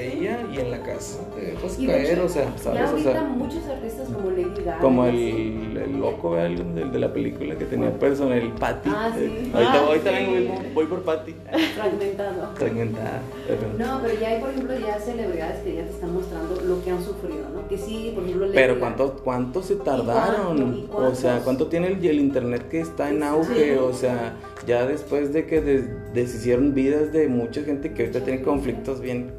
y 0.58 0.62
en 0.62 0.72
la 0.72 0.82
casa 0.82 1.20
te 1.36 1.42
dejas 1.52 1.80
Y 1.80 1.86
de 1.88 1.94
caer, 1.94 2.14
hecho, 2.14 2.26
o 2.26 2.30
sea, 2.30 2.46
Ya 2.46 2.58
¿sabes? 2.58 2.82
O 2.82 2.88
ahorita 2.92 3.12
sea, 3.12 3.24
muchos 3.24 3.66
artistas 3.68 4.08
como 4.10 4.30
Lady 4.32 4.64
Gaga. 4.64 4.80
como 4.80 5.06
y 5.06 5.10
así, 5.10 5.60
el, 5.72 5.78
el 5.78 6.00
loco, 6.00 6.32
¿verdad? 6.32 6.48
El, 6.48 6.76
del 6.76 6.92
de 6.92 7.00
la 7.00 7.14
película 7.14 7.56
que 7.58 7.66
tenía 7.66 7.92
persona, 8.00 8.36
el 8.38 8.52
Patty. 8.54 8.90
Ah, 8.94 9.12
sí. 9.18 9.24
Eh, 9.26 9.52
Ahorita, 9.54 9.74
Ah, 9.74 9.86
ahorita 9.88 10.10
sí. 10.10 10.16
vengo, 10.16 10.54
voy, 10.74 10.86
por 10.86 11.04
Patty. 11.04 11.36
Fragmentado. 11.76 12.50
Fragmentada. 12.56 13.22
pero- 13.48 13.62
No, 13.78 14.02
pero 14.02 14.20
ya 14.20 14.30
hay, 14.30 14.42
por 14.42 14.50
ejemplo, 14.50 14.74
ya 14.80 15.00
celebridades 15.00 15.60
que 15.64 15.76
ya 15.76 15.84
te 15.84 15.90
están 15.92 16.14
mostrando 16.14 16.62
lo 16.62 16.84
que 16.84 16.92
han 16.92 17.04
sufrido, 17.04 17.50
¿no? 17.54 17.68
Que 17.68 17.78
sí, 17.78 18.12
por 18.16 18.24
ejemplo, 18.24 18.46
Lady 18.48 18.56
Pero. 18.56 18.80
¿cuánto, 18.80 19.14
cuánto 19.24 19.62
se 19.64 19.76
tardaron? 19.76 20.58
cuánto? 20.88 21.08
¿Y 21.10 21.12
o 21.12 21.16
sea, 21.16 21.40
¿cuánto 21.44 21.68
tiene 21.68 21.88
el, 21.88 22.06
el 22.06 22.20
internet 22.20 22.68
que 22.70 22.80
está 22.82 23.10
en 23.10 23.24
auge? 23.24 23.74
Sí. 23.74 23.80
O 23.80 23.94
sea, 23.94 24.34
ya 24.66 24.86
después 24.86 25.34
de 25.34 25.46
que 25.46 25.62
des- 25.62 26.14
deshicieron 26.14 26.74
vidas 26.74 27.12
de 27.14 27.28
mucha 27.28 27.62
gente 27.64 27.94
que 27.94 28.04
ahorita 28.04 28.22
tiene 28.24 28.42
conflictos 28.42 29.00
bien... 29.02 29.32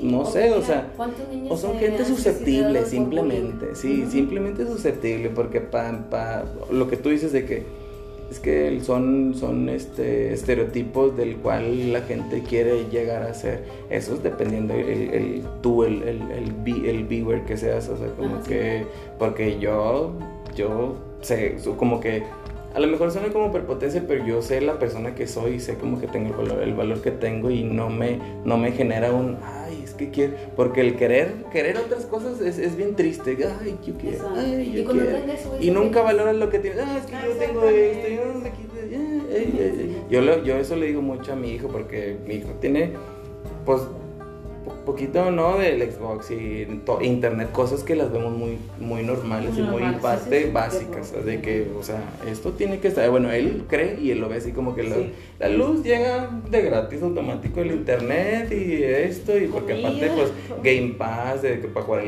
Sí, 0.00 0.06
no 0.06 0.24
sé, 0.24 0.52
o 0.52 0.62
sea, 0.62 0.88
¿cuántos 0.96 1.28
niños 1.28 1.50
O 1.52 1.56
son 1.56 1.78
gente 1.78 2.04
susceptible, 2.04 2.84
simplemente. 2.86 3.74
Sí, 3.74 4.04
simplemente 4.10 4.66
susceptible, 4.66 5.30
porque 5.30 5.60
pa, 5.60 5.90
pa- 6.10 6.44
lo 6.70 6.88
que 6.88 6.96
tú 6.96 7.08
dices 7.10 7.32
de 7.32 7.44
que 7.44 7.62
es 8.30 8.40
que 8.40 8.80
son, 8.82 9.34
son 9.36 9.68
este, 9.68 10.32
estereotipos 10.32 11.16
del 11.16 11.36
cual 11.36 11.92
la 11.92 12.00
gente 12.02 12.42
quiere 12.42 12.86
llegar 12.90 13.22
a 13.22 13.32
ser. 13.34 13.62
Eso 13.88 14.14
es 14.14 14.22
dependiendo 14.22 14.74
el, 14.74 14.88
el- 15.14 15.42
tú, 15.62 15.84
el, 15.84 16.02
el, 16.02 16.20
el, 16.32 16.52
vi- 16.64 16.88
el 16.88 17.04
viewer 17.04 17.42
que 17.44 17.56
seas, 17.56 17.88
o 17.88 17.96
sea, 17.96 18.08
como 18.18 18.42
sí. 18.42 18.48
que, 18.48 18.86
porque 19.18 19.58
yo, 19.60 20.12
yo 20.56 20.96
sé, 21.20 21.56
como 21.78 22.00
que, 22.00 22.24
a 22.74 22.80
lo 22.80 22.88
mejor 22.88 23.12
suena 23.12 23.28
como 23.32 23.52
prepotencia, 23.52 24.04
pero 24.08 24.26
yo 24.26 24.42
sé 24.42 24.60
la 24.60 24.78
persona 24.80 25.14
que 25.14 25.28
soy 25.28 25.52
y 25.54 25.60
sé 25.60 25.76
como 25.76 26.00
que 26.00 26.08
tengo 26.08 26.30
el 26.30 26.36
valor, 26.48 26.62
el 26.64 26.74
valor 26.74 27.00
que 27.02 27.12
tengo 27.12 27.48
y 27.50 27.62
no 27.62 27.88
me, 27.90 28.18
no 28.44 28.58
me 28.58 28.72
genera 28.72 29.12
un, 29.12 29.36
ay, 29.42 29.75
que 29.96 30.10
quiero, 30.10 30.34
porque 30.54 30.80
el 30.80 30.96
querer, 30.96 31.32
querer 31.52 31.76
otras 31.76 32.06
cosas 32.06 32.40
es, 32.40 32.58
es 32.58 32.76
bien 32.76 32.94
triste, 32.94 33.36
ay, 33.60 33.76
yo 33.86 33.94
quiero, 33.94 34.28
ay, 34.34 34.72
yo 34.72 34.82
Y 34.82 34.84
quiero. 34.84 35.18
Y 35.60 35.70
nunca 35.70 36.02
valoras 36.02 36.36
lo 36.36 36.50
que 36.50 36.58
tienes, 36.58 36.80
ah, 36.80 36.98
es 36.98 37.06
que 37.06 37.12
yo 37.12 37.34
tengo 37.36 37.64
esto, 37.64 38.08
yo 38.08 38.32
no 38.32 38.42
sé 38.42 38.52
qué, 38.52 38.94
ay, 38.94 39.58
ay, 39.58 39.58
ay". 39.60 40.02
Yo, 40.10 40.42
yo 40.44 40.56
eso 40.56 40.76
le 40.76 40.86
digo 40.86 41.02
mucho 41.02 41.32
a 41.32 41.36
mi 41.36 41.50
hijo 41.52 41.68
porque 41.68 42.16
mi 42.26 42.34
hijo 42.34 42.50
tiene, 42.60 42.92
pues, 43.64 43.82
poquito, 44.86 45.30
¿no? 45.30 45.58
Del 45.58 45.82
Xbox 45.92 46.30
y 46.30 46.66
internet, 47.02 47.50
cosas 47.52 47.82
que 47.82 47.94
las 47.94 48.10
vemos 48.10 48.32
muy, 48.32 48.56
muy 48.80 49.02
normales 49.02 49.50
y 49.58 49.60
Muy 49.60 49.82
parte 50.00 50.38
sí, 50.40 50.46
sí, 50.46 50.50
básicas, 50.52 51.12
sí. 51.14 51.22
de 51.24 51.40
que, 51.42 51.66
o 51.78 51.82
sea, 51.82 52.00
esto 52.26 52.52
tiene 52.52 52.78
que 52.78 52.88
estar, 52.88 53.10
bueno, 53.10 53.30
él 53.30 53.64
cree 53.68 53.98
y 54.00 54.12
él 54.12 54.20
lo 54.20 54.28
ve 54.30 54.36
así 54.36 54.52
como 54.52 54.74
que 54.74 54.84
la, 54.84 54.94
Sí. 54.96 55.12
la 55.38 55.48
luz 55.50 55.82
llega 55.82 56.30
de 56.50 56.62
gratis 56.62 57.02
automático 57.02 57.60
el 57.60 57.72
internet 57.72 58.50
y 58.52 58.82
esto, 58.84 59.36
y 59.36 59.46
porque 59.48 59.72
Comida. 59.82 59.88
aparte, 59.88 60.10
pues, 60.16 60.62
Game 60.62 60.94
Pass, 60.96 61.42
de 61.42 61.60
que 61.60 61.68
para 61.68 61.84
jugar 61.84 62.04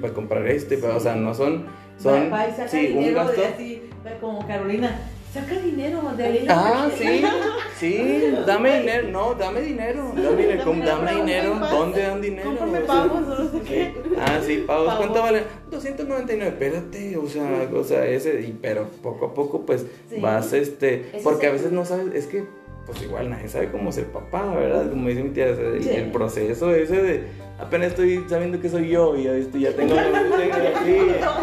para 0.00 0.12
comprar 0.12 0.46
este, 0.48 0.78
para- 0.78 0.96
o 0.96 1.00
sea, 1.00 1.14
no 1.14 1.34
son, 1.34 1.66
son, 1.98 2.30
y 2.30 2.68
sí, 2.68 2.94
un 2.96 3.14
gasto. 3.14 3.40
de 3.40 3.46
así, 3.46 3.82
como 4.20 4.44
Carolina, 4.46 4.98
saca 5.32 5.58
dinero 5.58 6.02
de 6.16 6.24
ahí. 6.24 6.46
Ah, 6.48 6.88
sí, 6.96 7.22
sí, 7.78 8.34
dame 8.46 8.80
dinero, 8.80 9.08
no, 9.08 9.34
dame 9.34 9.60
dinero, 9.62 10.12
dame 10.14 10.36
dinero, 10.42 10.64
¿cómo? 10.64 10.84
dame 10.84 11.14
dinero, 11.14 11.58
¿dónde 11.70 12.02
dan 12.02 12.20
dinero? 12.20 12.48
Cómprame 12.50 12.78
O 12.80 12.86
pavos, 12.86 13.26
no 13.26 13.50
sé 13.50 13.60
qué. 13.66 13.94
Ah, 14.20 14.40
sí, 14.44 14.64
pavos, 14.66 14.86
Pavos. 14.88 14.98
¿cuánto 15.06 15.22
vale? 15.22 15.42
299, 15.70 16.48
espérate, 16.52 17.16
o 17.16 17.26
sea, 17.28 17.68
o 17.74 17.84
sea, 17.84 18.06
ese, 18.06 18.40
y, 18.42 18.58
pero 18.60 18.88
poco 19.02 19.26
a 19.26 19.34
poco, 19.34 19.62
pues, 19.64 19.86
Sí. 20.10 20.20
vas, 20.20 20.52
este, 20.52 21.06
porque 21.24 21.46
a 21.46 21.50
el- 21.50 21.56
veces 21.56 21.72
no 21.72 21.84
sabes, 21.84 22.14
es 22.14 22.26
que, 22.26 22.44
pues 22.84 23.00
igual 23.02 23.30
nadie 23.30 23.48
sabe 23.48 23.70
cómo 23.70 23.90
ser 23.92 24.06
papá, 24.06 24.54
¿verdad? 24.54 24.90
Como 24.90 25.08
dice 25.08 25.22
mi 25.22 25.30
tía, 25.30 25.54
Sí. 25.80 25.88
el 25.88 26.10
proceso 26.10 26.74
ese 26.74 27.00
de, 27.02 27.24
apenas 27.62 27.88
estoy 27.88 28.24
sabiendo 28.28 28.60
que 28.60 28.68
soy 28.68 28.88
yo, 28.90 29.16
y 29.16 29.24
ya, 29.24 29.34
estoy- 29.34 29.60
ya 29.62 29.74
tengo, 29.74 29.94
tengo 29.94 30.06
sí, 30.84 30.96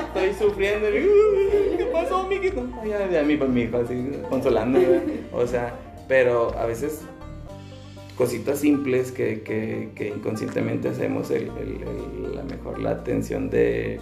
estoy 0.08 0.48
sufriendo, 0.48 0.90
y, 0.90 1.04
"Uy, 1.04 1.78
¿qué 1.78 1.86
pasó, 1.92 2.28
miquito? 2.28 2.68
Ya, 2.86 3.10
ya, 3.10 3.24
mi, 3.24 3.38
mi 3.38 3.62
hijo 3.62 3.78
así, 3.78 4.12
consolando, 4.30 4.80
¿verdad? 4.80 5.04
o 5.34 5.48
sea, 5.48 5.74
pero 6.08 6.54
a 6.58 6.66
veces 6.66 7.02
cositas 8.18 8.60
simples 8.60 9.12
que, 9.12 9.42
que, 9.44 9.92
que 9.96 10.10
inconscientemente 10.10 10.90
hacemos 10.90 11.32
el, 11.32 11.44
el- 11.58 11.84
el- 12.28 12.36
la 12.36 12.44
mejor 12.44 12.80
la 12.80 12.92
atención 12.92 13.50
de 13.50 14.00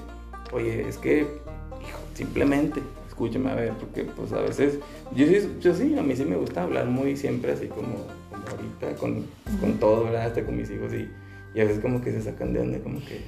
oye 0.53 0.87
es 0.87 0.97
que 0.97 1.19
hijo, 1.19 1.99
simplemente 2.15 2.81
escúchame 3.07 3.51
a 3.51 3.55
ver 3.55 3.73
porque 3.73 4.05
pues 4.05 4.33
a 4.33 4.41
veces 4.41 4.79
yo 5.15 5.27
sí, 5.27 5.47
yo 5.61 5.73
sí 5.75 5.95
a 5.99 6.01
mí 6.01 6.15
sí 6.15 6.25
me 6.25 6.35
gusta 6.35 6.63
hablar 6.63 6.85
muy 6.87 7.15
siempre 7.15 7.51
así 7.51 7.67
como, 7.67 8.05
como 8.31 8.43
ahorita 8.49 8.99
con, 8.99 9.25
con 9.59 9.73
todo 9.73 10.05
¿verdad? 10.05 10.25
hasta 10.27 10.43
con 10.43 10.57
mis 10.57 10.71
hijos 10.71 10.91
y, 10.93 11.07
y 11.53 11.61
a 11.61 11.65
veces 11.65 11.79
como 11.79 12.01
que 12.01 12.11
se 12.11 12.21
sacan 12.21 12.53
de 12.53 12.59
onda 12.59 12.79
como 12.79 12.99
que 12.99 13.21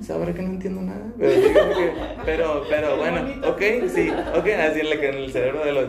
sabrá 0.00 0.32
que 0.32 0.42
no 0.42 0.50
entiendo 0.50 0.80
nada 0.82 1.12
pero, 1.18 1.32
sí, 1.32 1.48
como 1.52 1.74
que- 1.74 1.92
pero, 2.24 2.62
pero 2.68 2.96
bueno 2.96 3.20
ok 3.48 3.62
sí 3.88 4.10
ok 4.10 4.46
así 4.60 4.80
en, 4.80 4.90
la, 4.90 4.94
en 4.96 5.14
el 5.14 5.32
cerebro 5.32 5.64
de 5.64 5.72
los 5.72 5.88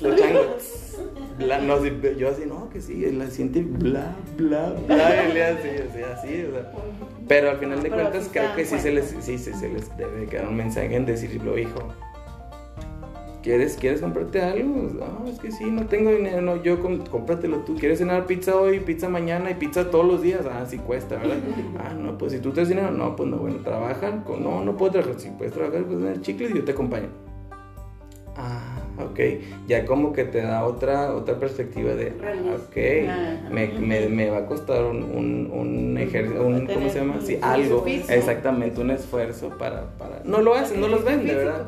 los 0.00 0.16
changos 0.16 0.96
bla, 1.38 1.58
no, 1.60 1.84
yo 1.84 2.28
así, 2.30 2.42
no, 2.46 2.68
que 2.70 2.80
sí, 2.80 2.94
la 3.12 3.28
siente 3.28 3.60
bla, 3.62 4.14
bla, 4.36 4.74
bla, 4.86 5.28
y 5.28 5.32
le 5.32 5.44
así, 5.44 5.68
así, 5.68 6.02
así, 6.02 6.44
o 6.44 6.50
sea. 6.52 6.72
Pero 7.28 7.50
al 7.50 7.58
final 7.58 7.82
de 7.82 7.90
cuentas 7.90 8.28
creo 8.32 8.54
que 8.56 8.64
sí 8.64 8.78
se, 8.78 8.90
les, 8.92 9.14
sí, 9.20 9.38
sí 9.38 9.52
se 9.52 9.68
les 9.68 9.96
debe 9.96 10.26
quedar 10.26 10.48
un 10.48 10.56
mensaje 10.56 10.94
en 10.96 11.06
decirlo, 11.06 11.56
hijo. 11.56 11.78
¿Quieres, 13.42 13.76
¿Quieres 13.76 14.00
comprarte 14.00 14.42
algo? 14.42 14.90
Ah, 15.00 15.24
es 15.28 15.38
que 15.38 15.52
sí, 15.52 15.70
no 15.70 15.86
tengo 15.86 16.10
dinero, 16.10 16.40
no, 16.42 16.62
yo 16.62 16.80
cómpratelo 16.80 17.58
tú. 17.58 17.76
¿Quieres 17.76 17.98
cenar 17.98 18.26
pizza 18.26 18.56
hoy, 18.56 18.80
pizza 18.80 19.08
mañana 19.08 19.50
y 19.50 19.54
pizza 19.54 19.90
todos 19.90 20.04
los 20.04 20.22
días? 20.22 20.40
Ah, 20.50 20.64
sí 20.66 20.78
cuesta, 20.78 21.16
¿verdad? 21.16 21.36
Ah, 21.78 21.94
no, 21.94 22.18
pues 22.18 22.32
si 22.32 22.40
tú 22.40 22.50
tienes 22.50 22.68
dinero, 22.68 22.90
no, 22.90 23.14
pues 23.14 23.28
no, 23.28 23.36
bueno, 23.36 23.58
trabajan, 23.58 24.22
con, 24.22 24.42
no, 24.42 24.64
no 24.64 24.76
puedo 24.76 24.92
trabajar. 24.92 25.20
Si 25.20 25.30
puedes 25.30 25.52
trabajar, 25.52 25.84
pues 25.84 25.98
en 25.98 26.06
el 26.08 26.20
chicle 26.20 26.50
y 26.50 26.54
yo 26.54 26.64
te 26.64 26.72
acompaño. 26.72 27.08
Ah, 28.36 28.80
ok. 28.98 29.20
Ya 29.68 29.84
como 29.86 30.12
que 30.12 30.24
te 30.24 30.42
da 30.42 30.64
otra, 30.64 31.14
otra 31.14 31.38
perspectiva 31.38 31.94
de, 31.94 32.12
ah, 32.22 32.56
ok, 32.56 33.50
me, 33.52 33.68
me, 33.78 34.08
me 34.08 34.30
va 34.30 34.38
a 34.38 34.46
costar 34.46 34.84
un, 34.84 35.02
un, 35.04 35.50
un 35.52 35.98
ejercicio, 35.98 36.44
un, 36.44 36.66
¿cómo 36.66 36.88
se 36.88 36.98
llama? 36.98 37.20
Sí, 37.20 37.38
algo, 37.40 37.84
exactamente, 37.86 38.80
un 38.80 38.90
esfuerzo 38.90 39.56
para, 39.58 39.96
para... 39.96 40.22
No 40.24 40.40
lo 40.40 40.54
hacen, 40.54 40.80
no 40.80 40.88
los 40.88 41.04
ven, 41.04 41.24
de 41.26 41.34
verdad. 41.34 41.66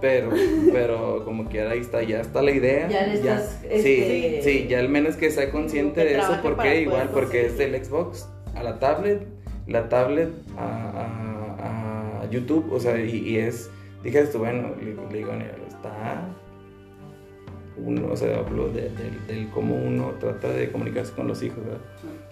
Pero, 0.00 0.30
pero 0.72 1.24
como 1.24 1.46
quiera, 1.48 1.70
ahí 1.72 1.80
está, 1.80 2.02
ya 2.02 2.20
está 2.20 2.40
la 2.42 2.50
idea. 2.52 2.88
Ya 2.88 3.06
le 3.06 3.14
estás, 3.14 3.58
sí, 3.62 3.68
este, 3.68 4.42
sí, 4.42 4.66
ya 4.68 4.78
al 4.80 4.88
menos 4.88 5.16
que 5.16 5.30
sea 5.30 5.50
consciente 5.50 6.02
que 6.02 6.08
de 6.10 6.18
eso, 6.18 6.28
porque 6.42 6.80
igual, 6.82 7.08
porque 7.12 7.46
es 7.46 7.58
del 7.58 7.84
Xbox 7.84 8.28
a 8.54 8.62
la 8.62 8.78
tablet, 8.78 9.26
la 9.66 9.88
tablet 9.88 10.30
a, 10.56 10.64
a- 11.62 12.22
a 12.22 12.30
YouTube, 12.30 12.72
o 12.72 12.78
sea, 12.80 12.98
y, 13.00 13.10
y 13.28 13.36
es, 13.38 13.70
dije 14.02 14.20
esto, 14.20 14.38
bueno, 14.38 14.74
le, 14.80 14.94
le 14.94 15.18
digo, 15.18 15.32
está, 15.68 16.28
uno, 17.76 18.08
o 18.12 18.16
sea, 18.16 18.38
hablo 18.38 18.68
de, 18.68 18.82
del- 18.90 19.26
del 19.26 19.48
cómo 19.50 19.76
uno 19.76 20.12
trata 20.20 20.48
de 20.50 20.70
comunicarse 20.70 21.12
con 21.12 21.28
los 21.28 21.42
hijos, 21.42 21.64
¿verdad? 21.64 21.80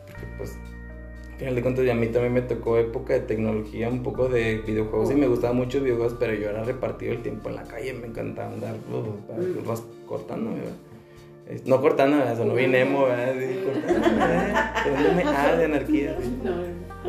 Porque 0.07 0.26
pues 0.38 0.59
final 1.38 1.55
de 1.55 1.62
cuentas, 1.62 1.88
a 1.88 1.94
mí 1.94 2.07
también 2.09 2.33
me 2.33 2.42
tocó 2.42 2.79
época 2.79 3.12
de 3.14 3.20
tecnología, 3.20 3.88
un 3.88 4.03
poco 4.03 4.29
de 4.29 4.58
videojuegos, 4.67 5.10
y 5.10 5.15
me 5.15 5.27
gustaban 5.27 5.56
muchos 5.56 5.83
videojuegos, 5.83 6.17
pero 6.19 6.35
yo 6.35 6.48
era 6.50 6.65
repartido 6.65 7.13
el 7.13 7.23
tiempo 7.23 7.48
en 7.50 7.56
la 7.56 7.63
calle, 7.65 7.92
me 7.92 8.06
encantaba 8.06 8.52
andar 8.52 8.75
uh, 8.90 10.06
cortando, 10.06 10.48
No 11.67 11.81
cortando, 11.81 12.17
no 12.44 12.54
bien 12.54 12.75
emo, 12.75 13.04
¿verdad? 13.04 13.35
Cortando, 13.65 14.08
¿verdad? 14.17 14.75
Poniéndome 14.83 15.23
A 15.25 15.56
de 15.56 15.65
anarquía. 15.65 16.17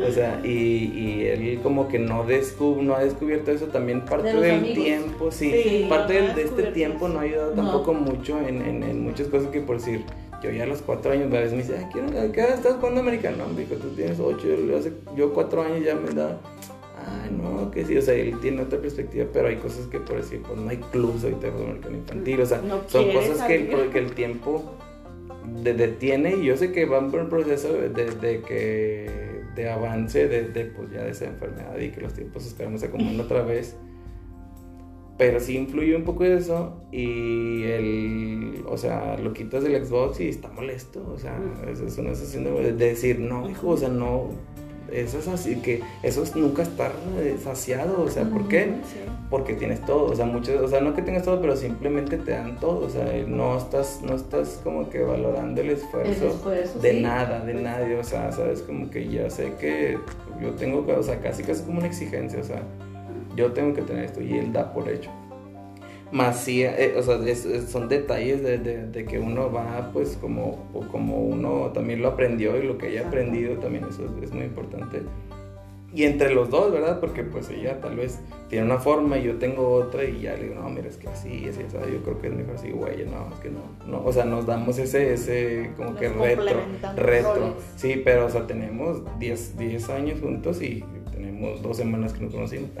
O 0.06 0.10
sea, 0.12 0.40
y, 0.44 0.48
y 0.94 1.26
él 1.26 1.58
como 1.60 1.88
que 1.88 1.98
no, 1.98 2.24
descub- 2.24 2.80
no 2.82 2.94
ha 2.94 3.02
descubierto 3.02 3.50
eso 3.50 3.66
también 3.66 4.04
parte 4.04 4.32
De 4.32 4.40
del 4.40 4.58
amigos. 4.58 4.84
tiempo, 4.84 5.30
sí, 5.32 5.50
Sí, 5.50 5.86
parte 5.88 6.14
no 6.14 6.20
del- 6.20 6.30
ha 6.30 6.34
de 6.34 6.42
este 6.44 6.62
tiempo 6.66 7.08
no 7.08 7.18
ha 7.18 7.22
ayudado 7.22 7.56
No. 7.56 7.62
tampoco 7.64 7.94
mucho 7.94 8.38
en, 8.40 8.62
en- 8.62 8.84
en 8.84 9.02
muchas 9.02 9.26
cosas 9.26 9.48
que 9.50 9.60
por 9.60 9.78
decir, 9.78 10.04
yo 10.42 10.50
ya 10.50 10.64
a 10.64 10.66
los 10.66 10.82
cuatro 10.82 11.12
años 11.12 11.26
a 11.32 11.40
veces 11.40 11.52
me 11.52 11.58
dice, 11.58 11.76
"Ay, 11.78 11.86
quiero, 11.92 12.08
¿a 12.08 12.32
¿qué 12.32 12.40
edad 12.40 12.54
estás 12.54 12.76
jugando 12.76 13.00
americano? 13.00 13.44
No, 13.52 13.60
hijo, 13.60 13.74
tú 13.74 13.88
tienes 13.90 14.18
ocho, 14.20 14.46
yo, 15.16 15.32
cuatro 15.32 15.62
años 15.62 15.84
ya 15.84 15.94
me 15.94 16.10
da, 16.10 16.38
ay, 17.22 17.30
no, 17.36 17.70
que 17.70 17.84
sí, 17.84 17.96
o 17.96 18.02
sea, 18.02 18.14
él 18.14 18.38
tiene 18.40 18.62
otra 18.62 18.80
perspectiva, 18.80 19.26
pero 19.32 19.48
hay 19.48 19.56
cosas 19.56 19.86
que 19.86 19.98
por 20.00 20.16
decir, 20.16 20.42
pues 20.46 20.58
no 20.58 20.68
hay 20.70 20.76
clubs 20.78 21.24
ahorita 21.24 21.50
de 21.50 21.64
americano 21.64 21.96
infantil, 21.96 22.40
o 22.40 22.46
sea, 22.46 22.58
No 22.62 22.82
son 22.88 23.10
cosas 23.12 23.42
que, 23.46 23.54
el- 23.56 23.90
que 23.90 23.98
el 23.98 24.12
tiempo 24.12 24.74
de- 25.62 25.74
detiene 25.74 26.36
y 26.36 26.44
yo 26.44 26.56
sé 26.56 26.72
que 26.72 26.84
van 26.84 27.10
por 27.10 27.20
un 27.20 27.28
proceso 27.30 27.72
de, 27.72 27.88
de 27.88 28.40
que 28.42 29.28
de 29.54 29.68
avance 29.70 30.28
de, 30.28 30.48
de, 30.50 30.66
pues 30.66 30.90
ya 30.92 31.02
de 31.02 31.10
esa 31.10 31.24
enfermedad 31.24 31.76
y 31.80 31.90
que 31.90 32.00
los 32.00 32.14
tiempos 32.14 32.46
esperamos 32.46 32.80
se 32.80 32.86
acomoden 32.86 33.18
otra 33.20 33.42
vez. 33.42 33.74
Pero 35.18 35.40
sí 35.40 35.56
influye 35.56 35.96
un 35.96 36.04
poco 36.04 36.24
eso 36.24 36.80
y 36.92 37.64
el, 37.64 38.64
o 38.68 38.78
sea, 38.78 39.18
lo 39.18 39.32
quitas 39.32 39.64
del 39.64 39.84
Xbox 39.84 40.20
y 40.20 40.28
está 40.28 40.48
molesto, 40.48 41.04
o 41.12 41.18
sea, 41.18 41.36
es, 41.70 41.80
es 41.80 41.98
una 41.98 42.14
sensación 42.14 42.44
de 42.44 42.72
decir, 42.72 43.18
no, 43.18 43.50
hijo, 43.50 43.70
o 43.70 43.76
sea, 43.76 43.88
no, 43.88 44.30
eso 44.92 45.18
es 45.18 45.28
así, 45.28 45.56
que 45.56 45.82
eso 46.02 46.22
es 46.22 46.34
nunca 46.34 46.62
estar 46.62 46.92
eh, 47.18 47.36
saciado, 47.42 48.02
o 48.02 48.08
sea, 48.08 48.24
¿por 48.24 48.48
qué? 48.48 48.72
Porque 49.28 49.54
tienes 49.54 49.84
todo, 49.84 50.04
o 50.04 50.14
sea, 50.14 50.24
muchos, 50.24 50.60
o 50.62 50.68
sea, 50.68 50.80
no 50.80 50.94
que 50.94 51.02
tengas 51.02 51.24
todo, 51.24 51.40
pero 51.40 51.56
simplemente 51.56 52.16
te 52.16 52.30
dan 52.30 52.58
todo, 52.58 52.86
o 52.86 52.88
sea, 52.88 53.04
no 53.26 53.58
estás, 53.58 54.00
no 54.02 54.14
estás 54.14 54.60
como 54.64 54.88
que 54.88 55.02
valorando 55.02 55.60
el 55.60 55.70
esfuerzo, 55.70 56.50
de 56.80 57.00
nada, 57.00 57.44
de 57.44 57.54
nadie, 57.54 57.96
o 57.96 58.04
sea, 58.04 58.32
sabes, 58.32 58.62
como 58.62 58.88
que 58.88 59.08
ya 59.08 59.28
sé 59.28 59.52
que 59.60 59.98
yo 60.40 60.52
tengo 60.52 60.86
o 60.88 61.02
sea, 61.02 61.20
casi 61.20 61.42
casi 61.42 61.62
como 61.64 61.78
una 61.78 61.88
exigencia, 61.88 62.40
o 62.40 62.44
sea, 62.44 62.62
yo 63.38 63.52
tengo 63.52 63.72
que 63.72 63.82
tener 63.82 64.04
esto 64.04 64.20
y 64.20 64.34
él 64.34 64.52
da 64.52 64.72
por 64.72 64.88
hecho. 64.88 65.10
Más 66.10 66.42
sí, 66.42 66.64
eh, 66.64 66.94
o 66.96 67.02
sea, 67.02 67.18
son 67.66 67.88
detalles 67.88 68.42
de, 68.42 68.58
de, 68.58 69.04
que 69.04 69.18
uno 69.18 69.52
va, 69.52 69.90
pues, 69.92 70.16
como, 70.18 70.66
como 70.90 71.18
uno 71.18 71.70
también 71.74 72.00
lo 72.00 72.08
aprendió 72.08 72.56
y 72.56 72.66
lo 72.66 72.78
que 72.78 72.88
haya 72.88 73.06
aprendido 73.06 73.56
también, 73.58 73.84
eso 73.88 74.06
es, 74.22 74.32
muy 74.32 74.44
importante. 74.44 75.02
Y 75.92 76.04
entre 76.04 76.34
los 76.34 76.50
dos, 76.50 76.72
¿verdad? 76.72 77.00
Porque 77.00 77.24
pues 77.24 77.48
ella 77.50 77.80
tal 77.80 77.96
vez 77.96 78.20
tiene 78.48 78.66
una 78.66 78.78
forma 78.78 79.18
y 79.18 79.24
yo 79.24 79.36
tengo 79.36 79.70
otra 79.70 80.04
y 80.04 80.20
ya 80.22 80.34
le 80.34 80.48
digo, 80.48 80.54
no, 80.56 80.68
mira, 80.68 80.88
es 80.88 80.96
que 80.96 81.08
así, 81.08 81.46
así, 81.48 81.62
sea, 81.70 81.80
yo 81.86 82.02
creo 82.02 82.18
que 82.20 82.28
es 82.28 82.34
mejor 82.34 82.54
así, 82.56 82.70
güey, 82.70 83.06
no, 83.06 83.32
es 83.32 83.40
que 83.40 83.50
no, 83.50 83.60
no, 83.86 84.04
o 84.04 84.12
sea, 84.12 84.24
nos 84.24 84.44
damos 84.46 84.78
ese, 84.78 85.14
ese, 85.14 85.70
como 85.76 85.94
que 85.96 86.08
retro, 86.10 86.60
retro, 86.94 87.54
sí, 87.76 88.02
pero, 88.04 88.26
o 88.26 88.30
sea, 88.30 88.46
tenemos 88.46 89.02
10 89.18 89.88
años 89.90 90.20
juntos 90.20 90.60
y 90.60 90.84
tenemos 91.38 91.62
dos 91.62 91.76
semanas 91.76 92.12
que 92.12 92.20
nos 92.20 92.32
conocimos. 92.32 92.70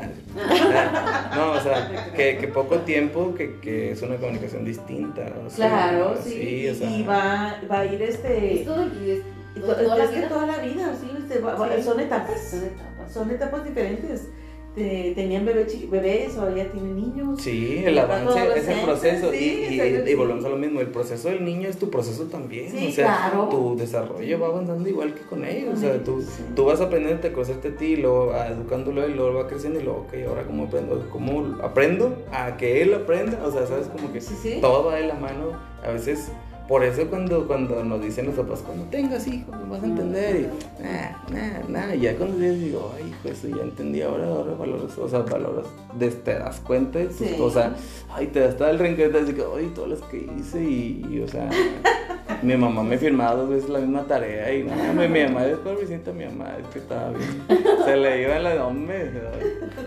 No, 1.34 1.52
o 1.52 1.60
sea, 1.60 2.12
que, 2.16 2.38
que 2.38 2.48
poco 2.48 2.78
tiempo, 2.78 3.34
que, 3.34 3.60
que, 3.60 3.92
es 3.92 4.02
una 4.02 4.16
comunicación 4.16 4.64
distinta. 4.64 5.26
claro, 5.54 6.16
sí. 6.22 6.68
y 6.80 7.02
va, 7.04 7.60
va 7.70 7.80
a 7.80 7.84
ir 7.84 8.02
este... 8.02 8.60
Esto 8.60 8.82
es, 8.82 9.22
toda, 9.60 10.04
es 10.04 10.10
que 10.10 10.20
toda 10.22 10.46
la 10.46 10.58
vida, 10.58 10.94
sí, 11.00 11.10
este, 11.16 11.40
son 11.82 12.00
etapas. 12.00 12.50
Son 12.50 12.64
etapas. 12.64 13.12
Son 13.12 13.30
etapas 13.30 13.64
diferentes 13.64 14.28
tenían 14.74 15.44
bebés 15.44 16.36
o 16.36 16.54
ya 16.54 16.70
tienen 16.70 16.96
niños. 16.96 17.40
Sí, 17.40 17.82
el 17.84 17.98
avance 17.98 18.38
es 18.56 18.68
el 18.68 18.80
proceso. 18.80 19.34
y, 19.34 20.14
volvemos 20.14 20.44
a 20.44 20.48
lo 20.48 20.56
mismo, 20.56 20.80
el 20.80 20.88
proceso 20.88 21.28
del 21.28 21.44
niño 21.44 21.68
es 21.68 21.78
tu 21.78 21.90
proceso 21.90 22.24
también. 22.24 22.72
o 22.88 22.92
sea, 22.92 23.32
tu 23.50 23.76
desarrollo 23.76 24.40
va 24.40 24.48
avanzando 24.48 24.88
igual 24.88 25.14
que 25.14 25.22
con 25.22 25.44
ellos. 25.44 25.74
o 25.74 25.80
sea, 25.80 26.02
tú, 26.02 26.24
tú 26.54 26.64
vas 26.64 26.80
aprendiendo 26.80 27.26
a 27.26 27.32
conocerte 27.32 27.68
a 27.68 27.76
ti, 27.76 27.86
y 27.86 27.96
luego 27.96 28.34
educándolo 28.34 29.08
y 29.08 29.14
luego 29.14 29.34
va 29.34 29.46
creciendo 29.46 29.80
y 29.80 29.82
luego, 29.82 30.00
ok, 30.00 30.14
ahora 30.28 30.44
cómo 30.44 30.64
aprendo, 30.64 31.08
cómo 31.10 31.56
aprendo 31.62 32.24
a 32.30 32.56
que 32.56 32.82
él 32.82 32.94
aprenda. 32.94 33.40
O 33.44 33.50
sea, 33.50 33.66
sabes, 33.66 33.88
como 33.88 34.12
que 34.12 34.20
todo 34.60 34.84
va 34.84 34.96
de 34.96 35.06
la 35.06 35.14
mano. 35.14 35.52
A 35.82 35.92
veces 35.92 36.32
por 36.68 36.84
eso 36.84 37.06
cuando, 37.08 37.46
cuando 37.46 37.82
nos 37.82 38.02
dicen 38.02 38.26
los 38.26 38.34
papás, 38.34 38.62
cuando 38.64 38.84
tengas 38.84 39.26
hijos, 39.26 39.56
vas 39.70 39.82
a 39.82 39.86
entender. 39.86 40.36
Y 40.36 40.82
nah, 40.82 41.10
nah, 41.30 41.86
nah. 41.86 41.94
ya 41.94 42.14
cuando 42.14 42.36
digo, 42.38 42.92
ay, 42.94 43.14
eso 43.24 43.48
ya 43.48 43.62
entendí 43.62 44.02
ahora, 44.02 44.26
ahora 44.26 44.52
valoras, 44.52 44.98
o 44.98 45.08
sea, 45.08 45.20
valoras, 45.20 45.66
te 45.98 46.34
das 46.34 46.60
cuenta 46.60 46.98
de 46.98 47.06
tus 47.06 47.28
cosas. 47.38 47.72
Ay, 48.10 48.26
te 48.26 48.40
das 48.40 48.58
todo 48.58 48.68
el 48.68 48.78
rencor, 48.78 49.10
te 49.10 49.24
digo, 49.24 49.54
ay, 49.56 49.72
todas 49.74 49.90
las 49.98 50.02
que 50.10 50.28
hice 50.38 50.62
y, 50.62 51.22
o 51.24 51.28
sea, 51.28 51.48
mi 52.42 52.54
mamá 52.54 52.82
me 52.82 52.98
firmaba 52.98 53.34
dos 53.34 53.48
veces 53.48 53.70
la 53.70 53.78
misma 53.78 54.06
tarea 54.06 54.52
y 54.54 54.64
nada, 54.64 54.92
mi, 54.92 55.08
mi 55.08 55.24
mamá 55.24 55.44
después 55.44 55.80
me 55.80 55.86
siento 55.86 56.12
mi 56.12 56.26
mamá, 56.26 56.54
es 56.60 56.66
que 56.68 56.80
estaba 56.80 57.12
bien. 57.12 57.44
Se 57.86 57.96
le 57.96 58.22
iba 58.22 58.38
la 58.38 58.66
hombre. 58.66 59.10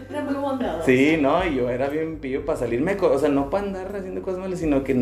Era 0.09 0.23
muy 0.23 0.33
bondadoso. 0.33 0.85
Sí, 0.85 1.17
no, 1.21 1.45
y 1.45 1.57
yo 1.57 1.69
era 1.69 1.89
bien 1.89 2.17
pillo 2.17 2.43
para 2.43 2.57
salirme, 2.57 2.97
o 2.99 3.19
sea, 3.19 3.29
no 3.29 3.51
para 3.51 3.67
andar 3.67 3.95
haciendo 3.95 4.23
cosas 4.23 4.39
malas, 4.39 4.59
sino 4.59 4.83
que, 4.83 4.93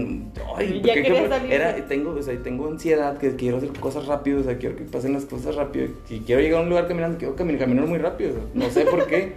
ay, 0.58 0.82
ya 0.84 0.94
quería 0.94 1.30
salir. 1.30 1.54
Era, 1.54 1.69
tengo, 1.88 2.12
o 2.12 2.22
sea, 2.22 2.38
tengo 2.42 2.68
ansiedad, 2.68 3.18
que 3.18 3.36
quiero 3.36 3.58
hacer 3.58 3.70
cosas 3.80 4.06
rápido, 4.06 4.42
o 4.42 4.44
sea, 4.44 4.58
quiero 4.58 4.76
que 4.76 4.84
pasen 4.84 5.14
las 5.14 5.26
cosas 5.26 5.56
rápido. 5.56 5.88
Si 6.06 6.20
quiero 6.20 6.42
llegar 6.42 6.60
a 6.60 6.64
un 6.64 6.70
lugar 6.70 6.88
caminando, 6.88 7.18
quiero 7.18 7.36
caminar, 7.36 7.62
caminar 7.62 7.86
muy 7.86 7.98
rápido, 7.98 8.36
no 8.54 8.70
sé 8.70 8.86
por 8.86 9.06
qué. 9.08 9.34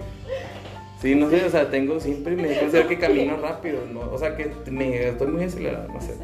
Sí, 1.00 1.16
no 1.16 1.28
sé, 1.30 1.44
o 1.44 1.50
sea, 1.50 1.68
tengo 1.68 1.98
siempre, 1.98 2.36
me 2.36 2.56
considero 2.56 2.86
que 2.86 2.96
camino 2.96 3.36
rápido, 3.36 3.80
¿no? 3.92 4.00
o 4.00 4.18
sea, 4.18 4.36
que 4.36 4.52
me, 4.70 5.08
estoy 5.08 5.26
muy 5.26 5.44
acelerado, 5.44 5.88
no 5.92 6.00
sé. 6.00 6.14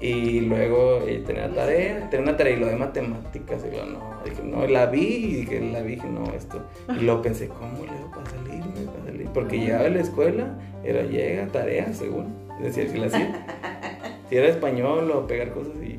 Y 0.00 0.40
luego 0.40 1.00
eh, 1.06 1.22
tenía 1.24 1.48
tarea, 1.54 2.10
tenía 2.10 2.24
una 2.24 2.36
tarea 2.36 2.56
y 2.56 2.60
lo 2.60 2.66
de 2.66 2.76
matemáticas, 2.76 3.62
y 3.64 3.76
lo 3.76 3.86
no, 3.86 4.00
dije, 4.24 4.42
no, 4.42 4.66
la 4.66 4.86
vi 4.86 5.06
y 5.06 5.34
dije, 5.36 5.60
la 5.72 5.80
vi, 5.80 5.94
dije, 5.94 6.08
no, 6.08 6.24
esto. 6.34 6.60
Y 6.98 7.04
luego 7.04 7.22
pensé, 7.22 7.48
¿cómo 7.48 7.84
le 7.84 7.92
hago 7.92 8.10
para 8.10 8.28
salirme? 8.28 8.90
Para 8.92 9.04
salir? 9.04 9.28
Porque 9.32 9.58
llegaba 9.58 9.86
a 9.86 9.90
la 9.90 10.00
escuela, 10.00 10.58
era 10.84 11.02
llega, 11.02 11.46
tarea, 11.46 11.94
según, 11.94 12.34
decía, 12.60 12.88
si 12.90 12.98
la 12.98 13.06
hacía 13.06 13.46
si 14.28 14.36
era 14.36 14.48
español 14.48 15.10
o 15.10 15.26
pegar 15.26 15.52
cosas 15.52 15.74
y, 15.82 15.98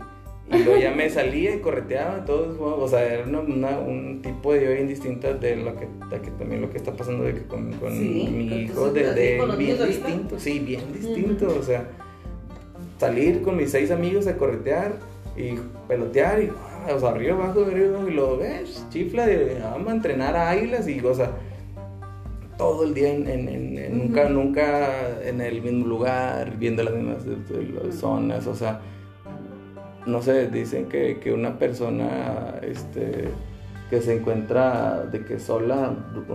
y 0.55 0.63
luego 0.63 0.80
ya 0.80 0.91
me 0.91 1.09
salía 1.09 1.55
y 1.55 1.59
correteaba, 1.59 2.23
todo, 2.25 2.82
o 2.82 2.88
sea, 2.88 3.03
era 3.03 3.25
una, 3.25 3.80
un 3.80 4.21
tipo 4.21 4.53
de 4.53 4.73
bien 4.73 4.88
distinta 4.88 5.34
de 5.34 5.57
lo 5.57 5.75
que, 5.75 5.88
que, 6.21 6.32
también 6.32 6.61
lo 6.61 6.69
que 6.69 6.78
está 6.78 6.93
pasando 6.93 7.25
de 7.25 7.34
que 7.34 7.43
con, 7.43 7.73
con 7.73 7.97
mi 7.99 8.63
hijo, 8.63 8.91
de, 8.91 9.13
de 9.13 9.55
bien 9.57 9.78
distinto, 9.86 10.39
sí, 10.39 10.59
bien 10.59 10.93
distinto, 10.93 11.47
o 11.47 11.63
sea, 11.63 11.89
salir 12.97 13.41
con 13.41 13.57
mis 13.57 13.71
seis 13.71 13.91
amigos 13.91 14.28
a 14.28 14.38
corretear 14.38 14.93
y 15.36 15.55
pelotear 15.88 16.41
y, 16.41 16.51
o 16.91 16.99
sea, 16.99 17.09
arriba, 17.09 17.36
abajo, 17.36 17.65
arriba, 17.65 17.99
y 18.07 18.11
lo 18.11 18.38
ves, 18.38 18.86
chifla, 18.89 19.25
de, 19.25 19.59
vamos 19.61 19.89
a 19.89 19.95
entrenar 19.95 20.36
a 20.36 20.49
águilas 20.49 20.88
y, 20.88 20.99
o 21.01 21.13
sea, 21.13 21.32
todo 22.58 22.84
el 22.84 22.93
día 22.93 23.14
en, 23.14 23.28
en, 23.28 23.97
nunca, 23.97 24.30
nunca 24.30 25.22
en 25.24 25.41
el 25.41 25.62
mismo 25.62 25.86
lugar, 25.86 26.58
viendo 26.58 26.84
las 26.84 26.93
mismas 26.93 27.24
zonas, 27.95 28.47
o 28.47 28.55
sea, 28.55 28.82
no 30.05 30.22
sé, 30.22 30.47
dicen 30.49 30.88
que, 30.88 31.20
que, 31.20 31.34
una 31.34 31.60
persona 31.60 32.55
este, 32.62 33.30
que 33.89 34.01
se 34.01 34.16
encuentra 34.16 35.05
de 35.05 35.24
que 35.24 35.39
sola 35.39 35.93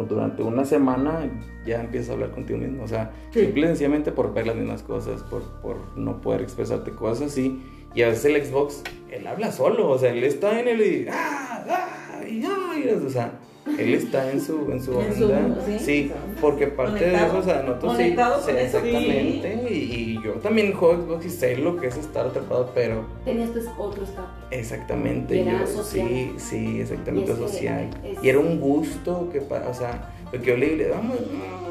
durante 0.08 0.42
una 0.42 0.64
semana 0.64 1.28
ya 1.66 1.80
empieza 1.80 2.12
a 2.12 2.14
hablar 2.14 2.30
contigo 2.30 2.58
mismo, 2.58 2.84
o 2.84 2.88
sea, 2.88 3.10
simple 3.32 3.62
y 3.62 3.66
sencillamente 3.66 4.12
por 4.12 4.32
ver 4.32 4.46
las 4.46 4.56
mismas 4.56 4.82
cosas, 4.82 5.22
por, 5.24 5.42
por 5.60 5.76
no 5.96 6.20
poder 6.20 6.42
expresarte 6.42 6.92
cosas 6.92 7.32
así, 7.32 7.62
y 7.94 8.02
a 8.02 8.08
veces 8.08 8.24
el 8.26 8.44
Xbox, 8.44 8.82
él 9.10 9.26
habla 9.26 9.50
solo, 9.52 9.90
o 9.90 9.98
sea, 9.98 10.12
él 10.12 10.22
está 10.24 10.60
en 10.60 10.68
el 10.68 10.80
y, 10.80 11.06
ah, 11.10 11.64
ah, 11.68 12.24
y, 12.28 12.44
ah, 12.44 12.96
o 13.04 13.10
sea, 13.10 13.32
él 13.78 13.94
está 13.94 14.30
en 14.30 14.40
su, 14.40 14.70
en 14.70 14.82
su 14.82 14.92
onda. 14.96 15.56
¿sí? 15.78 16.10
porque 16.40 16.66
parte 16.66 17.04
de 17.06 17.14
eso, 17.14 17.38
o 17.38 17.42
sea, 17.42 17.62
nosotros 17.62 17.96
sí, 17.96 18.14
sí 18.44 18.50
exactamente. 18.58 19.66
Y, 19.70 20.20
yo 20.22 20.32
también 20.34 20.72
juego 20.72 21.02
Xbox 21.02 21.26
y 21.26 21.30
sé 21.30 21.56
lo 21.56 21.76
que 21.76 21.88
es 21.88 21.96
estar 21.96 22.26
atrapado, 22.26 22.70
pero. 22.74 23.04
Tenías 23.24 23.50
pues 23.50 23.66
otro 23.78 24.04
escape. 24.04 24.28
Exactamente. 24.50 25.40
Era 25.40 25.66
social. 25.66 26.08
Sí, 26.08 26.34
sí, 26.38 26.80
exactamente 26.80 27.34
social. 27.34 27.90
Y 28.22 28.28
era 28.28 28.38
un 28.38 28.60
gusto 28.60 29.28
que, 29.32 29.38
o 29.40 29.74
sea, 29.74 30.10
porque 30.30 30.46
yo 30.46 30.56
le 30.56 30.76
digo, 30.76 30.90
vamos, 30.94 31.16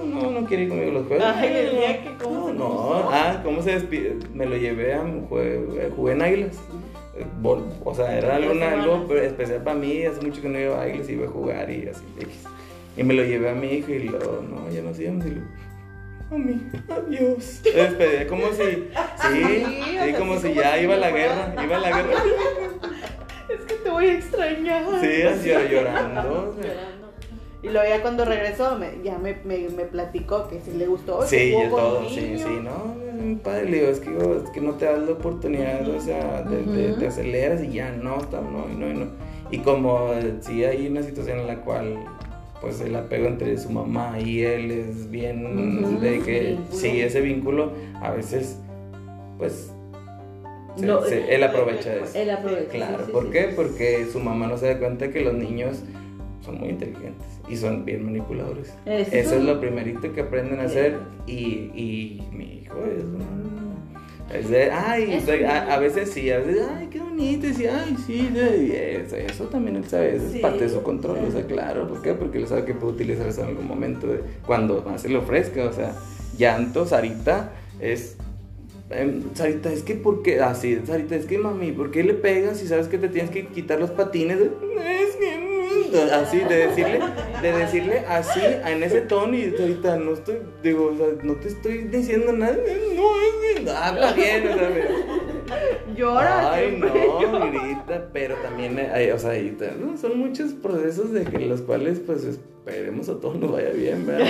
no, 0.05 0.21
no, 0.21 0.41
no 0.41 0.47
quiere 0.47 0.63
ir 0.63 0.69
conmigo 0.69 0.91
los 0.91 1.07
juegos. 1.07 1.25
Ay, 1.35 1.53
el 1.53 1.75
día 1.75 2.03
que, 2.03 2.23
¿cómo 2.23 2.51
no, 2.51 2.53
no, 2.53 3.09
ah, 3.11 3.41
¿cómo 3.43 3.61
se 3.61 3.71
despide? 3.71 4.17
Me 4.33 4.45
lo 4.45 4.57
llevé 4.57 4.93
a, 4.93 5.03
jugué, 5.29 5.89
jugué 5.95 6.13
en 6.13 6.21
Águilas 6.21 6.59
o 7.83 7.93
sea, 7.93 8.17
era 8.17 8.35
algo, 8.35 8.51
algo 8.51 9.15
especial 9.15 9.63
para 9.63 9.77
mí, 9.77 10.03
hace 10.03 10.21
mucho 10.21 10.41
que 10.41 10.49
no 10.49 10.59
iba 10.59 10.75
a 10.75 10.77
bailes, 10.77 11.09
iba 11.09 11.27
a 11.27 11.29
jugar 11.29 11.69
y 11.69 11.87
así. 11.87 12.03
Y 12.97 13.03
me 13.03 13.13
lo 13.13 13.23
llevé 13.23 13.49
a 13.49 13.53
mi 13.53 13.67
hijo 13.67 13.91
y 13.91 14.03
lo, 14.03 14.19
no, 14.19 14.69
ya 14.69 14.81
no 14.81 14.91
íbamos 14.91 15.25
y 15.25 15.29
lo, 15.31 15.41
mami, 16.29 16.61
adiós. 16.89 17.61
Me 17.65 17.71
despedí 17.71 18.25
como 18.27 18.47
si, 18.53 18.63
sí, 19.21 19.65
sí, 20.03 20.13
como 20.17 20.39
si 20.39 20.53
ya 20.53 20.79
iba 20.79 20.95
a 20.95 20.97
la 20.97 21.11
guerra, 21.11 21.53
iba 21.61 21.75
a 21.75 21.79
la 21.79 21.89
guerra. 21.89 22.23
Es 23.49 23.65
que 23.65 23.73
te 23.75 23.89
voy 23.89 24.05
a 24.05 24.13
extrañar. 24.13 24.85
Sí, 25.01 25.21
así 25.23 25.49
llorando. 25.69 26.55
Y 27.63 27.69
luego 27.69 27.87
ya 27.87 28.01
cuando 28.01 28.25
regresó, 28.25 28.79
ya 29.03 29.19
me, 29.19 29.35
me, 29.45 29.69
me 29.69 29.83
platicó 29.83 30.47
que 30.47 30.59
si 30.61 30.71
le 30.71 30.87
gustó. 30.87 31.25
Sí, 31.27 31.53
todo, 31.69 32.09
sí, 32.09 32.33
sí, 32.37 32.59
no, 32.63 32.95
padre, 33.43 33.69
le 33.69 33.77
digo, 33.77 33.91
es 33.91 33.99
que, 33.99 34.09
es 34.09 34.49
que 34.49 34.61
no 34.61 34.73
te 34.73 34.85
das 34.85 34.99
la 34.99 35.11
oportunidad, 35.11 35.87
o 35.87 36.01
sea, 36.01 36.43
te, 36.43 36.93
te, 36.93 37.07
aceleras 37.07 37.63
y 37.63 37.73
ya, 37.73 37.91
no, 37.91 38.19
está, 38.19 38.41
no, 38.41 38.65
no, 38.67 38.93
no. 38.93 39.05
Y 39.51 39.59
como 39.59 40.09
si 40.39 40.63
hay 40.63 40.87
una 40.87 41.03
situación 41.03 41.39
en 41.39 41.47
la 41.47 41.57
cual 41.57 42.03
pues 42.61 42.79
el 42.79 42.95
apego 42.95 43.27
entre 43.27 43.57
su 43.57 43.71
mamá 43.71 44.19
y 44.19 44.43
él 44.43 44.71
es 44.71 45.09
bien 45.09 45.99
de 45.99 46.19
que 46.19 46.57
sí 46.71 47.01
ese 47.01 47.19
vínculo 47.19 47.71
a 47.99 48.11
veces 48.11 48.59
pues 49.39 49.71
él 50.77 51.43
aprovecha 51.43 51.95
eso 51.95 52.17
él 52.17 52.29
aprovecha 52.29 52.69
claro 52.69 53.05
¿por 53.11 53.31
qué? 53.31 53.51
porque 53.55 54.05
su 54.05 54.19
mamá 54.19 54.45
no 54.45 54.57
se 54.57 54.67
da 54.67 54.79
cuenta 54.79 55.09
que 55.09 55.21
los 55.21 55.33
niños 55.33 55.81
son 56.41 56.59
muy 56.59 56.69
inteligentes 56.69 57.27
y 57.49 57.55
son 57.55 57.85
bien 57.85 58.03
manipuladores. 58.05 58.73
Eso, 58.85 59.35
es 59.35 59.43
lo 59.43 59.59
primerito 59.59 60.11
que 60.13 60.21
aprenden 60.21 60.59
a 60.59 60.63
hacer 60.63 60.97
y, 61.27 61.33
y 61.75 62.23
mi 62.31 62.61
hijo 62.63 62.77
es 62.85 63.03
un 63.03 63.51
Es 64.33 64.49
de, 64.49 64.71
ay, 64.71 65.13
Es 65.13 65.25
de- 65.25 65.45
a, 65.45 65.77
veces 65.77 66.09
sí, 66.11 66.29
a 66.31 66.39
veces, 66.39 66.65
ay, 66.73 66.87
qué 66.89 66.99
bonito, 67.01 67.47
y 67.47 67.53
sí, 67.53 67.65
ay, 67.67 67.95
sí, 68.07 68.29
de- 68.33 69.01
eso, 69.03 69.15
eso 69.17 69.43
también 69.45 69.75
él 69.75 69.85
sabe, 69.85 70.15
eso 70.15 70.25
es 70.27 70.37
parte 70.41 70.63
de 70.63 70.69
su 70.69 70.81
control, 70.83 71.17
o 71.27 71.31
sea, 71.31 71.45
claro, 71.45 71.87
¿por 71.87 72.01
qué? 72.01 72.13
Porque 72.13 72.37
él 72.37 72.47
sabe 72.47 72.63
que 72.65 72.73
puede 72.73 72.93
utilizar 72.93 73.27
eso 73.27 73.41
en 73.41 73.47
algún 73.49 73.67
momento, 73.67 74.07
de- 74.07 74.21
cuando 74.45 74.81
más 74.83 75.01
se 75.01 75.09
le 75.09 75.17
ofrezca, 75.17 75.65
o 75.65 75.73
sea, 75.73 75.93
llanto, 76.37 76.85
Sarita, 76.85 77.51
es, 77.81 78.15
em, 78.89 79.21
Sarita, 79.33 79.71
es 79.73 79.83
que, 79.83 79.95
¿por 79.95 80.23
qué? 80.23 80.39
Así, 80.39 80.79
Sarita, 80.85 81.15
es 81.17 81.25
que, 81.25 81.37
mami, 81.37 81.73
¿por 81.73 81.91
qué 81.91 82.01
le 82.03 82.13
pegas 82.13 82.57
si 82.59 82.67
sabes 82.67 82.87
que 82.87 82.97
te 82.97 83.09
tienes 83.09 83.31
que 83.31 83.47
quitar 83.47 83.79
los 83.81 83.91
patines? 83.91 84.37
Es 84.39 84.47
que, 84.47 85.00
así, 86.13 86.39
de 86.39 86.67
decirle, 86.67 86.99
de 87.41 87.51
decirle 87.51 87.99
así, 88.07 88.39
en 88.65 88.83
ese 88.83 89.01
tono, 89.01 89.35
y 89.35 89.51
Sarita, 89.57 89.97
no 89.97 90.13
estoy, 90.13 90.37
digo, 90.63 90.91
o 90.93 90.97
sea, 90.97 91.07
no 91.23 91.35
te 91.35 91.47
estoy 91.49 91.79
diciendo 91.83 92.31
nada, 92.33 92.53
no, 92.53 92.61
es 92.61 93.61
que, 93.63 93.69
habla 93.69 94.13
bien, 94.13 94.47
o 94.47 94.53
sea, 94.53 94.69
me- 94.69 95.21
Llora. 95.95 96.53
Ay, 96.53 96.77
no, 96.79 96.87
llora. 97.21 97.45
grita, 97.47 98.09
pero 98.13 98.35
también 98.35 98.79
hay, 98.79 99.11
o 99.11 99.19
sea, 99.19 99.31
ahí 99.31 99.49
te- 99.57 99.71
¿no? 99.73 99.97
son 99.97 100.17
muchos 100.17 100.53
procesos 100.53 101.11
de 101.11 101.25
que 101.25 101.39
los 101.39 101.61
cuales, 101.61 101.99
pues, 101.99 102.23
esperemos 102.23 103.09
a 103.09 103.19
todos 103.19 103.35
nos 103.37 103.51
vaya 103.51 103.71
bien, 103.71 104.05
¿verdad? 104.05 104.27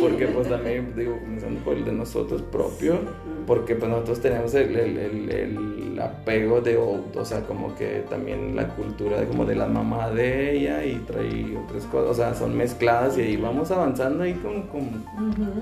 Porque, 0.00 0.26
pues, 0.28 0.48
también, 0.48 0.92
digo, 0.96 1.18
comenzando 1.20 1.60
por 1.64 1.74
el 1.76 1.84
de 1.84 1.92
nosotros 1.92 2.42
propio, 2.42 2.98
porque, 3.46 3.74
pues, 3.74 3.90
nosotros 3.90 4.20
tenemos 4.20 4.54
el, 4.54 4.76
el, 4.76 4.96
el, 4.98 5.30
el 5.30 5.81
apego 6.04 6.60
de, 6.60 6.76
o, 6.76 7.02
o 7.14 7.24
sea, 7.24 7.42
como 7.42 7.74
que 7.74 8.04
también 8.08 8.54
la 8.56 8.68
cultura 8.68 9.20
de, 9.20 9.26
como 9.26 9.44
de 9.44 9.54
la 9.54 9.66
mamá 9.66 10.10
de 10.10 10.56
ella 10.56 10.84
y 10.84 10.96
trae 11.06 11.56
otras 11.56 11.84
cosas, 11.84 12.10
o 12.10 12.14
sea, 12.14 12.34
son 12.34 12.56
mezcladas 12.56 13.16
y 13.18 13.22
ahí 13.22 13.36
vamos 13.36 13.70
avanzando 13.70 14.24
ahí 14.24 14.34
con, 14.34 14.62
con, 14.62 15.04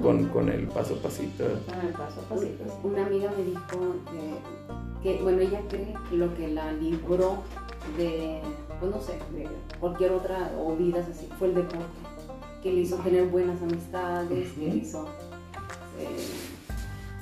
con, 0.02 0.24
con 0.28 0.48
el 0.48 0.66
paso 0.68 0.94
a 0.94 1.02
pasito. 1.02 1.44
Con 1.66 1.86
el 1.86 1.92
paso 1.92 2.20
a 2.20 2.34
pasito. 2.34 2.64
Una 2.82 3.06
amiga 3.06 3.30
me 3.36 3.44
dijo 3.44 3.94
que, 5.02 5.16
que, 5.16 5.22
bueno, 5.22 5.40
ella 5.40 5.60
cree 5.68 5.94
que 6.08 6.16
lo 6.16 6.34
que 6.34 6.48
la 6.48 6.72
libró 6.72 7.38
de, 7.96 8.40
pues 8.78 8.90
no 8.90 9.00
sé, 9.00 9.12
de 9.34 9.48
cualquier 9.78 10.12
otra, 10.12 10.52
o 10.58 10.74
vidas 10.76 11.06
así, 11.08 11.28
fue 11.38 11.48
el 11.48 11.54
deporte, 11.54 11.84
que 12.62 12.72
le 12.72 12.80
hizo 12.80 12.96
tener 12.96 13.26
buenas 13.26 13.60
amistades, 13.62 14.52
que 14.52 14.60
le 14.60 14.76
hizo 14.76 15.06
eh, 15.98 16.49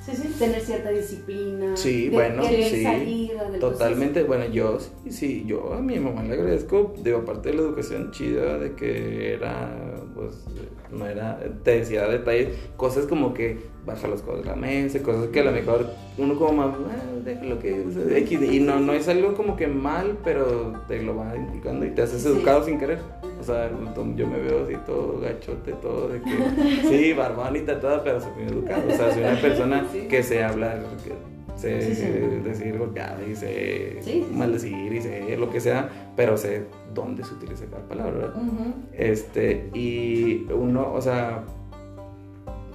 Sí, 0.05 0.11
sí. 0.15 0.35
tener 0.39 0.61
cierta 0.61 0.89
disciplina, 0.89 1.75
Sí, 1.75 2.05
de 2.09 2.15
bueno, 2.15 2.41
querer 2.41 2.63
sí, 2.69 2.83
salir 2.83 3.37
del 3.51 3.59
Totalmente, 3.59 4.23
bueno, 4.23 4.45
yo 4.45 4.79
sí, 4.79 5.11
sí, 5.11 5.43
yo 5.45 5.73
a 5.73 5.81
mi 5.81 5.99
mamá 5.99 6.23
le 6.23 6.33
agradezco, 6.33 6.93
digo, 7.03 7.19
aparte 7.19 7.49
de 7.49 7.55
la 7.55 7.61
educación 7.63 8.11
chida, 8.11 8.57
de 8.57 8.73
que 8.73 9.33
era, 9.33 9.69
pues, 10.15 10.45
no 10.91 11.05
era, 11.05 11.39
te 11.63 11.79
decía 11.79 12.07
detalles, 12.07 12.57
cosas 12.77 13.05
como 13.05 13.33
que 13.33 13.59
baja 13.85 14.07
las 14.07 14.21
cosas 14.21 14.41
de 14.43 14.49
la 14.49 14.55
mesa, 14.55 15.01
cosas 15.01 15.27
que 15.27 15.39
a 15.39 15.43
lo 15.45 15.51
mejor 15.51 15.87
uno 16.17 16.35
como 16.37 16.53
mamá, 16.53 16.77
ah, 16.91 17.19
déjalo 17.23 17.59
que, 17.59 17.85
X, 18.19 18.39
y 18.51 18.59
no, 18.59 18.79
no 18.79 18.93
es 18.93 19.07
algo 19.07 19.33
como 19.33 19.55
que 19.55 19.67
mal, 19.67 20.17
pero 20.23 20.73
te 20.87 21.01
lo 21.01 21.15
va 21.15 21.35
inculcando 21.35 21.85
y 21.85 21.89
te 21.91 22.01
haces 22.03 22.21
Sí. 22.21 22.27
educado 22.29 22.63
sin 22.63 22.77
querer. 22.77 22.99
O 23.39 23.43
sea, 23.43 23.71
yo 24.15 24.27
me 24.27 24.37
veo 24.39 24.65
así 24.65 24.75
todo 24.85 25.19
gachote, 25.21 25.71
todo 25.81 26.09
de 26.09 26.21
que, 26.21 26.81
sí, 26.89 27.13
barbón 27.17 27.55
y 27.55 27.59
tatuada, 27.61 28.03
pero 28.03 28.19
soy 28.19 28.31
muy 28.37 28.51
educado. 28.51 28.83
O 28.87 28.91
sea, 28.91 29.13
soy 29.13 29.23
una 29.23 29.39
persona 29.41 29.87
Sí. 29.93 30.07
que 30.09 30.21
sé 30.23 30.43
hablar, 30.43 30.83
que 31.03 31.13
sé 31.57 31.81
Sí, 31.81 31.95
sí. 31.95 32.07
decir 32.43 32.77
golpeada 32.77 33.17
y 33.25 33.35
sé 33.35 33.97
Sí, 34.01 34.11
sí, 34.11 34.25
sí. 34.29 34.35
maldecir 34.35 34.93
y 34.93 35.01
sé 35.01 35.37
lo 35.37 35.49
que 35.49 35.59
sea, 35.61 35.89
pero 36.17 36.35
sé 36.37 36.63
dónde 36.93 37.23
se 37.23 37.33
utiliza 37.33 37.65
cada 37.67 37.83
palabra, 37.87 38.11
¿verdad? 38.11 38.35
Ujú. 38.35 38.73
Este, 38.93 39.69
y 39.73 40.45
uno, 40.53 40.93
o 40.93 41.01
sea, 41.01 41.43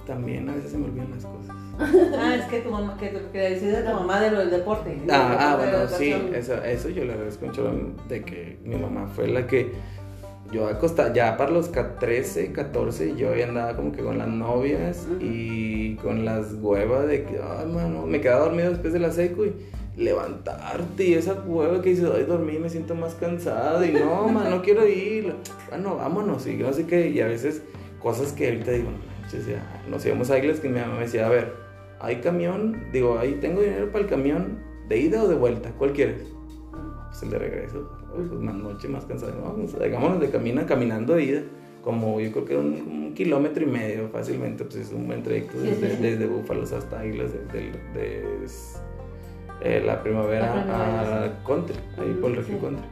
también 0.05 0.49
a 0.49 0.55
veces 0.55 0.71
se 0.71 0.77
me 0.77 0.85
olvidan 0.85 1.11
las 1.11 1.25
cosas. 1.25 1.55
Ah, 2.17 2.35
es 2.35 2.45
que 2.45 2.61
tu 2.61 2.71
mamá, 2.71 2.95
que, 2.97 3.11
que 3.33 3.37
decide 3.37 3.81
tu 3.83 3.89
mamá 3.91 4.21
de 4.21 4.31
lo 4.31 4.39
del 4.39 4.49
deporte. 4.49 4.97
Ah, 5.11 5.35
ah, 5.37 5.55
bueno, 5.57 5.87
sí, 5.89 6.15
eso, 6.33 6.55
eso 6.63 6.89
yo 6.89 7.03
le 7.03 7.11
agradezco 7.13 7.45
mucho 7.47 7.69
de 8.07 8.23
que 8.23 8.57
mi 8.63 8.75
mamá 8.77 9.07
fue 9.07 9.27
la 9.27 9.45
que 9.45 9.73
yo 10.53 10.67
acosta, 10.67 11.11
ya 11.11 11.35
para 11.35 11.51
los 11.51 11.67
ca- 11.67 11.99
13, 11.99 12.53
14, 12.53 13.15
yo 13.17 13.35
ya 13.35 13.47
andaba 13.49 13.75
como 13.75 13.91
que 13.91 14.01
con 14.03 14.17
las 14.17 14.27
novias 14.29 15.05
Ujú. 15.11 15.17
y 15.21 15.95
con 16.01 16.23
las 16.23 16.53
huevas 16.53 17.07
de 17.07 17.23
que, 17.23 17.39
ay, 17.43 17.65
mano, 17.67 18.05
me 18.05 18.21
quedaba 18.21 18.45
dormido 18.45 18.69
después 18.69 18.93
de 18.93 18.99
la 18.99 19.11
seco 19.11 19.43
y 19.45 19.53
levantarte 19.97 21.03
y 21.03 21.13
esa 21.15 21.33
hueva 21.45 21.81
que 21.81 21.89
dices, 21.89 22.09
ay, 22.15 22.23
dormí, 22.23 22.57
me 22.59 22.69
siento 22.69 22.95
más 22.95 23.15
cansada 23.15 23.85
y 23.85 23.91
no, 23.91 24.27
man, 24.29 24.49
no 24.49 24.61
quiero 24.63 24.87
ir, 24.87 25.33
bueno, 25.69 25.97
vámonos 25.97 26.47
y 26.47 26.53
no 26.55 26.71
sé 26.71 26.85
qué, 26.85 27.09
y 27.09 27.19
a 27.21 27.27
veces 27.27 27.63
cosas 28.01 28.31
que 28.31 28.45
ahorita 28.47 28.71
digo, 28.71 28.89
nos 29.89 30.05
íbamos 30.05 30.29
a 30.31 30.37
Islas 30.39 30.59
que 30.59 30.69
mi 30.69 30.79
mamá 30.79 30.95
me 30.95 31.01
decía, 31.01 31.25
a 31.25 31.29
ver, 31.29 31.53
hay 31.99 32.17
camión, 32.17 32.85
digo, 32.91 33.17
ahí 33.19 33.37
tengo 33.41 33.61
dinero 33.61 33.87
para 33.91 34.03
el 34.03 34.09
camión, 34.09 34.59
¿de 34.89 34.99
ida 34.99 35.23
o 35.23 35.27
de 35.27 35.35
vuelta? 35.35 35.71
¿Cuál 35.77 35.93
quieres? 35.93 36.21
Pues 37.09 37.23
el 37.23 37.29
de 37.29 37.39
regreso, 37.39 37.89
pues 38.13 38.29
más 38.31 38.55
noche, 38.55 38.87
más 38.87 39.05
cansado, 39.05 39.33
vamos, 39.41 39.73
hagámonos 39.75 40.19
de 40.19 40.29
camino, 40.29 40.65
caminando 40.65 41.15
de 41.15 41.23
ida, 41.23 41.41
como 41.83 42.19
yo 42.19 42.31
creo 42.31 42.45
que 42.45 42.57
un, 42.57 42.73
un 42.73 43.13
kilómetro 43.13 43.63
y 43.63 43.67
medio 43.67 44.09
fácilmente, 44.09 44.63
pues 44.65 44.75
es 44.77 44.91
un 44.91 45.07
buen 45.07 45.23
trayecto 45.23 45.57
desde, 45.59 45.95
desde 45.97 46.25
Búfalos 46.25 46.71
hasta 46.73 47.05
Islas, 47.05 47.31
de, 47.31 47.39
de- 47.59 47.71
de- 47.93 48.25
eh, 49.61 49.81
la 49.85 50.01
primavera 50.03 50.65
La 50.65 51.23
a 51.23 51.43
Country, 51.45 51.75
ahí 51.97 52.17
por 52.19 52.31
el 52.31 52.37
Country. 52.45 52.85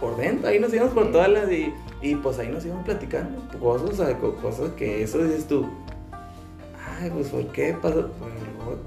Por 0.00 0.16
dentro, 0.16 0.48
ahí 0.48 0.58
nos 0.60 0.72
íbamos 0.72 0.94
por 0.94 1.10
todas 1.12 1.28
las 1.28 1.50
y, 1.52 1.72
y 2.00 2.14
pues 2.16 2.38
ahí 2.38 2.48
nos 2.48 2.64
íbamos 2.64 2.84
platicando 2.84 3.40
cosas, 3.58 4.14
cosas 4.42 4.70
que 4.70 5.02
eso 5.02 5.18
dices 5.18 5.46
tú, 5.46 5.66
ay, 7.00 7.10
pues 7.10 7.28
¿por 7.28 7.46
qué 7.48 7.76
pasó? 7.80 8.10
Pues 8.18 8.32
luego 8.56 8.78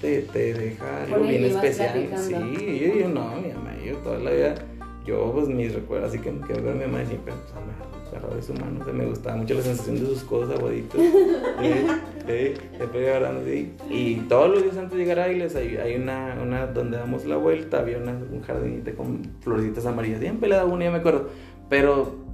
te, 0.00 0.22
te 0.22 0.54
deja 0.54 1.04
algo 1.04 1.20
bien 1.20 1.44
especial. 1.44 2.08
Sí, 2.16 2.32
yo, 2.32 3.00
yo 3.00 3.08
no, 3.08 3.36
mi 3.40 3.52
mamá, 3.52 3.74
yo 3.84 3.96
toda 3.98 4.18
la 4.18 4.30
vida, 4.30 4.54
yo 5.06 5.32
pues 5.32 5.48
mis 5.48 5.74
recuerdos, 5.74 6.10
así 6.10 6.18
que 6.18 6.32
me 6.32 6.46
quedo 6.46 6.64
con 6.64 6.78
mi 6.78 6.84
mamá 6.84 7.02
y 7.02 7.06
siempre, 7.06 7.32
pues, 7.32 7.64
me 7.64 8.08
agarraba 8.10 8.34
de 8.36 8.42
su 8.42 8.54
mano, 8.54 8.80
o 8.80 8.84
sea, 8.84 8.92
me 8.92 9.06
gustaba 9.06 9.36
mucho 9.36 9.54
la 9.54 9.62
sensación 9.62 10.00
de 10.00 10.06
sus 10.06 10.24
codos 10.24 10.50
aguaditos. 10.56 11.00
eh, 11.00 11.86
eh, 12.28 12.54
así. 13.42 13.72
Y 13.90 14.16
todos 14.28 14.50
los 14.50 14.62
días 14.62 14.76
antes 14.76 14.92
de 14.92 14.98
llegar 14.98 15.20
a 15.20 15.24
Ailes, 15.24 15.54
hay, 15.54 15.76
hay 15.76 15.96
una, 15.96 16.36
una 16.42 16.66
donde 16.66 16.98
damos 16.98 17.24
la 17.24 17.36
vuelta, 17.36 17.78
había 17.80 17.98
una, 17.98 18.12
un 18.12 18.42
jardinito 18.42 18.94
con 18.96 19.22
florecitas 19.40 19.86
amarillas, 19.86 20.20
siempre 20.20 20.48
le 20.48 20.56
daba 20.56 20.72
una, 20.72 20.84
ya 20.84 20.90
me 20.90 20.98
acuerdo. 20.98 21.28
Pero, 21.68 22.25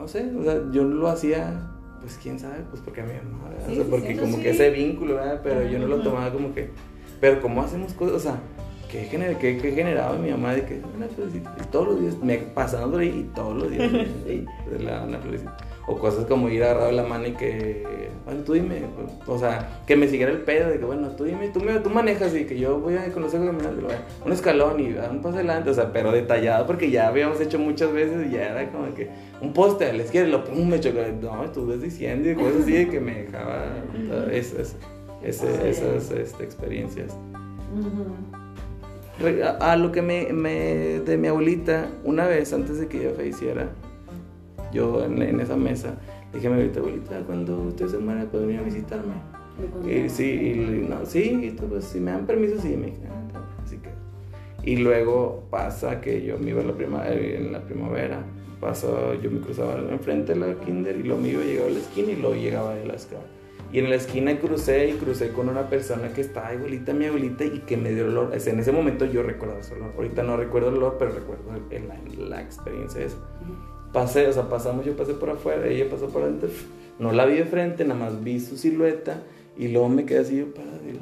no 0.00 0.08
sé, 0.08 0.30
o 0.36 0.42
sea, 0.42 0.60
yo 0.72 0.84
lo 0.84 1.08
hacía, 1.08 1.70
pues 2.00 2.18
quién 2.22 2.38
sabe, 2.38 2.64
pues 2.70 2.82
porque 2.82 3.02
a 3.02 3.04
mi 3.04 3.12
mamá, 3.12 3.50
¿verdad? 3.50 3.66
Sí, 3.68 3.72
o 3.72 3.82
sea, 3.82 3.90
porque 3.90 4.16
como 4.16 4.36
sí. 4.36 4.42
que 4.42 4.50
ese 4.50 4.70
vínculo, 4.70 5.16
¿verdad? 5.16 5.40
Pero 5.42 5.68
yo 5.68 5.78
no 5.78 5.86
lo 5.86 6.00
tomaba 6.00 6.32
como 6.32 6.54
que, 6.54 6.70
pero 7.20 7.40
¿cómo 7.42 7.62
hacemos 7.62 7.92
cosas? 7.92 8.14
O 8.14 8.18
sea, 8.18 8.40
¿qué, 8.90 9.04
gener, 9.04 9.36
qué, 9.36 9.58
qué 9.58 9.72
generaba 9.72 10.16
mi 10.16 10.30
mamá 10.30 10.54
de 10.54 10.64
que 10.64 10.80
una 10.96 11.06
florecita? 11.08 11.54
Y 11.62 11.66
todos 11.66 11.88
los 11.88 12.00
días, 12.00 12.18
me 12.22 12.38
pasando 12.38 12.92
por 12.92 13.00
ahí 13.00 13.28
y 13.28 13.34
todos 13.34 13.56
los 13.56 13.70
días, 13.70 13.92
le 14.78 14.84
daba 14.84 15.04
una 15.06 15.18
florecita. 15.18 15.56
O 15.86 15.96
cosas 15.98 16.26
como 16.26 16.48
ir 16.48 16.62
agarrado 16.62 16.92
la 16.92 17.02
mano 17.02 17.26
y 17.26 17.32
que, 17.32 18.10
bueno, 18.24 18.42
tú 18.44 18.52
dime, 18.52 18.82
o 19.26 19.38
sea, 19.38 19.80
que 19.86 19.96
me 19.96 20.06
siguiera 20.06 20.30
el 20.30 20.42
pedo 20.42 20.68
de 20.70 20.78
que, 20.78 20.84
bueno, 20.84 21.08
tú 21.16 21.24
dime, 21.24 21.48
tú, 21.48 21.60
me, 21.60 21.80
tú 21.80 21.90
manejas 21.90 22.34
y 22.36 22.44
que 22.44 22.58
yo 22.58 22.78
voy 22.78 22.96
a 22.96 23.10
conocer 23.12 23.40
caminando, 23.44 23.88
un 24.24 24.32
escalón 24.32 24.78
y 24.78 24.92
un 24.92 25.20
paso 25.22 25.36
adelante, 25.36 25.70
o 25.70 25.74
sea, 25.74 25.92
pero 25.92 26.12
detallado 26.12 26.66
porque 26.66 26.90
ya 26.90 27.08
habíamos 27.08 27.40
hecho 27.40 27.58
muchas 27.58 27.92
veces 27.92 28.28
y 28.28 28.32
ya 28.34 28.50
era 28.50 28.70
como 28.70 28.94
que 28.94 29.08
un 29.40 29.52
poste 29.52 29.86
a 29.86 29.92
la 29.92 30.04
izquierda 30.04 30.28
y 30.28 30.32
lo 30.32 30.44
pum, 30.44 30.68
me 30.68 30.78
chocó, 30.78 30.98
no, 31.20 31.50
tú 31.50 31.66
ves 31.66 31.80
diciendo 31.82 32.30
y 32.30 32.34
cosas 32.34 32.62
así 32.62 32.72
de 32.72 32.88
que 32.88 33.00
me 33.00 33.22
dejaba 33.24 33.64
esas, 34.30 34.76
esas, 35.24 35.58
esas 35.64 36.10
este, 36.12 36.44
experiencias. 36.44 37.16
A, 39.44 39.72
a 39.72 39.76
lo 39.76 39.92
que 39.92 40.02
me, 40.02 40.32
me- 40.32 41.00
de 41.00 41.16
mi 41.18 41.28
abuelita, 41.28 41.88
una 42.04 42.26
vez 42.26 42.52
antes 42.52 42.78
de 42.78 42.86
que 42.86 42.98
ella 43.06 43.14
falleciera, 43.16 43.68
yo 44.72 45.04
en, 45.04 45.20
en 45.22 45.40
esa 45.40 45.56
mesa 45.56 45.94
dije 46.32 46.46
a 46.46 46.50
mi 46.50 46.56
abuelita, 46.56 46.80
abuelita, 46.80 47.20
cuando 47.26 47.62
usted 47.62 47.88
se 47.88 47.98
muera 47.98 48.24
puede 48.24 48.46
venir 48.46 48.60
a 48.60 48.64
visitarme. 48.64 49.14
Y 49.86 50.08
sí, 50.08 50.24
y, 50.24 50.86
no, 50.88 51.04
sí, 51.04 51.54
pues, 51.68 51.84
si 51.84 52.00
me 52.00 52.12
dan 52.12 52.26
permiso, 52.26 52.58
sí, 52.60 52.76
me 52.76 52.86
dije, 52.86 52.98
"Ah, 53.10 53.22
bien", 53.28 53.42
así 53.64 53.76
que. 53.78 53.90
Y 54.70 54.76
luego 54.76 55.44
pasa 55.50 56.00
que 56.00 56.22
yo 56.24 56.38
me 56.38 56.50
iba 56.50 56.62
la 56.62 56.72
prima, 56.72 57.06
eh, 57.08 57.36
en 57.38 57.52
la 57.52 57.60
primavera, 57.62 58.22
pasó, 58.60 59.14
yo 59.14 59.30
me 59.30 59.40
cruzaba 59.40 59.78
enfrente 59.90 60.34
de 60.34 60.40
la 60.40 60.54
kinder 60.60 60.96
y 60.96 61.02
lo 61.02 61.18
iba, 61.26 61.42
llegaba 61.42 61.68
a 61.68 61.72
la 61.72 61.78
esquina 61.78 62.12
y 62.12 62.16
luego 62.16 62.36
llegaba 62.36 62.74
de 62.74 62.86
la 62.86 62.94
escala. 62.94 63.22
Y 63.72 63.78
en 63.78 63.88
la 63.88 63.96
esquina 63.96 64.36
crucé 64.38 64.88
y 64.88 64.92
crucé 64.94 65.28
con 65.32 65.48
una 65.48 65.68
persona 65.70 66.08
que 66.12 66.22
estaba 66.22 66.52
igualita 66.52 66.90
a 66.92 66.94
mi 66.94 67.06
abuelita 67.06 67.44
y 67.44 67.60
que 67.60 67.76
me 67.76 67.90
dio 67.94 68.04
el 68.06 68.16
olor. 68.16 68.40
Sea, 68.40 68.52
en 68.52 68.58
ese 68.60 68.72
momento 68.72 69.04
yo 69.04 69.22
recuerdo 69.22 69.58
ese 69.58 69.74
olor. 69.74 69.92
Ahorita 69.96 70.22
no 70.24 70.36
recuerdo 70.36 70.70
el 70.70 70.76
olor, 70.78 70.96
pero 70.98 71.12
recuerdo 71.12 71.44
el- 71.70 71.86
la, 71.88 71.96
la 72.28 72.42
experiencia 72.42 73.04
esa. 73.04 73.16
Pasé, 73.92 74.26
o 74.28 74.32
sea, 74.32 74.48
pasamos, 74.48 74.84
yo 74.84 74.96
pasé 74.96 75.14
por 75.14 75.30
afuera, 75.30 75.66
ella 75.66 75.88
pasó 75.90 76.08
por 76.08 76.22
adentro. 76.22 76.48
No 76.98 77.12
la 77.12 77.24
vi 77.26 77.36
de 77.36 77.44
frente, 77.44 77.84
nada 77.84 77.98
más 77.98 78.22
vi 78.22 78.38
su 78.40 78.56
silueta 78.56 79.22
y 79.56 79.68
luego 79.68 79.88
me 79.88 80.04
quedé 80.04 80.20
así 80.20 80.38
yo 80.38 80.54
parado 80.54 80.78
y 80.86 80.92
lo, 80.92 81.00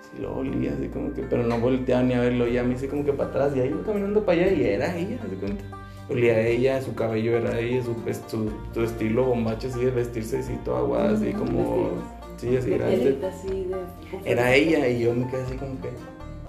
así 0.00 0.22
lo 0.22 0.36
olía, 0.38 0.72
así 0.72 0.88
como 0.88 1.12
que, 1.12 1.22
pero 1.22 1.42
no 1.42 1.60
volteaba 1.60 2.02
ni 2.02 2.14
a 2.14 2.20
verlo, 2.20 2.48
ya 2.48 2.64
me 2.64 2.74
hice 2.74 2.88
como 2.88 3.04
que 3.04 3.12
para 3.12 3.30
atrás 3.30 3.52
y 3.54 3.60
ahí 3.60 3.68
iba 3.68 3.82
caminando 3.84 4.24
para 4.24 4.42
allá 4.42 4.52
y 4.52 4.64
era 4.64 4.96
ella, 4.96 5.18
¿se 5.28 5.36
cuenta? 5.36 5.64
Olía 6.10 6.34
a 6.34 6.40
ella, 6.40 6.80
su 6.80 6.94
cabello 6.94 7.36
era 7.36 7.58
ella, 7.58 7.82
su, 7.82 7.94
su, 8.28 8.50
su 8.72 8.82
estilo 8.82 9.24
bombacho 9.26 9.68
así 9.68 9.84
de 9.84 9.90
vestirse 9.90 10.38
así 10.38 10.58
todo 10.64 10.78
aguada, 10.78 11.10
así 11.10 11.32
como... 11.32 11.90
Sí, 12.38 12.56
así 12.56 12.72
así 12.74 13.64
de. 13.64 13.76
Era 14.24 14.54
ella 14.54 14.88
y 14.88 15.00
yo 15.00 15.12
me 15.12 15.28
quedé 15.28 15.42
así 15.42 15.56
como 15.56 15.80
que. 15.80 15.88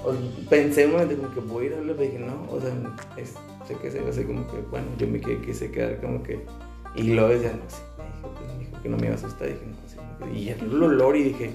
o 0.04 0.14
pensé 0.48 0.86
un 0.86 0.92
momento 0.92 1.18
como 1.18 1.34
que 1.34 1.40
voy 1.40 1.64
a 1.64 1.68
ir 1.68 1.74
a 1.74 1.78
hablar, 1.80 1.96
pero 1.98 2.12
dije, 2.12 2.24
no, 2.24 2.46
o 2.52 2.62
sea, 2.62 2.72
es, 3.18 3.34
sé 3.70 3.76
que 3.82 3.92
se 3.92 4.00
así 4.00 4.24
como 4.24 4.48
que, 4.48 4.58
bueno, 4.72 4.88
yo 4.98 5.08
me 5.08 5.22
quedé, 5.22 5.42
quise 5.42 5.70
quedar 5.72 6.02
como 6.02 6.24
que. 6.24 6.44
Y 6.96 7.04
luego 7.14 7.30
decía, 7.30 7.52
no 7.54 7.70
sé, 7.70 7.82
me 7.98 8.06
dijo, 8.16 8.34
pues, 8.36 8.54
me 8.58 8.66
dijo 8.66 8.82
que 8.82 8.90
no 8.90 8.98
me 8.98 9.06
iba 9.06 9.16
a 9.16 9.18
asustar, 9.18 9.48
dije, 9.48 9.62
no, 9.66 9.76
sí. 9.88 9.98
Y 10.36 10.46
ya 10.46 10.56
el 10.56 10.84
olor 10.84 11.16
y 11.16 11.24
dije, 11.24 11.52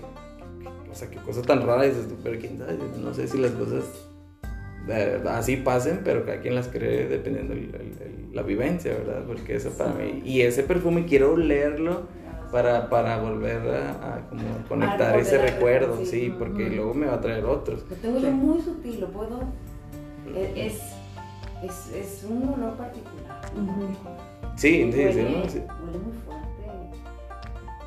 o 0.90 0.94
sea, 0.94 1.10
qué 1.10 1.16
cosa 1.18 1.42
tan 1.42 1.66
rara 1.66 1.82
dices 1.82 2.08
tú, 2.08 2.14
pero 2.22 2.38
quién 2.38 2.58
sabe, 2.58 2.78
no 3.00 3.12
sé 3.12 3.26
si 3.26 3.38
las 3.38 3.50
cosas 3.52 3.84
así 5.30 5.56
pasen, 5.56 6.02
pero 6.04 6.24
cada 6.24 6.40
quien 6.40 6.54
las 6.54 6.68
cree 6.68 7.08
dependiendo 7.08 7.54
el- 7.54 7.74
el- 7.74 8.02
el- 8.02 8.28
la 8.32 8.42
vivencia, 8.42 8.92
¿verdad? 8.92 9.24
Porque 9.26 9.56
eso 9.56 9.70
para 9.70 9.92
mí, 9.94 10.22
y 10.24 10.42
ese 10.42 10.62
perfume 10.62 11.06
quiero 11.06 11.32
olerlo 11.32 12.02
para, 12.52 12.88
para 12.90 13.18
volver 13.20 13.66
a, 13.70 14.14
a 14.16 14.28
como 14.28 14.44
conectar 14.68 15.18
ese 15.18 15.38
recuerdo, 15.38 15.98
sí, 15.98 16.06
sí. 16.06 16.34
porque 16.38 16.66
Ujú. 16.66 16.74
luego 16.76 16.94
me 16.94 17.06
va 17.06 17.14
a 17.14 17.20
traer 17.20 17.44
otros. 17.44 17.84
Lo 17.90 17.96
tengo 17.96 18.18
yo 18.20 18.30
muy 18.30 18.60
sutil, 18.60 19.00
lo 19.00 19.08
puedo. 19.08 19.40
e- 20.34 20.66
Es, 20.66 20.80
es, 21.66 21.88
es 21.94 22.24
un 22.28 22.48
olor 22.48 22.74
particular. 22.76 23.40
Sí, 24.56 24.84
sí, 24.84 24.92
sí, 24.92 24.98
huele, 25.04 25.22
¿no? 25.30 25.48
Sí. 25.48 25.58
huele 25.84 25.98
muy 25.98 26.12
fuerte. 26.26 26.44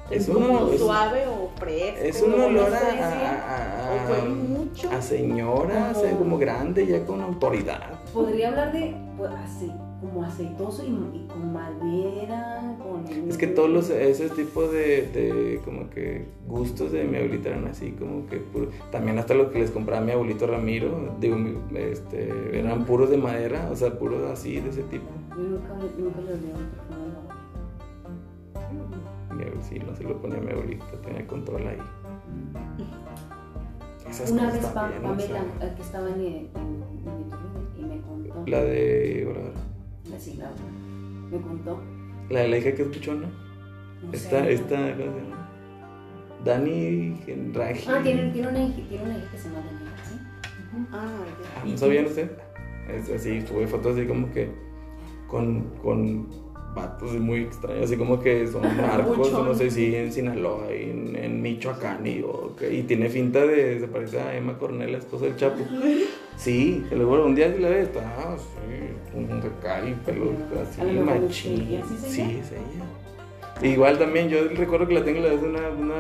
Es 0.10 0.28
como 0.30 0.40
uno- 0.40 0.72
es- 0.72 0.80
suave 0.80 1.28
o 1.28 1.50
fresco. 1.60 2.00
Es 2.02 2.22
un 2.22 2.34
olor 2.34 2.74
a, 2.74 2.78
a- 2.78 4.22
a- 4.22 4.26
mucho. 4.26 4.90
a 4.92 5.02
señora, 5.02 5.92
Como- 5.94 6.06
así 6.06 6.16
como 6.18 6.38
grande, 6.38 6.88
ya 6.88 7.06
con 7.06 7.22
autoridad. 7.22 8.00
Podría 8.14 8.50
hablar 8.50 8.72
de 8.72 8.96
pues, 9.18 9.32
así, 9.46 9.72
como 10.02 10.24
aceitoso 10.24 10.84
y, 10.86 10.90
y 11.18 11.28
con 11.28 11.52
madera, 11.54 12.76
con... 12.78 13.08
Es 13.30 13.38
que 13.38 13.48
todos 13.48 13.70
los, 13.70 13.90
ese 13.90 14.30
tipo 14.30 14.68
de, 14.68 15.08
de 15.12 15.60
como 15.66 15.90
que 15.90 16.26
gustos 16.48 16.92
de 16.92 17.04
mi 17.06 17.18
abuelita 17.18 17.50
eran 17.50 17.66
así, 17.68 17.92
como 17.92 18.28
que 18.28 18.38
puro- 18.38 18.70
también 18.92 19.18
hasta 19.18 19.34
lo 19.34 19.50
que 19.50 19.60
les 19.60 19.72
compraba 19.72 20.02
mi 20.06 20.12
abuelito 20.12 20.46
Ramiro, 20.46 21.16
digo, 21.20 21.38
este, 21.76 22.60
eran 22.60 22.86
puros 22.86 23.10
de 23.10 23.18
madera, 23.18 23.70
o 23.72 23.76
sea, 23.76 23.98
puros 23.98 24.22
así 24.32 24.60
de 24.60 24.70
ese 24.70 24.84
tipo. 24.84 25.06
Yo 25.32 25.44
nunca, 25.44 25.74
nunca 25.98 26.22
de 26.22 26.38
la 26.38 26.38
Mi 29.36 29.44
abuel- 29.44 29.62
sí, 29.62 29.80
no 29.80 29.96
se 29.96 30.04
lo 30.04 30.22
ponía 30.22 30.38
a 30.38 30.42
mi 30.42 30.52
abuelita, 30.52 30.86
tenía 31.04 31.26
control 31.28 31.68
ahí. 31.68 31.78
Esas 34.10 34.32
Una 34.32 34.52
vez 34.52 34.66
Pa- 34.66 34.74
también, 34.74 35.06
o 35.06 35.20
sea, 35.20 35.28
Pamela, 35.40 35.66
eh, 35.66 35.74
que 35.76 35.82
estaba 35.82 36.08
en, 36.10 36.16
en, 36.22 36.50
en 36.56 37.78
y 37.78 37.84
me 37.84 38.02
contó, 38.02 38.44
la 38.48 38.64
de. 38.64 39.28
La 40.18 40.24
sigla, 40.24 40.52
me 41.32 41.40
contó, 41.42 41.80
la 42.30 42.40
de 42.42 42.48
la 42.48 42.58
hija 42.58 42.74
que 42.74 42.82
es 42.82 42.88
buchona, 42.88 43.28
no 44.04 44.12
esta, 44.12 44.44
sé, 44.44 44.54
esta, 44.54 44.76
¿cómo 44.98 45.14
se 45.14 45.20
llama? 45.22 45.50
Dani 46.44 47.18
Genraji. 47.26 47.88
Ah, 47.90 48.00
tiene, 48.04 48.32
tiene, 48.32 48.48
una, 48.48 48.60
hija- 48.64 48.88
tiene 48.90 49.04
una 49.04 49.18
hija 49.18 49.32
que 49.32 49.38
se 49.38 49.50
llama 49.50 49.60
Daniela, 49.66 49.98
¿sí? 50.04 50.16
Ah, 50.92 51.08
Ah, 51.10 51.64
ya. 51.66 51.72
¿No 51.72 51.78
sabían 51.78 52.06
usted? 52.06 52.32
Es 52.90 53.10
así, 53.10 53.42
tuve 53.42 53.68
fotos 53.68 53.96
así 53.98 54.08
como 54.08 54.32
que 54.32 54.50
con, 55.28 55.64
con 55.84 56.28
vatos 56.78 57.14
muy 57.20 57.42
extraños, 57.42 57.86
así 57.86 57.98
como 57.98 58.20
que 58.20 58.48
son 58.48 58.62
narcos, 58.78 59.34
o 59.34 59.44
no 59.44 59.54
sé 59.56 59.70
si 59.72 59.96
en 59.96 60.12
Sinaloa, 60.14 60.68
y 60.72 60.90
en, 60.92 61.16
en 61.16 61.42
Michoacán, 61.42 62.06
y, 62.06 62.22
o 62.22 62.56
que- 62.56 62.74
y 62.74 62.84
tiene 62.84 63.10
finta 63.10 63.46
de, 63.46 63.80
se 63.80 63.88
parece 63.88 64.20
a 64.20 64.36
Emma 64.38 64.58
Cornell, 64.58 64.92
la 64.92 64.98
esposa 65.00 65.26
del 65.26 65.36
Chapo. 65.36 65.64
Sí, 66.38 66.86
que 66.88 66.96
luego 66.96 67.26
un 67.26 67.34
día 67.34 67.52
sí 67.52 67.60
la 67.60 67.70
ves, 67.70 67.88
está 67.88 68.32
así, 68.32 68.46
un 69.16 69.24
y 69.24 69.94
pelo 70.06 70.32
así, 70.62 70.82
machín. 71.04 71.62
ella, 71.68 71.82
¿sí 71.84 71.96
es 71.96 72.12
Sí, 72.14 72.22
ella? 72.22 73.68
Igual 73.74 73.98
también, 73.98 74.30
yo 74.30 74.48
recuerdo 74.50 74.88
que 74.88 74.94
la 74.94 75.04
tengo, 75.04 75.20
la 75.22 75.30
vez 75.30 75.42
una, 75.42 75.70
una 75.70 75.96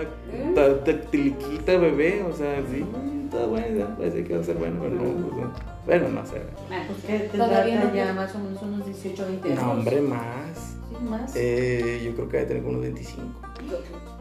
ta- 0.53 0.83
tactiliquita 0.83 1.77
bebé, 1.79 2.21
o 2.21 2.31
sea, 2.35 2.61
sí, 2.71 2.85
está 3.25 3.47
buena, 3.47 3.97
parece 3.97 4.23
que 4.23 4.33
va 4.35 4.41
a 4.41 4.43
ser 4.43 4.57
bueno, 4.57 4.75
pero 4.79 4.93
no, 4.93 5.01
pues, 5.01 5.35
no. 5.37 5.53
bueno, 5.87 6.09
no 6.09 6.25
sé. 6.27 6.37
Ah, 6.71 6.83
Pues 6.87 7.31
Todavía 7.31 7.83
no 7.83 7.95
ya 7.95 8.13
más 8.13 8.35
o 8.35 8.37
menos 8.39 8.61
unos 8.61 8.85
18 8.85 9.25
20 9.25 9.47
años. 9.49 9.63
No, 9.63 9.71
hombre, 9.71 10.01
más. 10.01 10.66
Más. 11.01 11.35
Eh, 11.35 12.01
yo 12.05 12.13
creo 12.15 12.29
que 12.29 12.37
debe 12.37 12.47
tener 12.47 12.63
como 12.63 12.77
unos 12.77 12.83
25. 12.83 13.23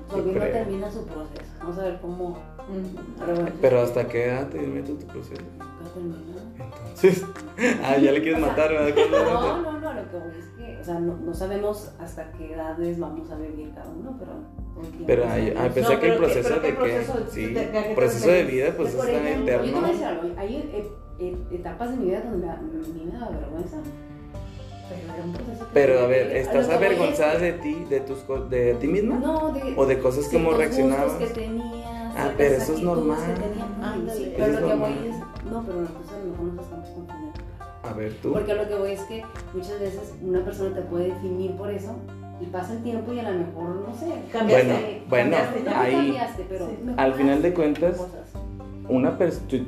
Todavía 0.08 0.34
no 0.34 0.40
termina 0.40 0.90
su 0.90 1.04
proceso. 1.06 1.42
Vamos 1.60 1.78
a 1.78 1.82
ver 1.84 1.98
cómo. 2.00 2.38
Pero, 3.18 3.34
bueno, 3.34 3.50
Pero 3.60 3.80
hasta 3.80 4.08
qué 4.08 4.24
edad 4.26 4.48
te 4.48 4.58
metes 4.60 4.98
tu 4.98 5.06
proceso. 5.06 5.42
nunca 5.42 5.92
termina. 5.94 6.16
Entonces, 6.86 7.24
ah, 7.84 7.96
ya 7.98 8.12
le 8.12 8.22
quieres 8.22 8.40
matar, 8.40 8.70
¿verdad? 8.70 8.94
No, 9.10 9.62
no, 9.62 9.80
no, 9.80 9.92
lo 9.92 10.10
que 10.10 10.16
voy 10.16 10.38
es 10.38 10.46
que, 10.56 10.78
o 10.80 10.84
sea, 10.84 10.98
no, 11.00 11.16
no 11.16 11.34
sabemos 11.34 11.92
hasta 11.98 12.32
qué 12.32 12.54
edades 12.54 12.98
vamos 12.98 13.30
a 13.30 13.36
vivir 13.36 13.72
cada 13.74 13.88
uno, 13.90 14.16
pero 14.18 14.32
Pero 15.06 15.28
hay, 15.28 15.54
ah, 15.56 15.68
pensé 15.72 15.94
No, 15.94 16.00
que 16.00 16.12
el 16.12 16.18
proceso 16.18 16.54
que 16.60 16.60
de 16.60 16.68
que, 16.68 16.74
proceso, 16.74 17.26
sí, 17.30 17.46
¿de- 17.46 17.66
de 17.66 17.78
a 17.78 17.82
qué 17.82 17.88
te 17.90 17.94
proceso 17.94 18.28
de 18.30 18.44
vida, 18.44 18.72
pues 18.76 18.94
está 18.94 19.10
ejemplo, 19.10 19.46
Yo 19.46 19.46
te 19.46 19.56
voy 19.56 19.68
a 19.68 19.68
eterno. 19.72 19.88
decir 19.88 20.04
algo, 20.04 20.22
hay 20.38 20.84
etapas 21.50 21.90
de 21.90 21.96
mi 21.96 22.04
vida 22.06 22.20
donde 22.22 22.48
a 22.48 22.56
mí 22.56 23.04
me 23.12 23.18
da 23.18 23.28
vergüenza. 23.30 23.76
Pero 25.72 26.00
a 26.00 26.06
ver, 26.06 26.36
¿estás 26.36 26.68
avergonzada 26.68 27.38
de 27.38 27.52
ti, 27.54 27.84
de 27.88 28.00
tus 28.00 28.18
de 28.50 28.74
ti 28.74 28.86
misma? 28.86 29.16
No, 29.16 29.52
de. 29.52 29.74
¿O 29.76 29.86
de 29.86 29.98
cosas 29.98 30.28
como 30.28 30.52
reaccionabas? 30.52 31.12
que 31.14 31.26
tenía, 31.26 32.12
Ah, 32.16 32.32
pero 32.36 32.54
eso 32.56 32.72
es 32.74 32.82
normal. 32.82 33.18
Sí, 34.16 34.32
pero 34.36 34.60
lo 34.60 34.68
que 34.68 34.74
voy 34.74 34.92
es. 35.08 35.16
No, 35.50 35.62
pero 35.66 35.80
nosotros 35.82 36.12
a 36.12 36.18
lo 36.24 36.30
mejor 36.30 36.46
nos 36.54 36.64
estamos 36.64 36.88
confundiendo. 36.88 37.32
A 37.82 37.92
ver, 37.92 38.14
tú. 38.22 38.32
Porque 38.32 38.54
lo 38.54 38.68
que 38.68 38.74
voy 38.74 38.92
es 38.92 39.00
que 39.02 39.22
muchas 39.54 39.80
veces 39.80 40.14
una 40.22 40.44
persona 40.44 40.74
te 40.74 40.82
puede 40.82 41.08
definir 41.08 41.52
por 41.56 41.70
eso 41.70 41.94
y 42.40 42.46
pasa 42.46 42.72
el 42.72 42.82
tiempo 42.82 43.12
y 43.12 43.20
a 43.20 43.30
lo 43.30 43.38
mejor, 43.38 43.86
no 43.86 43.94
sé. 43.98 44.14
Cambiaste. 44.32 45.02
Bueno, 45.08 45.36
cambiaste, 45.36 45.70
ahí- 45.70 45.94
cambiaste, 45.94 46.46
pero 46.48 46.66
Sí. 46.68 46.72
Al 46.96 47.14
final 47.14 47.42
de 47.42 47.54
cuentas, 47.54 47.96
cosas. 47.98 48.28
una 48.88 49.18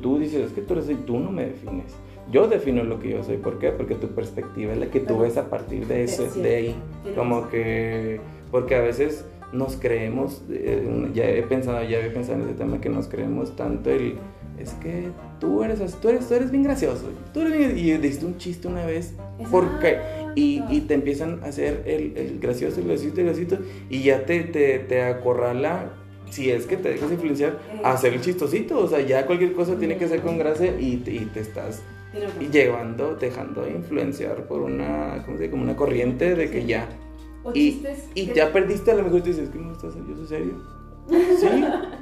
tú 0.01 0.17
dices, 0.19 0.47
es 0.47 0.51
que 0.53 0.61
tú 0.61 0.73
eres 0.73 0.89
y 0.89 0.95
tú 0.95 1.19
no 1.19 1.31
me 1.31 1.45
defines. 1.45 1.93
Yo 2.31 2.47
defino 2.47 2.83
lo 2.83 2.99
que 2.99 3.09
yo 3.09 3.23
soy. 3.23 3.37
¿Por 3.37 3.59
qué? 3.59 3.69
Porque 3.71 3.95
tu 3.95 4.07
perspectiva 4.09 4.73
es 4.73 4.79
la 4.79 4.85
que 4.87 4.99
tú 4.99 5.05
Pero- 5.07 5.19
ves 5.21 5.37
a 5.37 5.49
partir 5.49 5.87
de 5.87 6.03
eso, 6.03 6.27
sí. 6.31 6.41
de 6.41 6.55
ahí. 6.55 6.75
Como 7.15 7.49
que, 7.49 8.19
porque 8.51 8.75
a 8.75 8.81
veces 8.81 9.25
nos 9.51 9.77
creemos, 9.77 10.43
eh, 10.51 11.09
ya 11.13 11.27
he 11.27 11.41
pensado, 11.41 11.81
ya 11.83 11.97
había 11.97 12.13
pensado 12.13 12.37
en 12.39 12.45
ese 12.49 12.53
tema, 12.53 12.79
que 12.79 12.89
nos 12.89 13.07
creemos 13.07 13.55
tanto 13.55 13.89
el, 13.89 14.13
es 14.59 14.73
que 14.73 15.07
tú 15.39 15.63
eres 15.63 15.81
así, 15.81 15.95
tú 15.99 16.09
eres, 16.09 16.27
tú 16.27 16.35
eres 16.35 16.51
bien 16.51 16.61
gracioso, 16.63 17.09
tú 17.33 17.41
eres 17.41 17.57
bien, 17.57 17.75
y 17.75 17.91
diste 17.97 18.25
un 18.27 18.37
chiste 18.37 18.67
una 18.67 18.85
vez, 18.85 19.15
porque, 19.49 19.97
y, 20.35 20.61
y 20.69 20.81
te 20.81 20.93
empiezan 20.93 21.39
a 21.43 21.47
hacer 21.47 21.81
el, 21.87 22.15
el 22.15 22.39
gracioso, 22.39 22.79
el 22.79 22.87
gracioso, 22.89 23.19
el 23.19 23.25
gracioso, 23.25 23.57
y 23.89 24.03
ya 24.03 24.23
te, 24.27 24.41
te, 24.43 24.77
te 24.77 25.01
acorrala, 25.01 25.93
si 26.29 26.51
es 26.51 26.67
que 26.67 26.77
te 26.77 26.89
dejas 26.89 27.11
influenciar, 27.11 27.57
a 27.83 27.93
hacer 27.93 28.13
el 28.13 28.21
chistosito, 28.21 28.77
o 28.79 28.87
sea, 28.87 29.01
ya 29.01 29.25
cualquier 29.25 29.53
cosa 29.53 29.77
tiene 29.79 29.97
que 29.97 30.07
ser 30.07 30.21
con 30.21 30.37
gracia 30.37 30.75
y 30.79 30.97
te 30.97 31.39
estás 31.39 31.81
Razón. 32.13 32.51
llevando, 32.51 33.15
dejando 33.15 33.67
influenciar 33.69 34.43
por 34.47 34.61
una, 34.61 35.21
¿cómo 35.25 35.37
se 35.37 35.43
dice? 35.43 35.51
Como 35.51 35.63
una 35.63 35.75
corriente 35.75 36.35
de 36.35 36.49
que 36.49 36.65
ya 36.65 36.87
O 37.43 37.51
y, 37.53 37.83
y 38.15 38.27
que- 38.27 38.33
ya 38.33 38.51
perdiste, 38.51 38.91
a 38.91 38.95
lo 38.95 39.03
mejor 39.03 39.21
te 39.21 39.29
dices, 39.29 39.49
que 39.49 39.59
no 39.59 39.71
estás, 39.71 39.93
yo 39.95 40.15
soy 40.15 40.27
serio. 40.27 40.53
Sí, 41.39 41.47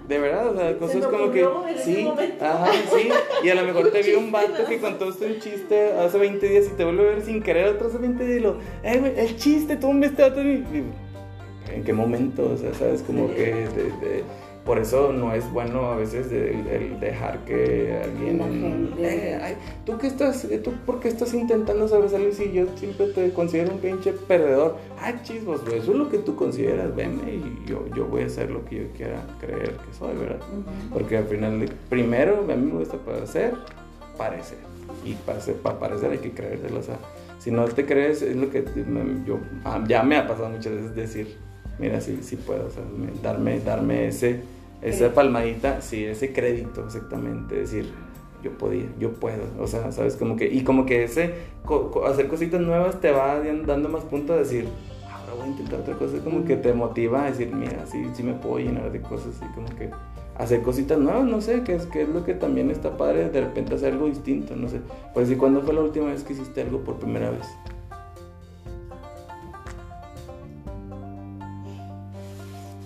de 0.10 0.20
verdad, 0.20 0.50
o 0.50 0.58
sea, 0.58 0.78
cosas 0.78 0.98
me 0.98 1.02
como 1.08 1.32
que. 1.32 1.46
Sí, 1.82 2.06
ajá, 2.42 2.72
sí. 2.94 3.10
Y 3.44 3.50
a 3.50 3.56
lo 3.56 3.64
mejor 3.64 3.90
te 3.92 4.02
vio 4.02 4.20
un 4.20 4.34
vato 4.34 4.66
que 4.68 4.80
contó 4.80 5.10
este 5.10 5.28
un 5.28 5.40
chiste 5.40 5.94
hace 5.94 6.18
20 6.18 6.46
días 6.50 6.66
y 6.66 6.76
te 6.76 6.84
vuelve 6.84 7.04
a 7.04 7.14
ver 7.14 7.22
sin 7.22 7.42
querer 7.42 7.68
otro 7.70 7.88
hace 7.88 8.00
20 8.00 8.26
días 8.26 8.40
y 8.40 8.42
lo, 8.42 8.58
eh, 8.84 8.98
güey, 9.00 9.14
el 9.18 9.38
chiste, 9.38 9.78
tú 9.78 9.94
me 9.94 10.08
estás. 10.08 10.34
¿En 10.38 11.84
qué 11.86 11.94
momento? 11.94 12.52
O 12.54 12.58
sea, 12.58 12.74
sabes, 12.74 13.02
como 13.04 13.30
que. 13.34 13.46
de- 13.54 13.92
de- 14.02 14.24
por 14.68 14.78
eso 14.80 15.12
no 15.14 15.34
es 15.34 15.52
bueno 15.52 15.86
a 15.92 15.96
veces 15.96 16.32
el, 16.32 16.68
el 16.68 17.00
dejar 17.00 17.40
que 17.46 18.00
alguien. 18.04 18.38
La 18.38 18.44
gente. 18.46 19.32
Eh, 19.34 19.40
ay, 19.42 19.56
¿tú 19.86 19.98
qué 19.98 20.08
estás, 20.08 20.44
eh, 20.46 20.60
tú 20.60 20.74
por 20.86 21.00
qué 21.00 21.08
estás 21.08 21.34
intentando 21.34 21.88
sobresalir 21.88 22.34
si 22.34 22.52
yo 22.52 22.66
siempre 22.76 23.08
te 23.08 23.32
considero 23.32 23.72
un 23.72 23.80
pinche 23.80 24.12
perdedor? 24.12 24.76
Ah, 25.02 25.14
chismos, 25.24 25.64
güey, 25.66 25.80
eso 25.80 25.94
es 25.94 25.98
lo 25.98 26.10
que 26.10 26.18
tú 26.20 26.36
consideras, 26.36 26.94
veme 26.96 27.34
y 27.34 27.64
yo, 27.66 27.86
yo 27.96 28.06
voy 28.06 28.24
a 28.24 28.26
hacer 28.26 28.52
lo 28.52 28.64
que 28.66 28.76
yo 28.76 28.84
quiera 28.96 29.26
creer 29.40 29.72
que 29.72 29.94
soy, 29.98 30.16
¿verdad? 30.18 30.40
Ujú. 30.52 30.94
Porque 30.94 31.18
al 31.18 31.26
final, 31.26 31.66
primero, 31.90 32.40
a 32.52 32.56
mí 32.56 32.66
me 32.72 32.80
gusta 32.80 32.98
parecer, 32.98 33.54
parecer. 34.18 34.58
Y 35.06 35.14
para, 35.14 35.40
ser- 35.40 35.56
para 35.56 35.80
parecer 35.80 36.12
hay 36.12 36.18
que 36.20 36.32
creérselo, 36.32 36.80
o 36.80 36.84
sea, 36.84 36.98
si 37.40 37.52
no 37.52 37.66
te 37.66 37.86
crees, 37.86 38.22
es 38.22 38.36
lo 38.36 38.50
que 38.50 38.64
me- 38.86 39.26
yo, 39.26 39.40
ah, 39.64 39.82
ya 39.88 40.04
me 40.04 40.18
ha 40.18 40.28
pasado 40.28 40.50
muchas 40.50 40.74
veces 40.74 40.96
decir, 40.96 41.38
mira, 41.80 42.02
sí, 42.02 42.20
sí 42.22 42.36
puedo, 42.36 42.68
o 42.68 42.70
sea, 42.70 42.84
me- 42.84 43.12
darme, 43.22 43.60
darme 43.62 44.08
ese, 44.08 44.42
esa 44.82 45.14
palmadita, 45.14 45.82
sí, 45.82 46.04
ese 46.06 46.34
crédito, 46.34 46.84
exactamente, 46.86 47.56
decir, 47.56 47.92
yo 48.44 48.52
podía, 48.58 48.86
yo 49.00 49.14
puedo, 49.14 49.44
o 49.60 49.68
sea, 49.68 49.92
sabes, 49.92 50.16
como 50.16 50.36
que, 50.36 50.46
y 50.48 50.64
como 50.64 50.86
que 50.86 51.04
ese, 51.04 51.34
co- 51.66 51.90
co- 51.92 52.06
hacer 52.06 52.28
cositas 52.28 52.62
nuevas 52.62 53.00
te 53.02 53.12
va 53.12 53.40
dando 53.66 53.90
más 53.90 54.04
punto 54.04 54.34
a 54.34 54.38
decir, 54.38 54.68
ahora 55.12 55.34
voy 55.34 55.46
a 55.48 55.52
intentar 55.52 55.80
otra 55.80 55.96
cosa, 55.98 56.18
como 56.24 56.46
que 56.46 56.56
te 56.56 56.74
motiva 56.74 57.24
a 57.26 57.32
decir, 57.32 57.54
mira, 57.54 57.86
sí, 57.88 58.06
sí 58.14 58.22
me 58.24 58.34
puedo 58.34 58.60
llenar 58.60 58.92
de 58.92 59.02
cosas, 59.02 59.34
y 59.42 59.54
como 59.56 59.68
que 59.76 59.90
hacer 60.38 60.62
cositas 60.62 61.00
nuevas, 61.00 61.26
no 61.26 61.42
sé, 61.42 61.64
que 61.64 61.74
es, 61.74 61.88
que 61.88 62.04
es 62.04 62.10
lo 62.10 62.24
que 62.24 62.36
también 62.36 62.70
está 62.70 62.96
padre, 62.96 63.28
de 63.30 63.42
repente 63.42 63.74
hacer 63.74 63.94
algo 63.94 64.06
distinto, 64.06 64.56
no 64.56 64.70
sé. 64.70 64.80
Por 65.14 65.24
decir, 65.24 65.38
¿cuándo 65.40 65.62
fue 65.64 65.74
la 65.74 65.82
última 65.82 66.06
vez 66.12 66.24
que 66.24 66.34
hiciste 66.34 66.62
algo 66.62 66.82
por 66.82 66.98
primera 67.00 67.32
vez? 67.32 67.48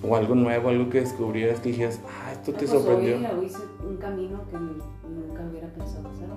O 0.03 0.15
algo 0.15 0.35
nuevo, 0.35 0.69
algo 0.69 0.89
que 0.89 1.01
descubrieras 1.01 1.59
que 1.59 1.69
dijeras, 1.69 1.99
ah, 2.07 2.31
esto 2.31 2.51
te 2.53 2.59
Pues 2.59 2.69
sorprendió. 2.71 3.17
Hoy, 3.17 3.25
hoy 3.39 3.45
hice 3.45 3.59
un 3.87 3.97
camino 3.97 4.41
que 4.49 4.57
nunca 4.57 5.43
hubiera 5.49 5.67
pensado 5.73 6.09
hacer. 6.09 6.27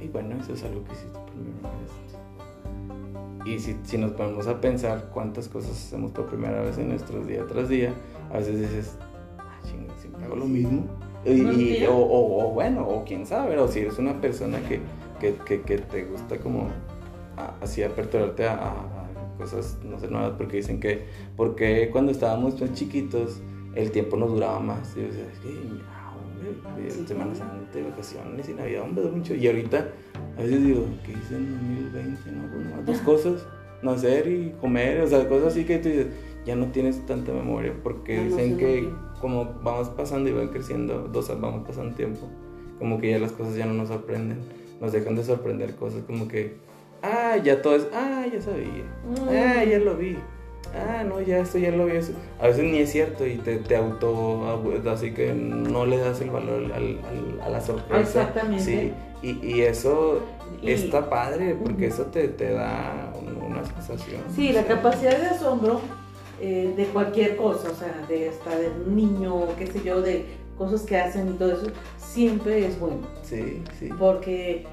Y 0.00 0.08
bueno, 0.08 0.36
eso 0.40 0.52
es 0.52 0.62
algo 0.64 0.84
que 0.84 0.92
hiciste 0.92 1.18
por 1.18 1.24
primera 1.30 1.70
vez. 1.80 3.46
Y 3.46 3.58
si, 3.60 3.76
si 3.84 3.96
nos 3.98 4.12
ponemos 4.12 4.46
a 4.48 4.60
pensar 4.60 5.10
cuántas 5.12 5.48
cosas 5.48 5.70
hacemos 5.72 6.10
por 6.12 6.26
primera 6.26 6.60
vez 6.62 6.78
en 6.78 6.88
nuestros 6.88 7.26
día 7.26 7.44
tras 7.46 7.68
día, 7.68 7.92
a 8.32 8.38
veces 8.38 8.60
dices, 8.60 8.96
ah, 9.38 9.60
chinga, 9.64 9.94
siempre 10.00 10.24
hago 10.24 10.36
lo 10.36 10.46
mismo. 10.46 10.84
Y, 11.24 11.40
No, 11.42 11.52
y- 11.52 11.84
o, 11.86 11.96
o- 11.96 12.44
o 12.46 12.50
bueno, 12.52 12.86
o 12.86 13.04
quién 13.04 13.26
sabe, 13.26 13.58
o 13.58 13.66
si 13.68 13.80
eres 13.80 13.98
una 13.98 14.20
persona 14.20 14.58
que, 14.68 14.80
que, 15.20 15.34
que, 15.44 15.62
que 15.62 15.78
te 15.78 16.04
gusta 16.04 16.38
como 16.38 16.68
así 17.60 17.82
aperturarte 17.82 18.46
a- 18.46 18.54
a 18.54 18.95
cosas, 19.36 19.78
no 19.84 19.98
sé, 19.98 20.08
nuevas, 20.08 20.32
porque 20.36 20.58
dicen 20.58 20.80
que, 20.80 21.04
porque 21.36 21.90
cuando 21.90 22.12
estábamos 22.12 22.56
tan 22.56 22.74
chiquitos, 22.74 23.40
el 23.74 23.90
tiempo 23.90 24.16
nos 24.16 24.32
duraba 24.32 24.58
más. 24.60 24.96
Y 24.96 25.00
yo 25.00 25.06
decía, 25.06 25.26
es 25.32 25.38
que, 25.40 25.48
hombre, 25.48 26.90
Sí. 26.90 27.04
Semana 27.06 27.34
Santa, 27.34 27.78
vacaciones 27.90 28.48
y 28.48 28.54
Navidad, 28.54 28.82
hombre, 28.82 29.04
mucho. 29.04 29.34
Y 29.34 29.46
ahorita, 29.46 29.88
a 30.36 30.42
veces 30.42 30.64
digo, 30.64 30.84
¿qué 31.04 31.12
hice 31.12 31.36
en 31.36 31.52
2020? 31.92 32.32
No, 32.32 32.52
pues 32.52 32.64
nomás 32.64 32.86
dos 32.86 32.98
cosas, 33.04 33.46
nacer 33.82 34.28
y 34.28 34.54
comer, 34.60 35.00
o 35.00 35.06
sea, 35.06 35.28
cosas 35.28 35.48
así 35.48 35.64
que 35.64 35.78
tú 35.78 35.88
dices, 35.88 36.06
ya 36.44 36.54
no 36.54 36.66
tienes 36.66 37.04
tanta 37.06 37.32
memoria, 37.32 37.74
porque 37.82 38.24
dicen 38.24 38.56
que 38.56 38.88
como 39.20 39.56
vamos 39.62 39.88
pasando 39.90 40.30
y 40.30 40.32
van 40.32 40.48
creciendo, 40.48 41.08
dos 41.12 41.28
vamos 41.40 41.66
pasando 41.66 41.94
tiempo, 41.96 42.28
como 42.78 43.00
que 43.00 43.10
ya 43.10 43.18
las 43.18 43.32
cosas 43.32 43.56
ya 43.56 43.66
no 43.66 43.74
nos 43.74 43.88
sorprenden, 43.88 44.38
nos 44.80 44.92
dejan 44.92 45.16
de 45.16 45.24
sorprender 45.24 45.74
cosas 45.74 46.02
como 46.06 46.28
que, 46.28 46.56
ah, 47.12 47.36
ya 47.42 47.60
todo 47.62 47.76
es, 47.76 47.86
ah, 47.94 48.24
ya 48.32 48.40
sabía, 48.40 48.84
ah, 49.28 49.64
ya 49.64 49.78
lo 49.78 49.96
vi, 49.96 50.16
ah, 50.74 51.04
no, 51.04 51.20
ya 51.20 51.38
esto 51.38 51.58
ya 51.58 51.70
lo 51.70 51.86
vi, 51.86 51.96
eso. 51.96 52.12
a 52.40 52.46
veces 52.48 52.64
ni 52.64 52.78
es 52.78 52.90
cierto 52.90 53.26
y 53.26 53.36
te, 53.36 53.56
te 53.58 53.76
auto, 53.76 54.62
así 54.90 55.12
que 55.12 55.32
no 55.32 55.86
le 55.86 55.98
das 55.98 56.20
el 56.20 56.30
valor 56.30 56.64
al, 56.64 56.72
al- 57.04 57.40
a 57.42 57.48
la 57.48 57.60
sorpresa. 57.60 58.00
Exactamente. 58.22 58.62
Sí, 58.64 58.92
y, 59.22 59.46
y 59.46 59.62
eso 59.62 60.20
Y- 60.62 60.70
está 60.70 61.08
padre, 61.10 61.54
porque 61.62 61.86
Ujú. 61.86 61.94
eso 61.94 62.02
te, 62.06 62.28
te 62.28 62.52
da 62.52 63.12
un- 63.18 63.36
una 63.52 63.64
sensación. 63.64 64.22
Sí, 64.34 64.52
la 64.52 64.64
capacidad 64.64 65.18
de 65.18 65.26
asombro 65.26 65.80
eh, 66.40 66.74
de 66.76 66.84
cualquier 66.86 67.36
cosa, 67.36 67.70
o 67.70 67.74
sea, 67.74 68.04
de 68.08 68.28
hasta 68.28 68.56
de 68.58 68.68
un 68.68 68.94
niño, 68.94 69.46
qué 69.58 69.66
sé 69.66 69.82
yo, 69.82 70.02
de 70.02 70.26
cosas 70.58 70.82
que 70.82 70.96
hacen 70.98 71.28
y 71.30 71.32
todo 71.32 71.52
eso, 71.52 71.66
siempre 71.98 72.66
es 72.66 72.78
bueno. 72.78 72.98
Sí, 73.22 73.62
sí. 73.78 73.88
Porque 73.98 74.66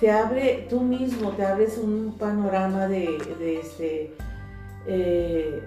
te 0.00 0.10
abre, 0.10 0.66
tú 0.70 0.80
mismo 0.80 1.30
te 1.32 1.44
abres 1.44 1.76
un 1.78 2.16
panorama 2.18 2.88
de, 2.88 3.18
de 3.38 3.60
este, 3.60 4.14
eh, 4.86 5.60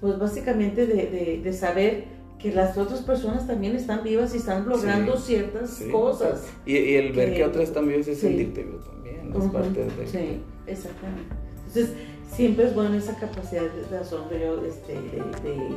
pues 0.00 0.18
básicamente 0.18 0.86
de, 0.86 0.94
de- 1.06 1.40
de 1.42 1.52
saber 1.52 2.04
que 2.38 2.52
las 2.52 2.76
otras 2.76 3.00
personas 3.00 3.46
también 3.46 3.74
están 3.74 4.02
vivas 4.04 4.34
y 4.34 4.38
están 4.38 4.68
logrando 4.68 5.16
Sí, 5.16 5.22
ciertas 5.34 5.70
sí. 5.70 5.90
cosas. 5.90 6.46
Y, 6.66 6.76
y 6.76 6.94
el 6.96 7.12
ver 7.12 7.30
Que- 7.30 7.36
que 7.36 7.44
otras 7.44 7.72
también 7.72 8.00
es 8.00 8.06
sí. 8.06 8.14
sentirte 8.16 8.62
vivo 8.64 8.78
también, 8.80 9.32
es 9.34 9.44
parte 9.50 9.84
de... 9.84 10.06
Sí, 10.06 10.42
exactamente. 10.66 11.34
Entonces, 11.66 11.92
siempre 12.30 12.66
es 12.66 12.74
bueno 12.74 12.94
esa 12.96 13.16
capacidad 13.18 13.62
de, 13.62 13.84
de 13.90 13.96
asombro, 13.96 14.64
este, 14.66 14.92
de 14.92 15.76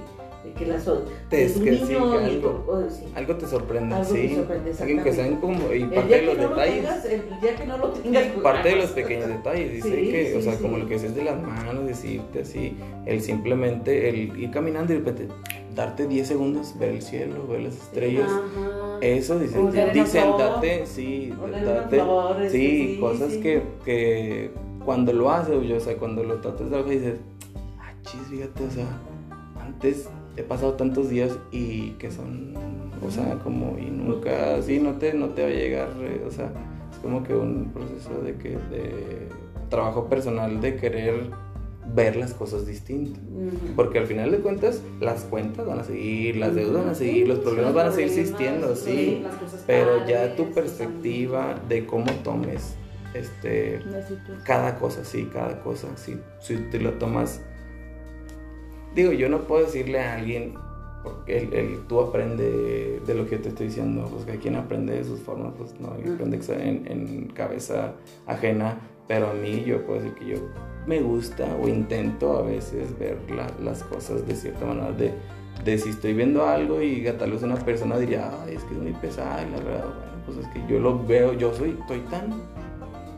que 0.54 0.66
las 0.66 0.86
Te- 1.30 1.46
es 1.46 1.54
que 1.58 1.78
sí, 1.78 1.94
algo- 1.94 2.40
tu- 2.42 2.72
o- 2.72 2.90
sí. 2.90 3.04
Algo 3.16 3.36
te 3.36 3.48
sorprende, 3.48 3.96
Algo 3.96 4.14
te 4.14 4.28
sí. 4.28 4.36
sorprende, 4.36 4.72
Alguien 4.80 5.04
que 5.04 5.14
sean 5.14 5.36
como... 5.38 5.74
Y 5.74 5.84
parte 5.86 6.16
de 6.16 6.22
los 6.24 6.38
no 6.38 6.44
lo 6.44 6.50
detalles. 6.50 6.76
tengas, 6.76 7.06
el 7.06 7.22
día 7.42 7.56
que 7.56 7.66
no 7.66 7.78
lo 7.78 7.90
tengas, 7.90 8.24
pues, 8.28 8.44
Parte 8.44 8.70
de 8.70 8.76
los 8.76 8.90
pequeños 8.92 9.28
detalles, 9.28 9.72
dice 9.74 9.90
Sí, 9.90 10.12
que, 10.12 10.36
o 10.38 10.42
sea, 10.42 10.58
como 10.60 10.78
lo 10.78 10.88
que 10.88 10.96
es 10.96 11.16
de 11.16 11.24
las 11.24 11.42
manos, 11.42 11.86
decirte 11.86 12.42
así, 12.42 12.78
el 13.06 13.22
simplemente, 13.22 14.10
el 14.10 14.38
ir 14.40 14.52
caminando 14.52 14.94
y 14.94 14.98
de 15.00 15.04
repente 15.04 15.34
darte 15.76 16.08
10 16.08 16.28
segundos, 16.28 16.74
ver 16.80 16.90
el 16.90 17.02
cielo, 17.04 17.46
ver 17.48 17.62
las 17.62 17.76
estrellas, 17.76 18.26
Ajá. 18.32 18.98
eso 19.02 19.38
dicen, 19.38 19.70
dicen, 19.94 20.32
date, 20.38 20.86
sí, 20.88 21.32
date, 21.64 21.96
flores, 22.00 22.52
sí, 22.52 22.98
cosas. 23.00 23.34
Que, 23.34 23.62
que 23.86 24.52
cuando 24.84 25.14
lo 25.14 25.30
haces, 25.32 25.54
o 25.56 25.80
sea, 25.80 25.96
cuando 25.98 26.24
lo 26.24 26.36
tratas 26.40 26.72
de 26.72 26.78
hacer, 26.80 26.90
dices, 26.90 27.14
ah, 27.80 27.92
chis, 28.04 28.22
fíjate, 28.30 28.64
o 28.64 28.72
sea, 28.72 28.86
antes 29.62 30.10
he 30.38 30.44
pasado 30.44 30.74
tantos 30.74 31.10
días 31.10 31.38
y 31.52 31.92
que 31.92 32.12
son, 32.12 32.54
o 33.06 33.12
sea, 33.12 33.40
como, 33.44 33.78
y 33.78 33.90
nunca, 33.90 34.56
así, 34.56 34.80
no 34.80 34.94
te, 34.94 35.14
no 35.14 35.30
te 35.30 35.42
va 35.42 35.48
a 35.48 35.52
llegar, 35.52 35.90
eh, 36.00 36.24
o 36.26 36.32
sea, 36.32 36.52
es 36.92 36.98
como 37.00 37.24
que 37.24 37.36
un 37.36 37.72
proceso 37.74 38.22
de 38.22 38.36
que, 38.36 38.50
de 38.50 39.28
trabajo 39.70 40.08
personal 40.08 40.62
de 40.62 40.76
querer 40.76 41.30
ver 41.94 42.16
las 42.16 42.34
cosas 42.34 42.66
distintas. 42.66 43.22
Porque 43.76 44.00
al 44.00 44.08
final 44.08 44.32
de 44.32 44.40
cuentas, 44.40 44.82
las 45.00 45.24
cuentas 45.24 45.66
van 45.66 45.80
a 45.80 45.84
seguir, 45.84 46.36
las 46.38 46.54
deudas 46.54 46.84
van 46.84 46.92
a 46.92 46.96
seguir, 46.96 47.28
los 47.28 47.40
problemas 47.40 47.74
van 47.74 47.88
a 47.88 47.92
seguir 47.92 48.10
existiendo, 48.10 48.76
sí. 48.76 49.24
Pero 49.66 50.06
ya 50.06 50.36
tu 50.36 50.52
perspectiva 50.52 51.56
de 51.68 51.86
cómo 51.86 52.12
tomes 52.24 52.76
este, 53.14 53.80
cada 54.44 54.78
cosa, 54.78 55.04
sí, 55.04 55.30
cada 55.32 55.62
cosa, 55.62 55.88
sí. 55.96 56.20
Si 56.40 56.56
te 56.56 56.80
lo 56.80 56.94
tomas. 56.94 57.42
Digo, 58.98 59.12
yo 59.12 59.30
no 59.30 59.42
puedo 59.42 59.64
decirle 59.64 60.00
a 60.00 60.16
alguien, 60.16 60.56
porque 61.04 61.38
el, 61.38 61.54
el- 61.54 61.80
tú 61.88 62.00
aprende 62.02 63.00
de 63.06 63.14
lo 63.14 63.26
que 63.28 63.36
yo 63.36 63.42
te 63.44 63.50
estoy 63.50 63.68
diciendo, 63.68 64.10
pues 64.12 64.26
que 64.26 64.40
quien 64.40 64.56
aprende 64.56 64.94
de 64.96 65.04
sus 65.04 65.20
formas, 65.20 65.54
pues 65.56 65.80
no, 65.80 65.92
alguien 65.92 66.16
aprende 66.16 66.40
en, 66.50 66.88
en 66.92 67.28
cabeza 67.28 67.94
ajena, 68.26 68.80
pero 69.08 69.30
a 69.30 69.34
mí 69.34 69.64
yo 69.64 69.86
puedo 69.86 70.00
decir 70.02 70.16
que 70.16 70.26
yo 70.26 70.38
me 70.88 71.00
gusta 71.02 71.46
o 71.62 71.68
intento 71.68 72.38
a 72.40 72.42
veces 72.42 72.98
ver 72.98 73.20
la- 73.30 73.52
las 73.64 73.84
cosas 73.84 74.28
de 74.28 74.36
cierta 74.36 74.66
manera, 74.66 74.92
de, 74.94 75.12
de 75.64 75.78
si 75.78 75.90
estoy 75.92 76.14
viendo 76.16 76.48
algo 76.48 76.82
y 76.82 77.04
tal 77.20 77.34
vez 77.34 77.44
una 77.44 77.56
persona 77.56 78.00
diría, 78.00 78.32
ay, 78.46 78.56
es 78.56 78.64
que 78.64 78.74
es 78.74 78.80
muy 78.82 78.94
pesada, 78.94 79.44
y 79.48 79.52
la 79.52 79.58
verdad, 79.60 79.84
bueno, 79.86 80.12
pues 80.26 80.38
es 80.40 80.48
que 80.48 80.74
yo 80.74 80.80
lo 80.80 81.06
veo, 81.06 81.34
yo 81.34 81.54
soy, 81.54 81.78
estoy 81.80 82.00
tan 82.10 82.34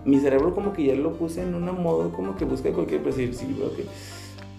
mi 0.03 0.19
cerebro 0.19 0.53
como 0.53 0.73
que 0.73 0.87
ya 0.87 0.95
lo 0.95 1.13
puse 1.13 1.41
en 1.41 1.55
un 1.55 1.65
modo 1.81 2.11
como 2.11 2.35
que 2.35 2.43
busca 2.43 2.69
cualquier 2.73 3.01
pues 3.01 3.15
decir, 3.15 3.33
sí, 3.33 3.55
veo 3.57 3.73
que 3.75 3.85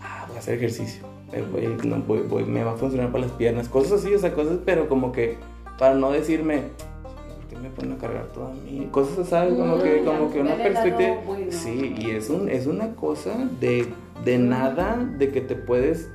ah, 0.03 0.25
voy 0.29 0.37
a 0.37 0.39
hacer 0.39 0.55
ejercicio, 0.55 1.03
eh, 1.33 1.45
voy- 1.51 1.77
no, 1.89 1.97
voy- 1.99 2.23
voy- 2.29 2.45
me 2.45 2.65
va 2.65 2.73
a 2.73 2.77
funcionar 2.77 3.11
para 3.13 3.25
las 3.25 3.33
piernas, 3.33 3.69
cosas 3.69 4.01
así, 4.05 4.13
o 4.15 4.19
sea, 4.19 4.33
cosas, 4.33 4.59
pero 4.65 4.89
como 4.89 5.13
que 5.13 5.37
para 5.79 5.95
no 5.95 6.11
decirme, 6.11 6.63
¿por 7.03 7.49
qué 7.49 7.57
me 7.57 7.71
ponen 7.71 7.93
a 7.93 7.97
cargar 7.99 8.27
toda 8.33 8.53
mi 8.53 8.87
cosas, 8.91 9.29
sabes? 9.29 9.55
Como 9.55 9.79
que, 9.83 10.01
Mm, 10.01 10.05
como 10.05 10.33
que 10.33 10.41
una 10.41 10.57
perspectiva, 10.57 11.17
bueno. 11.27 11.47
sí, 11.51 11.95
y 11.99 12.11
es, 12.11 12.29
un, 12.31 12.49
es 12.49 12.67
una 12.67 12.95
cosa 12.97 13.33
de, 13.61 13.87
de 14.25 14.39
nada, 14.39 14.97
de 15.19 15.31
que 15.31 15.41
te 15.41 15.55
puedes 15.55 16.09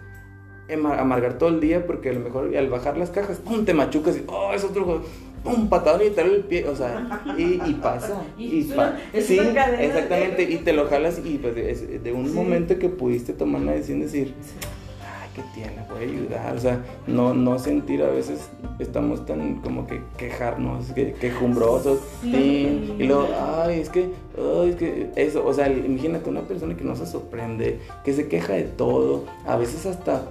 amargar 0.97 1.37
todo 1.37 1.49
el 1.49 1.59
día 1.59 1.85
porque 1.85 2.09
a 2.09 2.13
lo 2.13 2.21
mejor 2.21 2.55
al 2.57 2.69
bajar 2.69 2.97
las 2.97 3.11
cajas, 3.11 3.37
pum, 3.37 3.65
te 3.65 3.73
machucas 3.73 4.17
y, 4.17 4.23
oh, 4.27 4.51
es 4.53 4.63
otro 4.63 4.83
juego. 4.83 5.01
Un 5.43 5.69
patadón 5.69 6.01
y 6.07 6.09
te 6.09 6.21
el 6.21 6.43
pie, 6.43 6.67
o 6.67 6.75
sea, 6.75 7.21
y, 7.37 7.61
y 7.63 7.73
pasa. 7.79 8.23
Y 8.37 8.45
Y, 8.45 8.59
es 8.61 8.67
pa- 8.73 8.87
una- 8.89 8.99
es 9.13 9.25
sí, 9.27 9.37
exactamente, 9.39 10.41
y 10.43 10.57
te 10.57 10.73
lo 10.73 10.87
jalas 10.87 11.21
y 11.23 11.37
pues 11.37 11.55
es 11.55 12.03
de 12.03 12.11
un 12.13 12.27
Sí. 12.29 12.33
momento 12.33 12.79
que 12.79 12.89
pudiste 12.89 13.33
tomar 13.33 13.61
la 13.61 13.73
decisión 13.73 13.99
de 13.99 14.05
decir, 14.05 14.33
¿qué 15.35 15.43
tiene? 15.53 15.75
Voy 15.89 15.99
a 15.99 16.07
ayudar, 16.07 16.55
o 16.55 16.59
sea, 16.59 16.83
no, 17.07 17.33
no 17.33 17.59
sentir 17.59 18.01
a 18.01 18.09
veces, 18.09 18.49
estamos 18.79 19.25
tan 19.25 19.55
como 19.61 19.85
que 19.85 20.01
quejarnos, 20.17 20.85
que, 20.93 21.11
quejumbrosos, 21.13 21.99
Sí. 22.21 22.31
sí, 22.31 22.95
y 22.99 23.03
luego, 23.03 23.27
ay, 23.39 23.79
es 23.81 23.89
que, 23.89 24.09
ay, 24.37 24.69
es 24.69 24.75
que 24.77 25.09
eso, 25.15 25.45
o 25.45 25.53
sea, 25.53 25.69
imagínate 25.69 26.29
una 26.29 26.41
persona 26.41 26.75
que 26.75 26.83
no 26.83 26.95
se 26.95 27.05
sorprende, 27.05 27.79
que 28.03 28.13
se 28.13 28.27
queja 28.27 28.53
de 28.53 28.63
todo, 28.63 29.25
a 29.45 29.57
veces 29.57 29.85
hasta 29.85 30.23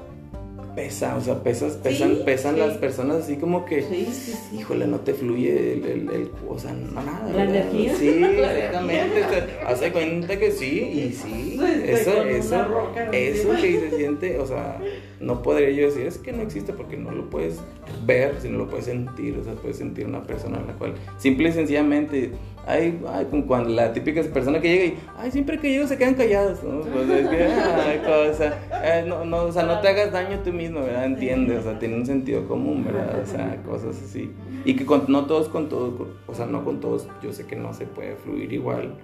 pesa, 0.75 1.17
o 1.17 1.21
sea, 1.21 1.43
pesas, 1.43 1.75
pesan, 1.75 2.17
Sí, 2.17 2.23
pesan 2.25 2.55
sí. 2.55 2.61
las 2.61 2.77
personas 2.79 3.17
así 3.25 3.37
como 3.37 3.65
que, 3.65 3.83
Sí, 3.83 4.09
sí, 4.13 4.33
sí. 4.51 4.59
híjole, 4.59 4.87
no 4.87 5.01
te 5.01 5.15
fluye 5.15 5.75
el, 5.75 5.85
el, 5.85 6.11
el- 6.11 6.31
o 6.49 6.59
sea, 6.59 6.73
no, 6.73 7.03
nada. 7.03 7.29
La 7.31 7.45
¿verdad? 7.45 7.57
energía. 7.71 7.95
Sí, 7.97 8.09
exactamente. 8.25 9.21
hace 9.67 9.93
cuenta 9.93 10.39
que 10.39 10.51
sí, 10.51 10.79
y 10.81 11.13
sí. 11.13 11.61
Eso, 11.87 12.13
con 12.15 12.23
una 12.29 12.37
eso, 12.39 12.65
roca 12.65 13.05
eso 13.13 13.53
encima. 13.55 13.61
que 13.61 13.81
se 13.91 13.97
siente, 13.97 14.39
o 14.39 14.47
sea, 14.47 14.79
no 15.21 15.43
podría 15.43 15.71
yo 15.71 15.87
decir, 15.87 16.07
es 16.07 16.19
que 16.19 16.33
no 16.33 16.43
existe 16.43 16.73
porque 16.73 16.97
no 16.97 17.11
lo 17.11 17.31
puedes 17.31 17.61
ver, 18.07 18.35
sino 18.41 18.59
lo 18.59 18.69
puedes 18.69 18.87
sentir, 18.87 19.37
o 19.39 19.45
sea, 19.45 19.55
puedes 19.55 19.77
sentir 19.79 20.07
una 20.07 20.23
persona 20.23 20.59
a 20.59 20.63
la 20.63 20.73
cual, 20.75 20.95
simple 21.19 21.49
y 21.49 21.53
sencillamente, 21.53 22.33
ay, 22.67 23.01
ay, 23.09 23.27
como 23.31 23.47
cuando 23.47 23.71
la 23.71 23.93
típica 23.93 24.23
persona 24.23 24.61
que 24.61 24.69
llega 24.69 24.85
y, 24.87 24.99
ay, 25.17 25.31
siempre 25.31 25.59
que 25.59 25.71
llego 25.71 25.87
se 25.87 25.97
quedan 25.99 26.15
callados, 26.15 26.63
¿no? 26.63 26.81
Pues 26.81 27.09
es 27.09 27.29
que, 27.29 27.43
ay, 27.45 27.99
cosa, 27.99 28.59
eh, 28.85 29.05
no, 29.07 29.25
no, 29.25 29.45
o 29.45 29.53
sea, 29.53 29.65
no 29.65 29.81
te 29.81 29.89
hagas 29.89 30.13
daño 30.13 30.41
tú 30.45 30.53
mismo, 30.53 30.81
¿verdad? 30.81 31.05
Entiendes, 31.07 31.61
o 31.61 31.63
sea, 31.63 31.79
tiene 31.79 31.97
un 31.97 32.07
sentido 32.07 32.47
común, 32.49 32.85
¿verdad? 32.85 33.21
O 33.23 33.27
sea, 33.27 33.63
cosas 33.65 33.97
así. 34.03 34.31
Y 34.65 34.77
que 34.77 34.87
con, 34.87 35.05
no 35.09 35.27
todos 35.27 35.49
con 35.49 35.69
todos, 35.69 35.95
con- 35.97 36.09
o 36.27 36.35
sea, 36.35 36.47
no 36.47 36.65
con 36.65 36.81
todos, 36.81 37.07
yo 37.23 37.33
sé 37.33 37.47
que 37.47 37.57
no 37.57 37.73
se 37.75 37.85
puede 37.87 38.17
fluir 38.17 38.53
igual, 38.53 38.95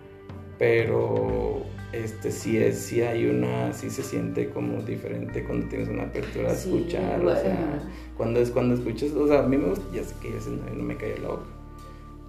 pero 0.60 1.62
este 1.92 2.30
sí 2.30 2.58
es, 2.58 2.78
sí 2.78 3.00
hay 3.00 3.26
una, 3.26 3.72
sí 3.72 3.88
se 3.90 4.02
siente 4.02 4.50
como 4.50 4.82
diferente 4.82 5.42
cuando 5.42 5.66
tienes 5.68 5.88
una 5.88 6.04
apertura 6.04 6.52
a 6.52 6.54
Sí, 6.54 6.68
escuchar, 6.68 7.24
o 7.24 7.34
sea, 7.34 7.82
cuando 8.16 8.40
es 8.40 8.50
cuando 8.50 8.74
escuchas, 8.74 9.10
o 9.12 9.26
sea, 9.26 9.40
a 9.40 9.42
mí 9.42 9.56
me 9.56 9.70
gusta, 9.70 9.84
ya 9.92 10.04
sé 10.04 10.14
que 10.20 10.30
ya 10.32 10.40
se 10.40 10.50
no, 10.50 10.58
no 10.76 10.82
me 10.84 10.96
cae 10.96 11.18
la 11.18 11.28
boca, 11.30 11.46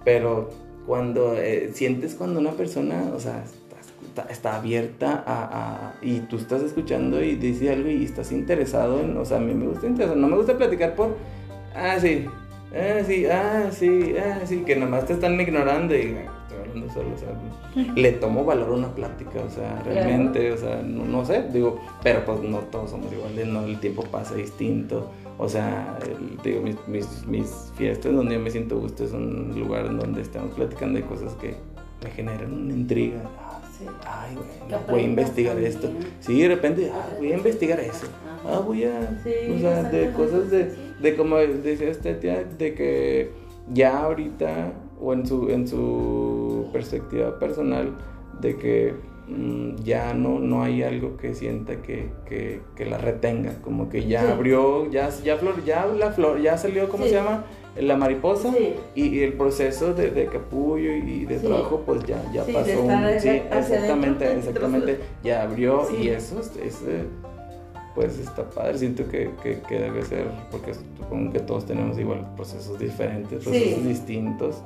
pero 0.04 0.48
cuando 0.86 1.36
eh, 1.36 1.70
sientes 1.74 2.14
cuando 2.14 2.40
una 2.40 2.52
persona, 2.52 3.12
o 3.14 3.20
sea, 3.20 3.44
está, 4.08 4.22
está 4.32 4.56
abierta 4.56 5.22
a, 5.26 5.90
a- 5.90 5.94
y 6.02 6.20
tú 6.20 6.36
estás 6.38 6.62
escuchando 6.62 7.22
y 7.22 7.36
dice 7.36 7.70
algo 7.70 7.90
y 7.90 8.02
estás 8.04 8.32
interesado 8.32 9.00
en, 9.00 9.14
o 9.16 9.24
sea, 9.26 9.36
a 9.36 9.40
mí 9.40 9.52
me 9.54 9.66
gusta 9.66 9.86
interesar, 9.86 10.16
no 10.16 10.26
me 10.28 10.36
gusta 10.38 10.56
platicar 10.56 10.94
por, 10.94 11.16
ah, 11.76 11.98
sí, 12.00 12.26
ah, 12.74 13.04
sí, 13.06 13.26
ah, 13.26 13.68
sí, 13.70 14.14
ah, 14.18 14.40
sí, 14.46 14.62
que 14.66 14.74
nomás 14.74 15.06
te 15.06 15.12
están 15.12 15.38
ignorando 15.40 15.94
y 15.94 16.16
hablando 16.72 16.92
solo, 16.92 17.08
o 17.14 17.18
sea, 17.18 17.92
le 17.94 18.12
tomo 18.12 18.44
valor 18.44 18.70
una 18.70 18.94
plática, 18.94 19.40
o 19.46 19.50
sea, 19.50 19.80
realmente, 19.84 20.52
o 20.52 20.56
sea, 20.56 20.82
no, 20.82 21.04
no 21.04 21.24
sé, 21.24 21.44
digo, 21.52 21.78
pero 22.02 22.24
pues 22.24 22.40
no 22.42 22.58
todos 22.58 22.90
somos 22.90 23.12
iguales, 23.12 23.46
no, 23.46 23.64
el 23.64 23.78
tiempo 23.80 24.02
pasa 24.10 24.34
distinto. 24.34 25.10
O 25.38 25.48
sea, 25.48 25.98
el- 26.04 26.38
digo, 26.42 26.62
mis, 26.62 26.76
mis, 26.86 27.26
mis 27.26 27.72
fiestas 27.76 28.12
donde 28.12 28.34
yo 28.34 28.40
me 28.40 28.50
siento 28.50 28.78
gusto 28.78 29.04
es 29.04 29.12
un 29.12 29.52
lugar 29.58 29.86
en 29.86 29.98
donde 29.98 30.22
estamos 30.22 30.54
platicando 30.54 30.98
de 30.98 31.04
cosas 31.06 31.32
que 31.34 31.54
me 32.04 32.10
generan 32.10 32.52
una 32.52 32.72
intriga. 32.74 33.22
Ah, 33.38 33.48
Sí. 33.78 33.86
Ay, 34.06 34.36
güey, 34.36 34.80
voy 34.90 35.00
a 35.00 35.02
investigar 35.04 35.54
también. 35.54 35.72
esto. 35.72 35.90
Sí, 36.20 36.42
de 36.42 36.48
repente, 36.48 36.90
ah, 36.94 37.08
voy 37.18 37.32
a 37.32 37.36
investigar 37.38 37.80
eso. 37.80 38.06
Ah, 38.46 38.60
voy 38.64 38.84
a. 38.84 39.18
Sí, 39.24 39.30
o 39.56 39.58
sea, 39.58 39.82
de 39.84 40.12
cosas 40.12 40.50
de, 40.50 40.72
de 41.00 41.16
como 41.16 41.36
decía 41.38 41.88
este 41.88 42.14
tía, 42.14 42.44
de 42.44 42.74
que 42.74 43.30
ya 43.72 44.02
ahorita, 44.04 44.72
o 45.02 45.12
en 45.12 45.26
su, 45.26 45.48
en 45.50 45.66
su 45.68 46.66
perspectiva 46.72 47.38
personal, 47.38 47.90
de 48.40 48.56
que 48.56 48.94
mm, 49.28 49.76
ya 49.84 50.14
no, 50.14 50.38
no 50.38 50.62
hay 50.62 50.82
algo 50.82 51.16
que 51.16 51.34
sienta 51.34 51.76
que, 51.82 52.10
que, 52.26 52.60
que 52.76 52.86
la 52.86 52.98
retenga. 52.98 53.54
Como 53.62 53.88
que 53.88 54.06
ya 54.06 54.20
Sí. 54.26 54.32
abrió, 54.32 54.90
ya, 54.90 55.08
ya, 55.24 55.36
flor, 55.36 55.64
ya 55.64 55.86
la 55.86 56.12
flor, 56.12 56.40
ya 56.40 56.56
salió, 56.56 56.88
¿cómo 56.88 57.04
Sí. 57.04 57.10
se 57.10 57.16
llama? 57.16 57.44
La 57.80 57.96
mariposa. 57.96 58.52
Sí. 58.52 58.74
Y, 58.94 59.06
y 59.06 59.20
el 59.22 59.32
proceso 59.32 59.94
de, 59.94 60.10
de 60.10 60.26
capullo 60.26 60.92
y 60.92 61.24
de 61.24 61.38
trabajo, 61.38 61.82
pues 61.86 62.04
ya, 62.04 62.22
ya 62.32 62.44
pasó. 62.44 62.82
un- 62.82 63.20
sí, 63.20 63.28
exactamente, 63.28 64.26
adentro, 64.26 64.50
exactamente. 64.50 64.98
Ya 65.24 65.42
abrió 65.42 65.86
y 65.98 66.08
eso 66.08 66.38
es, 66.40 66.54
es, 66.56 66.82
pues 67.94 68.18
está 68.18 68.48
padre. 68.50 68.76
Siento 68.78 69.08
que, 69.08 69.30
que, 69.42 69.60
que 69.66 69.78
debe 69.78 70.02
ser, 70.02 70.26
porque 70.50 70.74
supongo 70.74 71.32
que 71.32 71.40
todos 71.40 71.64
tenemos 71.66 71.98
igual 71.98 72.26
procesos 72.36 72.78
diferentes, 72.78 73.42
Sí. 73.42 73.48
procesos 73.50 73.84
distintos. 73.84 74.62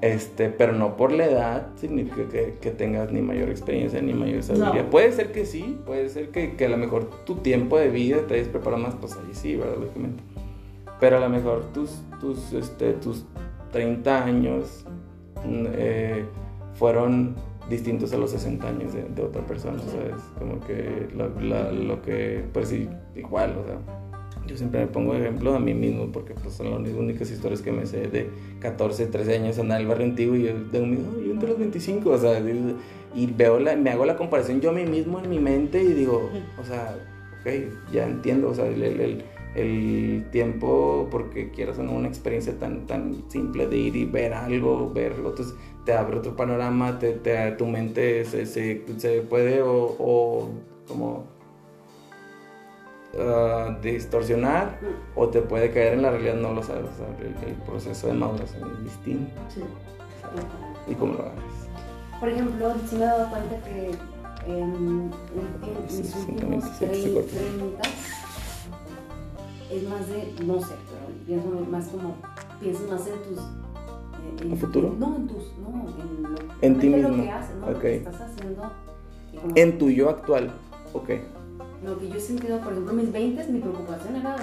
Este, 0.00 0.48
pero 0.48 0.72
no 0.74 0.96
por 0.96 1.10
la 1.10 1.26
edad 1.26 1.66
significa 1.76 2.28
que, 2.28 2.56
que 2.60 2.70
tengas 2.70 3.10
ni 3.10 3.20
mayor 3.20 3.48
experiencia 3.50 4.00
ni 4.00 4.12
mayor 4.14 4.42
sabiduría. 4.44 4.84
No. 4.84 4.90
Puede 4.90 5.10
ser 5.12 5.32
que 5.32 5.44
sí, 5.44 5.78
puede 5.84 6.08
ser 6.08 6.30
que, 6.30 6.54
que 6.54 6.66
a 6.66 6.68
lo 6.68 6.76
mejor 6.76 7.10
tu 7.24 7.36
tiempo 7.36 7.78
de 7.78 7.88
vida 7.88 8.18
te 8.28 8.34
hayas 8.34 8.46
preparado 8.48 8.80
más, 8.82 8.94
pues 8.94 9.14
ahí 9.16 9.32
sí, 9.34 9.56
¿verdad? 9.56 9.76
Lógicamente. 9.80 10.22
Pero 11.00 11.16
a 11.16 11.20
lo 11.20 11.28
mejor 11.28 11.64
tus, 11.72 12.00
tus, 12.20 12.52
este, 12.52 12.92
tus 12.92 13.24
30 13.72 14.24
años 14.24 14.84
mm, 15.44 15.66
eh, 15.72 16.24
fueron 16.74 17.34
distintos 17.68 18.12
a 18.12 18.18
los 18.18 18.30
60 18.30 18.68
años 18.68 18.94
de, 18.94 19.02
de 19.02 19.22
otra 19.22 19.44
persona, 19.46 19.78
¿sabes? 19.80 20.22
Como 20.38 20.60
que 20.60 21.08
la- 21.42 21.72
lo 21.72 22.00
que, 22.02 22.44
pues 22.52 22.68
sí, 22.68 22.88
igual, 23.16 23.56
o 23.62 23.64
sea, 23.66 23.78
yo 24.48 24.56
siempre 24.56 24.80
me 24.80 24.86
pongo 24.86 25.12
de 25.12 25.20
ejemplo 25.20 25.54
a 25.54 25.60
mí 25.60 25.74
mismo 25.74 26.10
porque 26.10 26.34
pues 26.34 26.54
son 26.54 26.82
las 26.82 26.92
únicas 26.92 27.30
historias 27.30 27.60
que 27.62 27.70
me 27.70 27.86
sé 27.86 28.08
de 28.08 28.30
14, 28.60 29.06
13 29.06 29.36
años 29.36 29.58
andar 29.58 29.78
en 29.80 29.82
el 29.82 29.88
barrio 29.88 30.06
antiguo 30.06 30.36
y 30.36 30.44
yo 30.44 30.52
tengo 30.72 30.86
mi, 30.86 30.96
"Oh, 30.96 31.20
yo 31.20 31.32
entre 31.32 31.50
los 31.50 31.58
25, 31.58 32.10
o 32.10 32.18
sea, 32.18 32.40
y, 33.14 33.26
veo 33.26 33.60
la, 33.60 33.76
me 33.76 33.90
hago 33.90 34.04
la 34.04 34.16
comparación 34.16 34.60
yo 34.60 34.70
a 34.70 34.72
mí 34.72 34.84
mismo 34.84 35.20
en 35.20 35.30
mi 35.30 35.38
mente 35.38 35.82
y 35.82 35.92
digo, 35.92 36.30
o 36.60 36.64
sea, 36.64 36.96
ok, 37.40 37.92
ya 37.92 38.06
entiendo, 38.06 38.48
o 38.50 38.54
sea, 38.54 38.66
el, 38.66 39.22
tiempo, 40.30 41.08
porque 41.10 41.50
quieras 41.50 41.78
no, 41.78 41.92
una 41.92 42.06
experiencia 42.08 42.56
tan, 42.58 42.86
tan 42.86 43.24
simple 43.28 43.66
de 43.66 43.76
ir 43.76 43.96
y 43.96 44.04
ver 44.04 44.32
algo, 44.32 44.90
verlo, 44.92 45.30
entonces 45.30 45.54
te 45.84 45.92
abre 45.92 46.18
otro 46.18 46.36
panorama, 46.36 46.98
te, 46.98 47.12
te- 47.12 47.52
tu 47.52 47.66
mente 47.66 48.24
se, 48.24 48.46
se, 48.46 48.84
se 48.98 49.22
puede 49.22 49.62
o, 49.62 49.96
o 49.98 50.48
como 50.86 51.37
ah, 53.18 53.78
distorsionar 53.82 54.78
o 55.14 55.28
te 55.28 55.40
puede 55.42 55.70
caer 55.72 55.94
en 55.94 56.02
la 56.02 56.10
realidad, 56.10 56.34
no 56.36 56.52
lo 56.52 56.62
sabes, 56.62 56.84
o 56.84 56.96
sea, 56.96 57.06
el, 57.20 57.48
el 57.48 57.54
proceso 57.62 58.06
de 58.08 58.14
maduración 58.14 58.70
es 58.78 58.84
distinto. 58.84 59.32
Sí. 59.48 59.62
¿Y 60.90 60.94
cómo 60.94 61.14
lo 61.14 61.20
hagas? 61.22 61.34
Por 62.20 62.28
ejemplo, 62.28 62.72
sí 62.88 62.96
me 62.96 63.02
he 63.02 63.06
dado 63.06 63.30
cuenta 63.30 63.56
que 63.64 63.90
en, 64.46 64.62
en- 64.62 65.10
en 65.62 65.84
mis 65.84 66.16
últimos 66.28 66.64
sí, 66.64 66.70
sí, 66.70 66.86
sí, 66.86 66.86
30 66.86 67.14
corto. 67.14 67.36
es 69.70 69.82
más 69.88 70.08
de, 70.08 70.34
no 70.44 70.60
sé, 70.60 70.74
pero 70.88 71.26
pienso 71.26 71.70
más 71.70 71.86
como, 71.88 72.16
piensas 72.60 72.88
más 72.90 73.06
en 73.06 73.22
tus... 73.22 73.38
eh, 73.38 74.42
en- 74.42 74.52
¿A 74.52 74.56
futuro? 74.56 74.94
No, 74.98 75.16
en 75.16 75.26
tus, 75.28 75.52
no, 75.58 75.68
en, 76.02 76.22
lo, 76.22 76.38
En 76.62 76.78
ti 76.78 76.88
mismo. 76.88 77.08
Lo 77.16 77.22
que 77.22 77.30
haces, 77.30 77.56
¿no? 77.56 77.70
Lo 77.70 77.78
que 77.78 77.96
estás 77.96 78.20
haciendo. 78.20 78.72
En 79.54 79.78
tu 79.78 79.90
yo 79.90 80.08
actual, 80.10 80.50
ok. 80.94 81.10
Lo 81.84 81.98
que 81.98 82.08
yo 82.08 82.14
he 82.16 82.20
sentido, 82.20 82.58
por 82.60 82.72
ejemplo, 82.72 82.92
en 82.92 82.96
mis 82.98 83.12
20 83.12 83.52
mi 83.52 83.60
preocupación 83.60 84.16
era 84.16 84.36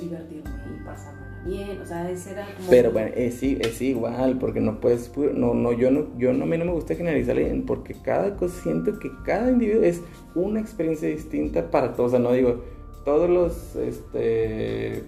divertirme 0.00 0.50
y 0.80 0.84
pasármela 0.84 1.26
bien, 1.44 1.80
o 1.80 1.86
sea, 1.86 2.10
ese 2.10 2.32
era 2.32 2.46
como... 2.56 2.68
Pero 2.70 2.90
bueno, 2.92 3.10
es, 3.14 3.40
es 3.42 3.80
igual, 3.82 4.36
porque 4.38 4.60
no 4.60 4.80
puedes, 4.80 5.12
pu- 5.14 5.32
no, 5.32 5.54
no, 5.54 5.72
yo 5.72 5.90
no, 5.92 6.06
yo 6.18 6.32
no, 6.32 6.42
a 6.44 6.46
mí 6.46 6.58
no 6.58 6.64
me 6.64 6.72
gusta 6.72 6.94
generalizar, 6.96 7.36
porque 7.66 7.94
cada 8.02 8.34
cosa, 8.36 8.60
siento 8.62 8.98
que 8.98 9.10
cada 9.24 9.50
individuo 9.50 9.82
es 9.84 10.02
una 10.34 10.58
experiencia 10.60 11.08
distinta 11.08 11.70
para 11.70 11.92
todos, 11.94 12.08
o 12.08 12.16
sea, 12.16 12.18
no 12.18 12.32
digo, 12.32 12.62
todos 13.04 13.30
los, 13.30 13.76
este, 13.76 15.04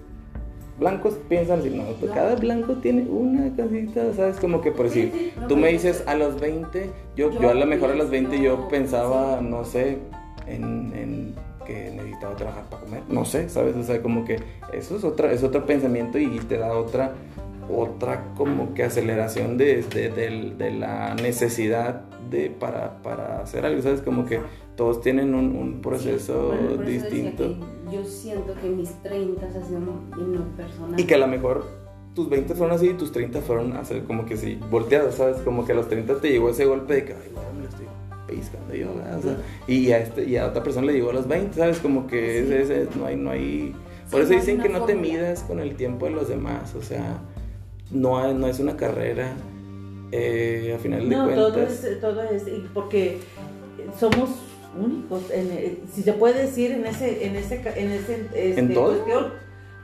blancos 0.78 1.14
piensan 1.28 1.58
así, 1.60 1.70
no, 1.70 1.82
pues 1.98 2.10
No. 2.10 2.14
cada 2.14 2.36
blanco 2.36 2.74
tiene 2.76 3.02
una 3.02 3.54
casita, 3.56 4.12
¿sabes? 4.14 4.36
Como 4.38 4.60
que 4.60 4.70
por 4.70 4.86
decir, 4.86 5.10
sí, 5.12 5.32
tú 5.48 5.56
me 5.56 5.68
dices 5.72 6.04
a 6.06 6.14
los 6.14 6.40
20, 6.40 6.88
yo, 7.16 7.32
Yo 7.32 7.40
yo 7.40 7.50
a 7.50 7.54
lo 7.54 7.66
mejor 7.66 7.90
a 7.90 7.94
los 7.96 8.10
20 8.10 8.40
yo 8.40 8.68
pensaba, 8.68 9.40
no 9.40 9.64
sé, 9.64 9.98
en, 10.46 10.92
en 10.94 11.34
que 11.68 11.92
necesitaba 11.92 12.34
trabajar 12.34 12.64
para 12.68 12.82
comer, 12.82 13.02
no 13.08 13.24
sé, 13.24 13.48
¿sabes? 13.48 13.76
O 13.76 13.82
sea, 13.84 14.02
como 14.02 14.24
que 14.24 14.40
eso 14.72 14.96
es 14.96 15.04
otra, 15.04 15.30
es 15.32 15.44
otro 15.44 15.64
pensamiento 15.66 16.18
y 16.18 16.38
te 16.40 16.58
da 16.58 16.72
otra, 16.76 17.12
otra 17.72 18.24
como 18.36 18.74
que 18.74 18.82
aceleración 18.84 19.56
de, 19.58 19.82
de, 19.82 20.08
del- 20.10 20.58
de 20.58 20.70
la 20.72 21.14
necesidad 21.14 22.00
de, 22.30 22.50
para, 22.50 23.00
para 23.02 23.40
hacer 23.42 23.64
algo, 23.64 23.80
¿sabes? 23.82 24.00
Como 24.00 24.24
que 24.26 24.40
todos 24.76 25.00
tienen 25.00 25.34
un, 25.34 25.54
un 25.56 25.80
proceso 25.80 26.48
Bueno, 26.48 26.70
eso 26.72 26.76
decía 26.82 27.02
distinto 27.04 27.56
yo 27.92 28.04
siento 28.04 28.54
que 28.60 28.68
mis 28.68 28.90
30 29.02 29.46
ha 29.46 29.50
sido 29.64 29.80
lo 29.80 30.44
personal. 30.56 31.00
y 31.00 31.04
que 31.04 31.14
a 31.14 31.18
lo 31.18 31.26
mejor 31.26 31.64
tus 32.14 32.28
20 32.28 32.54
fueron 32.54 32.74
así 32.76 32.88
y 32.90 32.94
tus 32.94 33.12
30 33.12 33.40
fueron 33.40 33.76
a 33.76 33.84
ser 33.84 34.04
como 34.04 34.26
que 34.26 34.36
sí, 34.36 34.58
volteados, 34.70 35.14
¿sabes? 35.14 35.36
Como 35.38 35.64
que 35.64 35.72
a 35.72 35.74
los 35.74 35.88
30 35.88 36.20
te 36.20 36.30
llegó 36.30 36.50
ese 36.50 36.64
golpe 36.66 36.94
de 36.94 37.04
que, 37.06 37.12
ay, 37.14 37.30
bueno, 37.32 37.48
pellizcando 38.28 38.74
yo, 38.74 38.94
¿verdad? 38.94 39.18
O 39.18 39.22
sea, 39.22 39.36
y, 39.66 39.90
a 39.90 39.98
este, 39.98 40.24
y 40.24 40.36
a 40.36 40.46
otra 40.46 40.62
persona 40.62 40.86
le 40.86 40.92
llegó 40.92 41.10
a 41.10 41.14
los 41.14 41.26
20, 41.26 41.56
¿sabes? 41.56 41.78
Como 41.78 42.06
que 42.06 42.44
Sí. 42.46 42.52
es, 42.54 42.70
es- 42.70 42.94
no 42.96 43.06
hay, 43.06 43.16
no 43.16 43.30
hay... 43.30 43.74
Por 44.10 44.20
Sí, 44.20 44.24
eso 44.26 44.32
no 44.34 44.40
dicen 44.40 44.54
una 44.56 44.62
que 44.64 44.68
no 44.70 44.84
te 44.84 44.94
midas 44.94 45.42
con 45.42 45.58
el 45.60 45.74
tiempo 45.74 46.06
de 46.06 46.12
los 46.12 46.28
demás, 46.28 46.74
o 46.74 46.82
sea, 46.82 47.18
no, 47.90 48.18
hay- 48.18 48.34
no 48.34 48.46
es 48.46 48.60
una 48.60 48.76
carrera, 48.76 49.32
eh, 50.12 50.74
a 50.76 50.78
final 50.78 51.08
de 51.08 51.16
No, 51.16 51.24
cuentas. 51.24 51.52
todo 51.52 51.62
es, 51.62 52.00
todo 52.00 52.22
es, 52.22 52.42
porque 52.72 53.18
somos 53.98 54.30
únicos, 54.80 55.30
en, 55.30 55.48
eh, 55.52 55.78
si 55.92 56.02
se 56.02 56.12
puede 56.12 56.42
decir 56.42 56.72
en 56.72 56.86
ese, 56.86 57.26
en 57.26 57.36
ese, 57.36 57.56
en 57.76 57.90
ese, 57.90 58.20
este, 58.34 58.60
¿En 58.60 58.72
todo? 58.74 58.94
cuestión, 58.94 59.32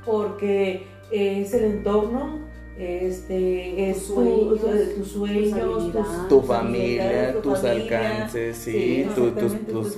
porque 0.05 0.87
es 1.11 1.53
el 1.55 1.65
entorno, 1.65 2.39
este, 2.79 3.91
es 3.91 4.07
tu- 4.07 4.15
sueños, 4.15 4.61
tu- 4.61 5.01
tus 5.01 5.09
sueños, 5.13 5.93
tus 5.93 6.29
tu 6.29 6.41
familia, 6.43 7.41
tus 7.41 7.61
familia. 7.61 7.71
alcances, 7.83 8.57
sí, 8.57 9.05
Sí, 9.05 9.11
tu- 9.15 9.31
tus, 9.31 9.55
tus, 9.67 9.97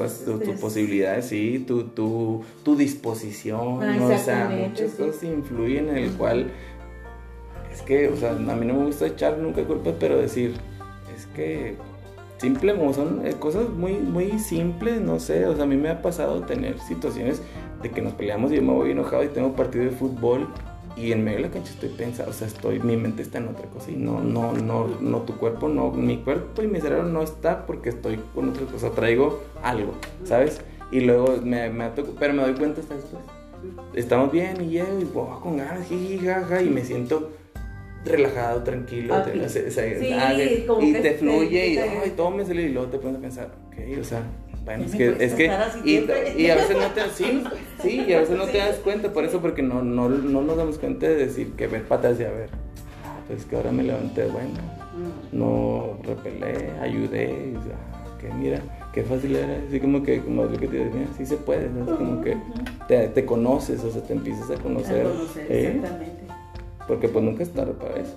posibilidades, 0.60 1.26
sí, 1.26 1.64
tu, 1.66 1.84
tu, 1.84 2.42
tu 2.62 2.76
disposición, 2.76 3.82
Ah, 3.82 3.96
¿no? 3.96 4.06
o 4.08 4.18
sea, 4.18 4.48
muchas 4.48 4.90
sí. 4.90 4.96
cosas 5.02 5.22
influyen 5.24 5.88
en 5.88 5.96
el 5.96 6.10
cual, 6.12 6.50
es 7.72 7.82
que, 7.82 8.08
o 8.08 8.16
sea, 8.16 8.30
a 8.32 8.34
mí 8.34 8.66
no 8.66 8.74
me 8.74 8.84
gusta 8.86 9.06
echar 9.06 9.38
nunca 9.38 9.64
culpas, 9.64 9.94
pero 9.98 10.18
decir, 10.18 10.54
es 11.16 11.26
que, 11.34 11.76
simple, 12.38 12.74
son 12.92 13.26
eh, 13.26 13.34
cosas 13.38 13.70
muy, 13.70 13.94
muy 13.94 14.38
simples, 14.38 15.00
no 15.00 15.18
sé, 15.18 15.46
o 15.46 15.54
sea, 15.54 15.64
a 15.64 15.66
mí 15.66 15.76
me 15.76 15.88
ha 15.88 16.02
pasado 16.02 16.42
tener 16.42 16.78
situaciones 16.80 17.40
de 17.82 17.90
que 17.90 18.02
nos 18.02 18.12
peleamos 18.14 18.52
y 18.52 18.56
yo 18.56 18.62
me 18.62 18.72
voy 18.72 18.90
enojado 18.90 19.24
y 19.24 19.28
tengo 19.28 19.52
partido 19.54 19.84
de 19.84 19.90
fútbol 19.90 20.46
y 20.96 21.12
en 21.12 21.22
medio 21.24 21.38
de 21.38 21.42
la 21.44 21.50
cancha 21.50 21.72
estoy 21.72 21.90
pensando, 21.90 22.30
o 22.30 22.34
sea, 22.34 22.46
estoy, 22.46 22.80
mi 22.80 22.96
mente 22.96 23.22
está 23.22 23.38
en 23.38 23.48
otra 23.48 23.66
cosa 23.66 23.90
y 23.90 23.96
no, 23.96 24.20
no, 24.22 24.52
no, 24.54 24.88
no, 25.00 25.20
tu 25.22 25.36
cuerpo, 25.36 25.68
no, 25.68 25.90
mi 25.90 26.18
cuerpo 26.18 26.62
y 26.62 26.68
mi 26.68 26.80
cerebro 26.80 27.04
no 27.04 27.22
está 27.22 27.66
porque 27.66 27.90
estoy 27.90 28.18
con 28.34 28.48
otra 28.50 28.64
cosa, 28.66 28.90
traigo 28.92 29.42
algo, 29.62 29.92
¿sabes? 30.24 30.60
Y 30.90 31.00
luego 31.00 31.36
me, 31.42 31.68
me 31.70 31.90
pero 32.18 32.32
me 32.32 32.42
doy 32.42 32.54
cuenta 32.54 32.80
hasta 32.80 32.94
después. 32.94 33.22
Estamos 33.94 34.30
bien 34.32 34.60
y 34.62 34.68
llego 34.68 34.98
y 35.00 35.04
voy 35.04 35.26
con 35.42 35.56
ganas, 35.58 35.86
jiji, 35.86 36.18
jaja, 36.24 36.62
y 36.62 36.70
me 36.70 36.84
siento 36.84 37.30
relajado, 38.04 38.62
tranquilo, 38.62 39.14
te- 39.22 39.48
sí. 39.48 39.58
o 39.66 39.70
sea, 39.70 39.84
ah, 40.28 40.32
y 40.80 40.92
te 41.02 41.14
fluye 41.14 41.68
y 41.68 41.74
ay, 41.78 42.12
todo 42.16 42.30
me 42.30 42.44
sale 42.44 42.62
y 42.62 42.68
luego 42.72 42.88
te 42.88 42.98
pones 42.98 43.16
a 43.16 43.20
pensar, 43.20 43.50
ok, 43.66 44.00
o 44.00 44.04
sea, 44.04 44.22
bueno, 44.66 44.84
es 44.84 44.94
que, 44.94 45.16
es 45.24 45.32
que, 45.34 45.50
y, 45.84 46.42
y 46.42 46.50
a 46.50 46.56
veces 46.56 46.76
no 46.76 46.88
te, 46.88 47.08
sí, 47.14 47.42
sí, 47.80 48.04
y 48.06 48.12
a 48.12 48.18
veces 48.20 48.36
no 48.36 48.44
te 48.44 48.58
das 48.58 48.76
cuenta, 48.76 49.10
por 49.12 49.24
eso, 49.24 49.40
porque 49.40 49.62
no, 49.62 49.80
no, 49.82 50.08
no 50.10 50.42
nos 50.42 50.56
damos 50.58 50.76
cuenta 50.78 51.06
de 51.06 51.14
decir 51.14 51.52
que 51.52 51.66
ver 51.68 51.84
patas 51.84 52.20
y 52.20 52.24
a 52.24 52.30
ver, 52.30 52.50
ah, 53.04 53.16
pues 53.28 53.44
que 53.46 53.56
ahora 53.56 53.72
me 53.72 53.82
levanté, 53.84 54.26
bueno, 54.26 54.50
Mm. 54.96 55.38
no 55.38 55.98
repelé, 56.04 56.70
ayudé, 56.80 57.52
y, 57.52 57.56
ah, 57.70 58.16
que, 58.18 58.28
mira, 58.32 58.60
qué 58.94 59.02
fácil 59.02 59.36
era. 59.36 59.58
Así 59.68 59.78
como 59.78 60.02
que, 60.02 60.20
como 60.22 60.44
lo 60.44 60.56
que 60.58 60.66
te 60.68 60.78
decía, 60.86 61.06
sí 61.18 61.26
se 61.26 61.36
puede, 61.36 61.68
¿no? 61.68 61.84
Es 61.84 61.98
como 61.98 62.22
que 62.22 62.36
te, 62.88 63.08
te 63.08 63.24
conoces, 63.26 63.84
o 63.84 63.90
sea, 63.90 64.00
te 64.02 64.14
empiezas 64.14 64.50
a 64.50 64.54
A 64.54 64.56
conocer. 64.58 65.02
conocer, 65.06 65.46
¿eh? 65.52 65.68
exactamente. 65.76 66.22
Porque 66.88 67.08
pues 67.08 67.22
nunca 67.24 67.42
es 67.42 67.50
tarde 67.52 67.72
para 67.74 67.96
eso. 67.96 68.16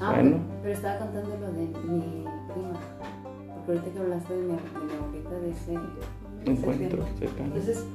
Ah, 0.00 0.12
Bueno. 0.14 0.38
pero, 0.38 0.60
pero 0.62 0.74
estaba 0.74 0.98
contando 0.98 1.36
lo 1.36 1.52
de 1.52 1.68
mi 1.88 2.24
Porque 3.66 3.78
ahorita 3.78 3.92
que 3.94 3.98
hablaste 4.00 4.34
de 4.34 4.42
mi, 4.42 4.48
de 4.48 4.54
mi 4.54 4.92
abuelita 4.98 5.30
de 5.38 5.50
ese, 5.50 5.70
de 5.72 5.76
ese 6.42 6.50
Encuentro 6.50 7.04
cercano. 7.18 7.46
Entonces, 7.46 7.86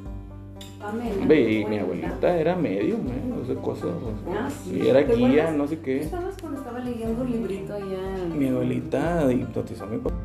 Pamela. 0.79 1.25
Ve, 1.25 1.51
y 1.51 1.57
mi 1.57 1.63
cuenta- 1.65 1.83
abuelita 1.83 2.37
era 2.37 2.55
medium, 2.55 3.07
¿eh? 3.07 3.33
O 3.41 3.45
sea, 3.45 3.55
cosas. 3.55 3.85
o 3.85 4.31
sea, 4.31 4.45
Ah, 4.45 4.49
sí. 4.49 4.79
y 4.83 4.87
era 4.87 5.05
¿Te 5.05 5.15
guía, 5.15 5.51
no 5.51 5.67
sé 5.67 5.75
¿Tú 5.77 5.83
qué. 5.83 6.01
estabas 6.01 6.35
cuando 6.39 6.59
estaba 6.59 6.79
leyendo 6.79 7.21
un 7.23 7.31
librito 7.31 7.73
allá? 7.73 8.25
Mi 8.35 8.47
abuelita 8.47 9.31
hipnotizó 9.31 9.83
a 9.83 9.87
mi 9.87 9.97
papá. 9.97 10.15